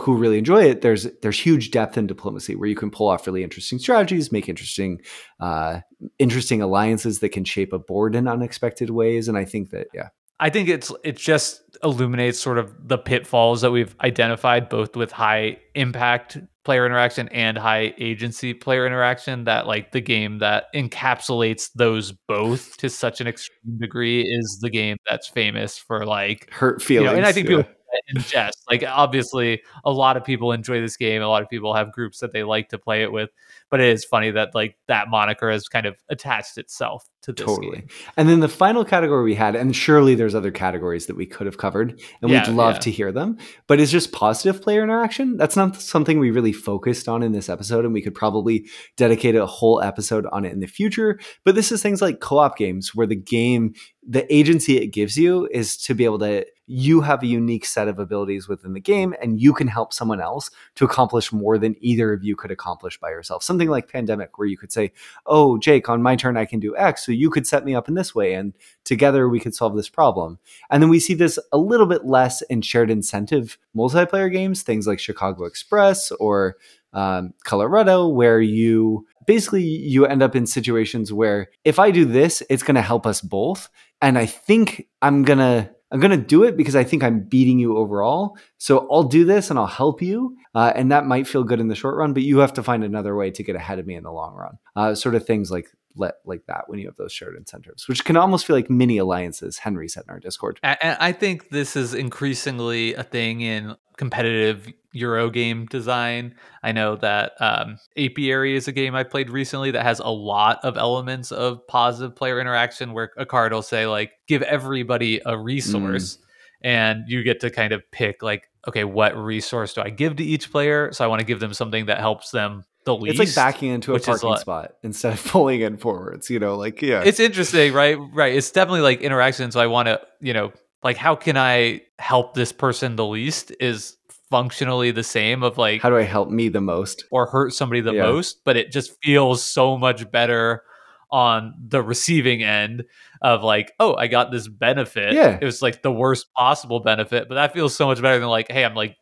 who 0.00 0.16
really 0.16 0.38
enjoy 0.38 0.64
it 0.64 0.82
there's 0.82 1.06
there's 1.22 1.38
huge 1.38 1.70
depth 1.70 1.96
in 1.96 2.06
diplomacy 2.06 2.56
where 2.56 2.68
you 2.68 2.74
can 2.74 2.90
pull 2.90 3.08
off 3.08 3.26
really 3.26 3.42
interesting 3.44 3.78
strategies 3.78 4.32
make 4.32 4.48
interesting 4.48 5.00
uh 5.40 5.80
interesting 6.18 6.60
alliances 6.60 7.20
that 7.20 7.30
can 7.30 7.44
shape 7.44 7.72
a 7.72 7.78
board 7.78 8.14
in 8.14 8.26
unexpected 8.26 8.90
ways 8.90 9.28
and 9.28 9.38
i 9.38 9.44
think 9.44 9.70
that 9.70 9.86
yeah 9.94 10.08
I 10.40 10.50
think 10.50 10.68
it's 10.68 10.92
it 11.04 11.16
just 11.16 11.62
illuminates 11.82 12.38
sort 12.38 12.58
of 12.58 12.88
the 12.88 12.98
pitfalls 12.98 13.60
that 13.60 13.70
we've 13.70 13.94
identified 14.00 14.68
both 14.68 14.96
with 14.96 15.12
high 15.12 15.58
impact 15.74 16.38
player 16.64 16.84
interaction 16.84 17.28
and 17.28 17.56
high 17.56 17.94
agency 17.98 18.52
player 18.52 18.86
interaction 18.86 19.44
that 19.44 19.66
like 19.66 19.92
the 19.92 20.00
game 20.00 20.38
that 20.38 20.66
encapsulates 20.74 21.70
those 21.74 22.12
both 22.12 22.76
to 22.76 22.90
such 22.90 23.20
an 23.20 23.26
extreme 23.26 23.78
degree 23.78 24.22
is 24.22 24.58
the 24.60 24.70
game 24.70 24.96
that's 25.08 25.28
famous 25.28 25.78
for 25.78 26.04
like 26.04 26.52
hurt 26.52 26.80
you 26.80 26.86
feelings 26.86 27.12
know, 27.12 27.16
and 27.16 27.26
I 27.26 27.32
think 27.32 27.48
yeah. 27.48 27.56
people 27.58 27.72
in 28.08 28.22
jest. 28.22 28.64
Like 28.70 28.84
obviously 28.86 29.62
a 29.84 29.90
lot 29.90 30.16
of 30.16 30.24
people 30.24 30.52
enjoy 30.52 30.80
this 30.80 30.96
game. 30.96 31.22
A 31.22 31.28
lot 31.28 31.42
of 31.42 31.48
people 31.48 31.74
have 31.74 31.92
groups 31.92 32.20
that 32.20 32.32
they 32.32 32.42
like 32.42 32.68
to 32.70 32.78
play 32.78 33.02
it 33.02 33.12
with. 33.12 33.30
But 33.70 33.80
it 33.80 33.88
is 33.88 34.04
funny 34.04 34.30
that 34.30 34.54
like 34.54 34.76
that 34.88 35.08
moniker 35.08 35.50
has 35.50 35.68
kind 35.68 35.86
of 35.86 35.96
attached 36.08 36.58
itself 36.58 37.08
to 37.36 37.44
this 37.44 37.54
Totally. 37.54 37.78
game. 37.78 37.88
And 38.16 38.28
then 38.28 38.40
the 38.40 38.48
final 38.48 38.84
category 38.84 39.22
we 39.22 39.34
had, 39.34 39.54
and 39.54 39.74
surely 39.74 40.14
there's 40.14 40.34
other 40.34 40.50
categories 40.50 41.06
that 41.06 41.16
we 41.16 41.26
could 41.26 41.46
have 41.46 41.58
covered, 41.58 42.00
and 42.22 42.30
Yeah, 42.30 42.48
we'd 42.48 42.54
love 42.56 42.76
yeah. 42.76 42.80
to 42.80 42.90
hear 42.90 43.12
them, 43.12 43.36
but 43.66 43.80
it's 43.80 43.92
just 43.92 44.12
positive 44.12 44.62
player 44.62 44.82
interaction. 44.82 45.36
That's 45.36 45.56
not 45.56 45.76
something 45.76 46.18
we 46.18 46.30
really 46.30 46.52
focused 46.52 47.08
on 47.08 47.22
in 47.22 47.32
this 47.32 47.48
episode, 47.48 47.84
and 47.84 47.92
we 47.92 48.02
could 48.02 48.14
probably 48.14 48.66
dedicate 48.96 49.36
a 49.36 49.46
whole 49.46 49.80
episode 49.82 50.26
on 50.32 50.44
it 50.44 50.52
in 50.52 50.60
the 50.60 50.66
future. 50.66 51.18
But 51.44 51.54
this 51.54 51.70
is 51.70 51.82
things 51.82 52.02
like 52.02 52.20
co 52.20 52.38
op 52.38 52.56
games 52.56 52.94
where 52.94 53.06
the 53.06 53.16
game, 53.16 53.74
the 54.06 54.32
agency 54.34 54.78
it 54.78 54.88
gives 54.88 55.18
you 55.18 55.48
is 55.52 55.76
to 55.76 55.94
be 55.94 56.04
able 56.04 56.18
to, 56.20 56.46
you 56.70 57.00
have 57.00 57.22
a 57.22 57.26
unique 57.26 57.64
set 57.64 57.88
of 57.88 57.98
abilities 57.98 58.46
within 58.46 58.74
the 58.74 58.80
game, 58.80 59.14
and 59.22 59.40
you 59.40 59.54
can 59.54 59.68
help 59.68 59.92
someone 59.92 60.20
else 60.20 60.50
to 60.74 60.84
accomplish 60.84 61.32
more 61.32 61.56
than 61.56 61.74
either 61.80 62.12
of 62.12 62.22
you 62.22 62.36
could 62.36 62.50
accomplish 62.50 63.00
by 63.00 63.08
yourself. 63.08 63.42
Something 63.42 63.68
like 63.68 63.90
Pandemic, 63.90 64.38
where 64.38 64.46
you 64.46 64.58
could 64.58 64.70
say, 64.70 64.92
oh, 65.24 65.56
Jake, 65.58 65.88
on 65.88 66.02
my 66.02 66.14
turn, 66.14 66.36
I 66.36 66.44
can 66.44 66.60
do 66.60 66.76
X. 66.76 67.06
So 67.06 67.12
you 67.18 67.30
could 67.30 67.46
set 67.46 67.64
me 67.64 67.74
up 67.74 67.88
in 67.88 67.94
this 67.94 68.14
way. 68.14 68.34
And 68.34 68.54
together 68.84 69.28
we 69.28 69.40
could 69.40 69.54
solve 69.54 69.76
this 69.76 69.88
problem. 69.88 70.38
And 70.70 70.82
then 70.82 70.90
we 70.90 71.00
see 71.00 71.14
this 71.14 71.38
a 71.52 71.58
little 71.58 71.86
bit 71.86 72.04
less 72.04 72.42
in 72.42 72.62
shared 72.62 72.90
incentive 72.90 73.58
multiplayer 73.76 74.32
games, 74.32 74.62
things 74.62 74.86
like 74.86 75.00
Chicago 75.00 75.44
Express 75.44 76.10
or 76.12 76.56
um, 76.92 77.34
Colorado, 77.44 78.08
where 78.08 78.40
you 78.40 79.06
basically 79.26 79.62
you 79.62 80.06
end 80.06 80.22
up 80.22 80.34
in 80.34 80.46
situations 80.46 81.12
where 81.12 81.48
if 81.64 81.78
I 81.78 81.90
do 81.90 82.04
this, 82.04 82.42
it's 82.48 82.62
going 82.62 82.76
to 82.76 82.82
help 82.82 83.06
us 83.06 83.20
both. 83.20 83.68
And 84.00 84.16
I 84.16 84.26
think 84.26 84.86
I'm 85.02 85.22
going 85.22 85.38
to 85.38 85.70
I'm 85.90 86.00
going 86.00 86.10
to 86.10 86.16
do 86.18 86.44
it 86.44 86.56
because 86.56 86.76
I 86.76 86.84
think 86.84 87.02
I'm 87.02 87.20
beating 87.20 87.58
you 87.58 87.76
overall. 87.76 88.36
So 88.58 88.86
I'll 88.90 89.04
do 89.04 89.24
this 89.24 89.48
and 89.48 89.58
I'll 89.58 89.66
help 89.66 90.02
you. 90.02 90.36
Uh, 90.54 90.72
and 90.74 90.92
that 90.92 91.06
might 91.06 91.26
feel 91.26 91.44
good 91.44 91.60
in 91.60 91.68
the 91.68 91.74
short 91.74 91.96
run, 91.96 92.12
but 92.12 92.22
you 92.22 92.38
have 92.38 92.52
to 92.54 92.62
find 92.62 92.84
another 92.84 93.16
way 93.16 93.30
to 93.30 93.42
get 93.42 93.56
ahead 93.56 93.78
of 93.78 93.86
me 93.86 93.94
in 93.94 94.02
the 94.02 94.12
long 94.12 94.34
run. 94.34 94.58
Uh, 94.76 94.94
sort 94.94 95.14
of 95.14 95.26
things 95.26 95.50
like 95.50 95.68
let 95.96 96.16
like 96.24 96.46
that 96.46 96.64
when 96.68 96.78
you 96.78 96.86
have 96.86 96.96
those 96.96 97.12
shared 97.12 97.36
incentives, 97.36 97.88
which 97.88 98.04
can 98.04 98.16
almost 98.16 98.46
feel 98.46 98.56
like 98.56 98.70
mini 98.70 98.98
alliances. 98.98 99.58
Henry 99.58 99.88
said 99.88 100.04
in 100.06 100.10
our 100.10 100.20
Discord. 100.20 100.60
And 100.62 100.96
I 101.00 101.12
think 101.12 101.50
this 101.50 101.76
is 101.76 101.94
increasingly 101.94 102.94
a 102.94 103.02
thing 103.02 103.40
in 103.40 103.76
competitive 103.96 104.72
Euro 104.92 105.28
game 105.28 105.66
design. 105.66 106.34
I 106.62 106.72
know 106.72 106.96
that 106.96 107.32
um, 107.40 107.78
Apiary 107.96 108.56
is 108.56 108.68
a 108.68 108.72
game 108.72 108.94
I 108.94 109.02
played 109.02 109.28
recently 109.28 109.72
that 109.72 109.82
has 109.82 109.98
a 109.98 110.08
lot 110.08 110.60
of 110.62 110.76
elements 110.76 111.32
of 111.32 111.66
positive 111.66 112.14
player 112.14 112.40
interaction 112.40 112.92
where 112.92 113.10
a 113.16 113.26
card 113.26 113.52
will 113.52 113.62
say, 113.62 113.86
like, 113.86 114.12
give 114.26 114.42
everybody 114.42 115.20
a 115.26 115.36
resource. 115.36 116.18
And 116.60 117.04
you 117.06 117.22
get 117.22 117.40
to 117.40 117.50
kind 117.50 117.72
of 117.72 117.88
pick, 117.92 118.22
like, 118.22 118.44
okay, 118.66 118.84
what 118.84 119.16
resource 119.16 119.74
do 119.74 119.82
I 119.82 119.90
give 119.90 120.16
to 120.16 120.24
each 120.24 120.50
player? 120.50 120.92
So 120.92 121.04
I 121.04 121.06
want 121.06 121.20
to 121.20 121.26
give 121.26 121.38
them 121.40 121.54
something 121.54 121.86
that 121.86 121.98
helps 121.98 122.30
them 122.30 122.64
the 122.88 122.96
least. 122.96 123.20
It's 123.20 123.36
like 123.36 123.54
backing 123.54 123.70
into 123.70 123.94
a 123.94 124.00
parking 124.00 124.30
like- 124.30 124.40
spot 124.40 124.72
instead 124.82 125.12
of 125.12 125.24
pulling 125.32 125.60
in 125.60 125.76
forwards. 125.76 126.28
You 126.30 126.38
know, 126.40 126.56
like 126.56 126.82
yeah, 126.82 127.02
it's 127.04 127.20
interesting, 127.20 127.72
right? 127.72 127.96
Right. 128.12 128.34
It's 128.34 128.50
definitely 128.50 128.80
like 128.80 129.00
interaction. 129.02 129.50
So 129.52 129.60
I 129.60 129.66
want 129.66 129.86
to, 129.88 130.00
you 130.20 130.32
know, 130.32 130.52
like 130.82 130.96
how 130.96 131.14
can 131.14 131.36
I 131.36 131.82
help 131.98 132.34
this 132.34 132.52
person 132.52 132.96
the 132.96 133.06
least 133.06 133.52
is 133.60 133.96
functionally 134.30 134.90
the 134.90 135.02
same 135.02 135.42
of 135.42 135.56
like 135.58 135.80
how 135.80 135.88
do 135.88 135.96
I 135.96 136.02
help 136.02 136.28
me 136.30 136.48
the 136.48 136.60
most? 136.60 137.04
or 137.10 137.26
hurt 137.26 137.52
somebody 137.54 137.80
the 137.80 137.92
Yeah. 137.94 138.02
most, 138.02 138.40
but 138.44 138.56
it 138.56 138.72
just 138.72 138.92
feels 139.02 139.42
so 139.42 139.76
much 139.78 140.10
better 140.10 140.62
on 141.10 141.54
the 141.68 141.82
receiving 141.82 142.42
end 142.42 142.84
of 143.22 143.42
like, 143.42 143.72
oh, 143.80 143.94
I 143.94 144.06
got 144.08 144.30
this 144.30 144.46
benefit. 144.48 145.12
Yeah. 145.14 145.38
It 145.40 145.44
was 145.44 145.62
like 145.62 145.82
the 145.82 145.90
worst 145.92 146.26
possible 146.36 146.80
benefit, 146.80 147.28
but 147.28 147.36
that 147.36 147.52
feels 147.52 147.74
so 147.74 147.86
much 147.86 148.00
better 148.02 148.18
than 148.18 148.28
like, 148.28 148.50
hey, 148.50 148.64
I'm 148.64 148.74
like 148.74 148.96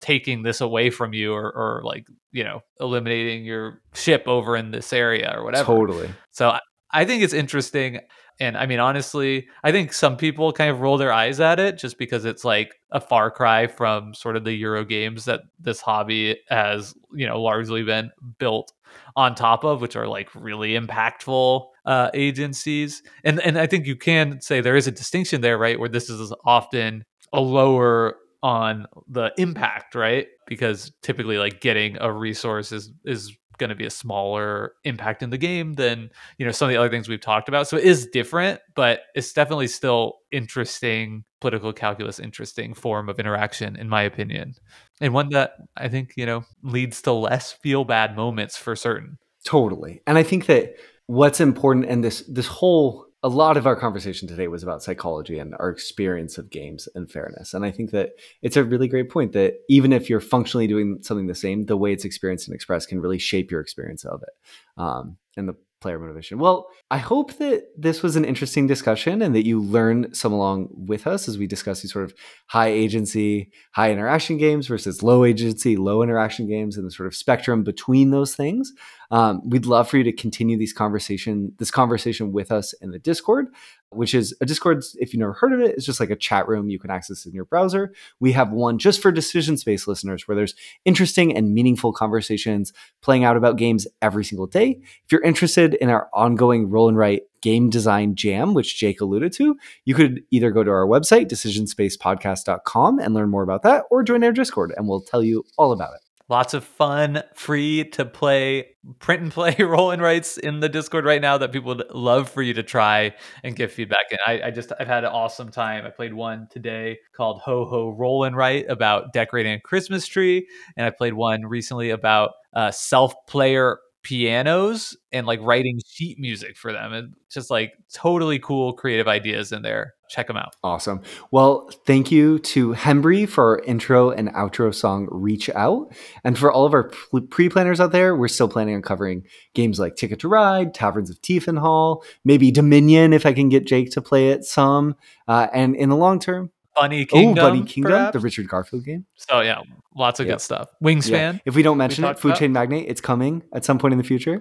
taking 0.00 0.42
this 0.42 0.60
away 0.60 0.90
from 0.90 1.12
you 1.12 1.32
or, 1.32 1.50
or 1.50 1.82
like, 1.84 2.06
you 2.32 2.44
know, 2.44 2.60
eliminating 2.80 3.44
your 3.44 3.82
ship 3.94 4.24
over 4.26 4.56
in 4.56 4.70
this 4.70 4.92
area 4.92 5.32
or 5.36 5.44
whatever. 5.44 5.64
Totally. 5.66 6.10
So 6.30 6.50
I- 6.50 6.60
I 6.90 7.04
think 7.04 7.22
it's 7.22 7.34
interesting. 7.34 8.00
And 8.40 8.56
I 8.56 8.66
mean, 8.66 8.78
honestly, 8.78 9.48
I 9.64 9.72
think 9.72 9.92
some 9.92 10.16
people 10.16 10.52
kind 10.52 10.70
of 10.70 10.80
roll 10.80 10.96
their 10.96 11.12
eyes 11.12 11.40
at 11.40 11.58
it 11.58 11.76
just 11.76 11.98
because 11.98 12.24
it's 12.24 12.44
like 12.44 12.74
a 12.92 13.00
far 13.00 13.30
cry 13.30 13.66
from 13.66 14.14
sort 14.14 14.36
of 14.36 14.44
the 14.44 14.52
Euro 14.52 14.84
games 14.84 15.24
that 15.24 15.42
this 15.58 15.80
hobby 15.80 16.38
has, 16.48 16.94
you 17.12 17.26
know, 17.26 17.42
largely 17.42 17.82
been 17.82 18.10
built 18.38 18.72
on 19.16 19.34
top 19.34 19.64
of, 19.64 19.80
which 19.80 19.96
are 19.96 20.06
like 20.06 20.28
really 20.34 20.78
impactful 20.78 21.66
uh, 21.84 22.10
agencies. 22.14 23.02
And 23.24 23.40
and 23.40 23.58
I 23.58 23.66
think 23.66 23.86
you 23.86 23.96
can 23.96 24.40
say 24.40 24.60
there 24.60 24.76
is 24.76 24.86
a 24.86 24.92
distinction 24.92 25.40
there, 25.40 25.58
right? 25.58 25.78
Where 25.78 25.88
this 25.88 26.08
is 26.08 26.32
often 26.44 27.04
a 27.32 27.40
lower 27.40 28.16
on 28.42 28.86
the 29.08 29.32
impact, 29.36 29.94
right? 29.94 30.26
Because 30.46 30.92
typically 31.02 31.38
like 31.38 31.60
getting 31.60 31.96
a 32.00 32.12
resource 32.12 32.72
is 32.72 32.92
is 33.04 33.36
going 33.58 33.70
to 33.70 33.76
be 33.76 33.86
a 33.86 33.90
smaller 33.90 34.72
impact 34.84 35.22
in 35.22 35.30
the 35.30 35.38
game 35.38 35.74
than 35.74 36.10
you 36.38 36.46
know 36.46 36.52
some 36.52 36.68
of 36.68 36.72
the 36.72 36.78
other 36.78 36.88
things 36.88 37.08
we've 37.08 37.20
talked 37.20 37.48
about. 37.48 37.68
So 37.68 37.76
it 37.76 37.84
is 37.84 38.06
different 38.06 38.60
but 38.74 39.00
it's 39.14 39.32
definitely 39.32 39.68
still 39.68 40.14
interesting 40.32 41.24
political 41.40 41.72
calculus 41.72 42.18
interesting 42.18 42.74
form 42.74 43.08
of 43.08 43.18
interaction 43.20 43.76
in 43.76 43.88
my 43.88 44.02
opinion. 44.02 44.54
And 45.00 45.12
one 45.12 45.28
that 45.30 45.52
i 45.76 45.88
think 45.88 46.12
you 46.16 46.26
know 46.26 46.44
leads 46.62 47.02
to 47.02 47.12
less 47.12 47.52
feel 47.52 47.84
bad 47.84 48.16
moments 48.16 48.56
for 48.56 48.74
certain. 48.74 49.18
Totally. 49.44 50.02
And 50.06 50.18
I 50.18 50.22
think 50.22 50.46
that 50.46 50.74
what's 51.06 51.40
important 51.40 51.86
and 51.86 52.04
this 52.04 52.22
this 52.28 52.46
whole 52.46 53.07
a 53.22 53.28
lot 53.28 53.56
of 53.56 53.66
our 53.66 53.74
conversation 53.74 54.28
today 54.28 54.46
was 54.46 54.62
about 54.62 54.82
psychology 54.82 55.38
and 55.38 55.54
our 55.58 55.70
experience 55.70 56.38
of 56.38 56.50
games 56.50 56.88
and 56.94 57.10
fairness. 57.10 57.52
And 57.52 57.64
I 57.64 57.72
think 57.72 57.90
that 57.90 58.10
it's 58.42 58.56
a 58.56 58.62
really 58.62 58.86
great 58.86 59.10
point 59.10 59.32
that 59.32 59.54
even 59.68 59.92
if 59.92 60.08
you're 60.08 60.20
functionally 60.20 60.68
doing 60.68 60.98
something 61.02 61.26
the 61.26 61.34
same, 61.34 61.66
the 61.66 61.76
way 61.76 61.92
it's 61.92 62.04
experienced 62.04 62.46
and 62.46 62.54
expressed 62.54 62.88
can 62.88 63.00
really 63.00 63.18
shape 63.18 63.50
your 63.50 63.60
experience 63.60 64.04
of 64.04 64.22
it 64.22 64.80
um, 64.80 65.16
and 65.36 65.48
the 65.48 65.56
player 65.80 65.98
motivation. 65.98 66.38
Well, 66.38 66.68
I 66.90 66.98
hope 66.98 67.34
that 67.34 67.64
this 67.76 68.02
was 68.02 68.16
an 68.16 68.24
interesting 68.24 68.66
discussion 68.66 69.22
and 69.22 69.34
that 69.34 69.46
you 69.46 69.60
learn 69.60 70.12
some 70.12 70.32
along 70.32 70.68
with 70.72 71.06
us 71.06 71.28
as 71.28 71.38
we 71.38 71.46
discuss 71.46 71.82
these 71.82 71.92
sort 71.92 72.04
of 72.04 72.14
high 72.46 72.68
agency, 72.68 73.50
high 73.72 73.92
interaction 73.92 74.38
games 74.38 74.66
versus 74.66 75.02
low 75.02 75.24
agency, 75.24 75.76
low 75.76 76.02
interaction 76.02 76.48
games 76.48 76.76
and 76.76 76.86
the 76.86 76.90
sort 76.90 77.06
of 77.06 77.14
spectrum 77.14 77.62
between 77.62 78.10
those 78.10 78.34
things. 78.34 78.72
Um, 79.10 79.40
we'd 79.48 79.66
love 79.66 79.88
for 79.88 79.96
you 79.96 80.04
to 80.04 80.12
continue 80.12 80.58
these 80.58 80.72
conversation, 80.72 81.52
this 81.58 81.70
conversation 81.70 82.32
with 82.32 82.52
us 82.52 82.72
in 82.74 82.90
the 82.90 82.98
Discord, 82.98 83.46
which 83.90 84.14
is 84.14 84.36
a 84.40 84.46
Discord. 84.46 84.84
If 84.96 85.12
you've 85.12 85.20
never 85.20 85.32
heard 85.32 85.52
of 85.52 85.60
it, 85.60 85.74
it's 85.76 85.86
just 85.86 86.00
like 86.00 86.10
a 86.10 86.16
chat 86.16 86.46
room 86.46 86.68
you 86.68 86.78
can 86.78 86.90
access 86.90 87.24
in 87.24 87.32
your 87.32 87.46
browser. 87.46 87.92
We 88.20 88.32
have 88.32 88.52
one 88.52 88.78
just 88.78 89.00
for 89.00 89.10
decision 89.10 89.56
space 89.56 89.86
listeners, 89.86 90.28
where 90.28 90.36
there's 90.36 90.54
interesting 90.84 91.34
and 91.34 91.54
meaningful 91.54 91.92
conversations 91.92 92.72
playing 93.00 93.24
out 93.24 93.36
about 93.36 93.56
games 93.56 93.86
every 94.02 94.24
single 94.24 94.46
day. 94.46 94.80
If 95.04 95.12
you're 95.12 95.22
interested 95.22 95.74
in 95.74 95.88
our 95.88 96.08
ongoing 96.12 96.68
roll 96.68 96.88
and 96.88 96.98
write 96.98 97.22
game 97.40 97.70
design 97.70 98.14
jam, 98.14 98.52
which 98.52 98.78
Jake 98.78 99.00
alluded 99.00 99.32
to, 99.34 99.56
you 99.84 99.94
could 99.94 100.22
either 100.30 100.50
go 100.50 100.64
to 100.64 100.70
our 100.70 100.86
website, 100.86 101.28
decisionspacepodcast.com, 101.28 102.98
and 102.98 103.14
learn 103.14 103.30
more 103.30 103.42
about 103.42 103.62
that, 103.62 103.84
or 103.90 104.02
join 104.02 104.24
our 104.24 104.32
Discord, 104.32 104.74
and 104.76 104.88
we'll 104.88 105.00
tell 105.00 105.22
you 105.22 105.44
all 105.56 105.72
about 105.72 105.94
it. 105.94 106.07
Lots 106.30 106.52
of 106.52 106.62
fun, 106.62 107.22
free 107.34 107.84
to 107.92 108.04
play, 108.04 108.76
print 108.98 109.22
and 109.22 109.32
play 109.32 109.56
roll 109.58 109.92
and 109.92 110.02
writes 110.02 110.36
in 110.36 110.60
the 110.60 110.68
Discord 110.68 111.06
right 111.06 111.22
now 111.22 111.38
that 111.38 111.52
people 111.52 111.74
would 111.74 111.90
love 111.90 112.28
for 112.28 112.42
you 112.42 112.52
to 112.52 112.62
try 112.62 113.14
and 113.42 113.56
give 113.56 113.72
feedback. 113.72 114.06
And 114.10 114.20
I, 114.26 114.48
I 114.48 114.50
just, 114.50 114.70
I've 114.78 114.88
had 114.88 115.04
an 115.04 115.10
awesome 115.10 115.50
time. 115.50 115.86
I 115.86 115.90
played 115.90 116.12
one 116.12 116.46
today 116.50 116.98
called 117.16 117.40
Ho 117.40 117.64
Ho 117.64 117.90
Roll 117.96 118.24
and 118.24 118.36
Write 118.36 118.66
about 118.68 119.14
decorating 119.14 119.54
a 119.54 119.60
Christmas 119.60 120.06
tree. 120.06 120.46
And 120.76 120.84
I 120.84 120.90
played 120.90 121.14
one 121.14 121.46
recently 121.46 121.90
about 121.90 122.32
uh, 122.52 122.72
self 122.72 123.14
player 123.26 123.78
pianos 124.02 124.96
and 125.12 125.26
like 125.26 125.40
writing 125.42 125.80
sheet 125.86 126.18
music 126.18 126.56
for 126.56 126.72
them 126.72 126.92
and 126.92 127.14
just 127.30 127.50
like 127.50 127.74
totally 127.92 128.38
cool 128.38 128.72
creative 128.72 129.08
ideas 129.08 129.52
in 129.52 129.62
there. 129.62 129.94
Check 130.08 130.26
them 130.26 130.36
out. 130.36 130.54
Awesome. 130.64 131.02
Well 131.30 131.70
thank 131.86 132.10
you 132.10 132.38
to 132.40 132.72
Hembree 132.72 133.28
for 133.28 133.58
our 133.58 133.64
intro 133.64 134.10
and 134.10 134.28
outro 134.30 134.74
song 134.74 135.08
reach 135.10 135.50
out. 135.50 135.92
And 136.24 136.38
for 136.38 136.50
all 136.50 136.64
of 136.64 136.72
our 136.72 136.90
pre-planners 137.30 137.80
out 137.80 137.92
there 137.92 138.16
we're 138.16 138.28
still 138.28 138.48
planning 138.48 138.74
on 138.74 138.82
covering 138.82 139.24
games 139.54 139.78
like 139.78 139.96
ticket 139.96 140.20
to 140.20 140.28
ride 140.28 140.72
taverns 140.74 141.10
of 141.10 141.20
Tiefenthal 141.20 142.02
maybe 142.24 142.50
dominion 142.50 143.12
if 143.12 143.26
i 143.26 143.32
can 143.32 143.48
get 143.48 143.66
jake 143.66 143.90
to 143.90 144.02
play 144.02 144.30
it 144.30 144.44
some 144.44 144.94
uh, 145.26 145.48
and 145.52 145.76
in 145.76 145.88
the 145.88 145.96
long 145.96 146.18
term 146.18 146.50
Bunny 146.78 147.04
Kingdom. 147.04 147.44
Oh, 147.44 147.48
Bunny 147.48 147.64
Kingdom, 147.64 147.92
perhaps? 147.92 148.12
the 148.12 148.20
Richard 148.20 148.48
Garfield 148.48 148.84
game. 148.84 149.04
So 149.16 149.40
yeah, 149.40 149.60
lots 149.96 150.20
of 150.20 150.26
yep. 150.26 150.34
good 150.34 150.42
stuff. 150.42 150.68
Wingspan. 150.82 151.34
Yeah. 151.34 151.38
If 151.44 151.54
we 151.54 151.62
don't 151.62 151.78
mention 151.78 152.04
we 152.04 152.10
it, 152.10 152.18
Food 152.18 152.30
about. 152.30 152.38
Chain 152.38 152.52
Magnate, 152.52 152.88
it's 152.88 153.00
coming 153.00 153.42
at 153.52 153.64
some 153.64 153.78
point 153.78 153.92
in 153.92 153.98
the 153.98 154.04
future. 154.04 154.40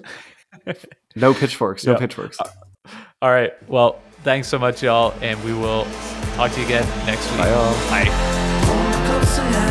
no 1.16 1.34
pitchforks. 1.34 1.86
No 1.86 1.94
yep. 1.94 2.00
pitchforks. 2.02 2.40
Uh, 2.40 2.50
all 3.22 3.32
right. 3.32 3.52
Well, 3.70 4.00
thanks 4.24 4.48
so 4.48 4.60
much, 4.60 4.84
y'all, 4.84 5.14
and 5.22 5.42
we 5.44 5.54
will 5.54 5.86
talk 6.36 6.52
to 6.52 6.60
you 6.60 6.66
again 6.66 6.88
next 7.06 7.30
week. 7.32 7.40
Bye, 7.40 7.50
y'all. 7.50 7.74
Bye. 7.90 9.64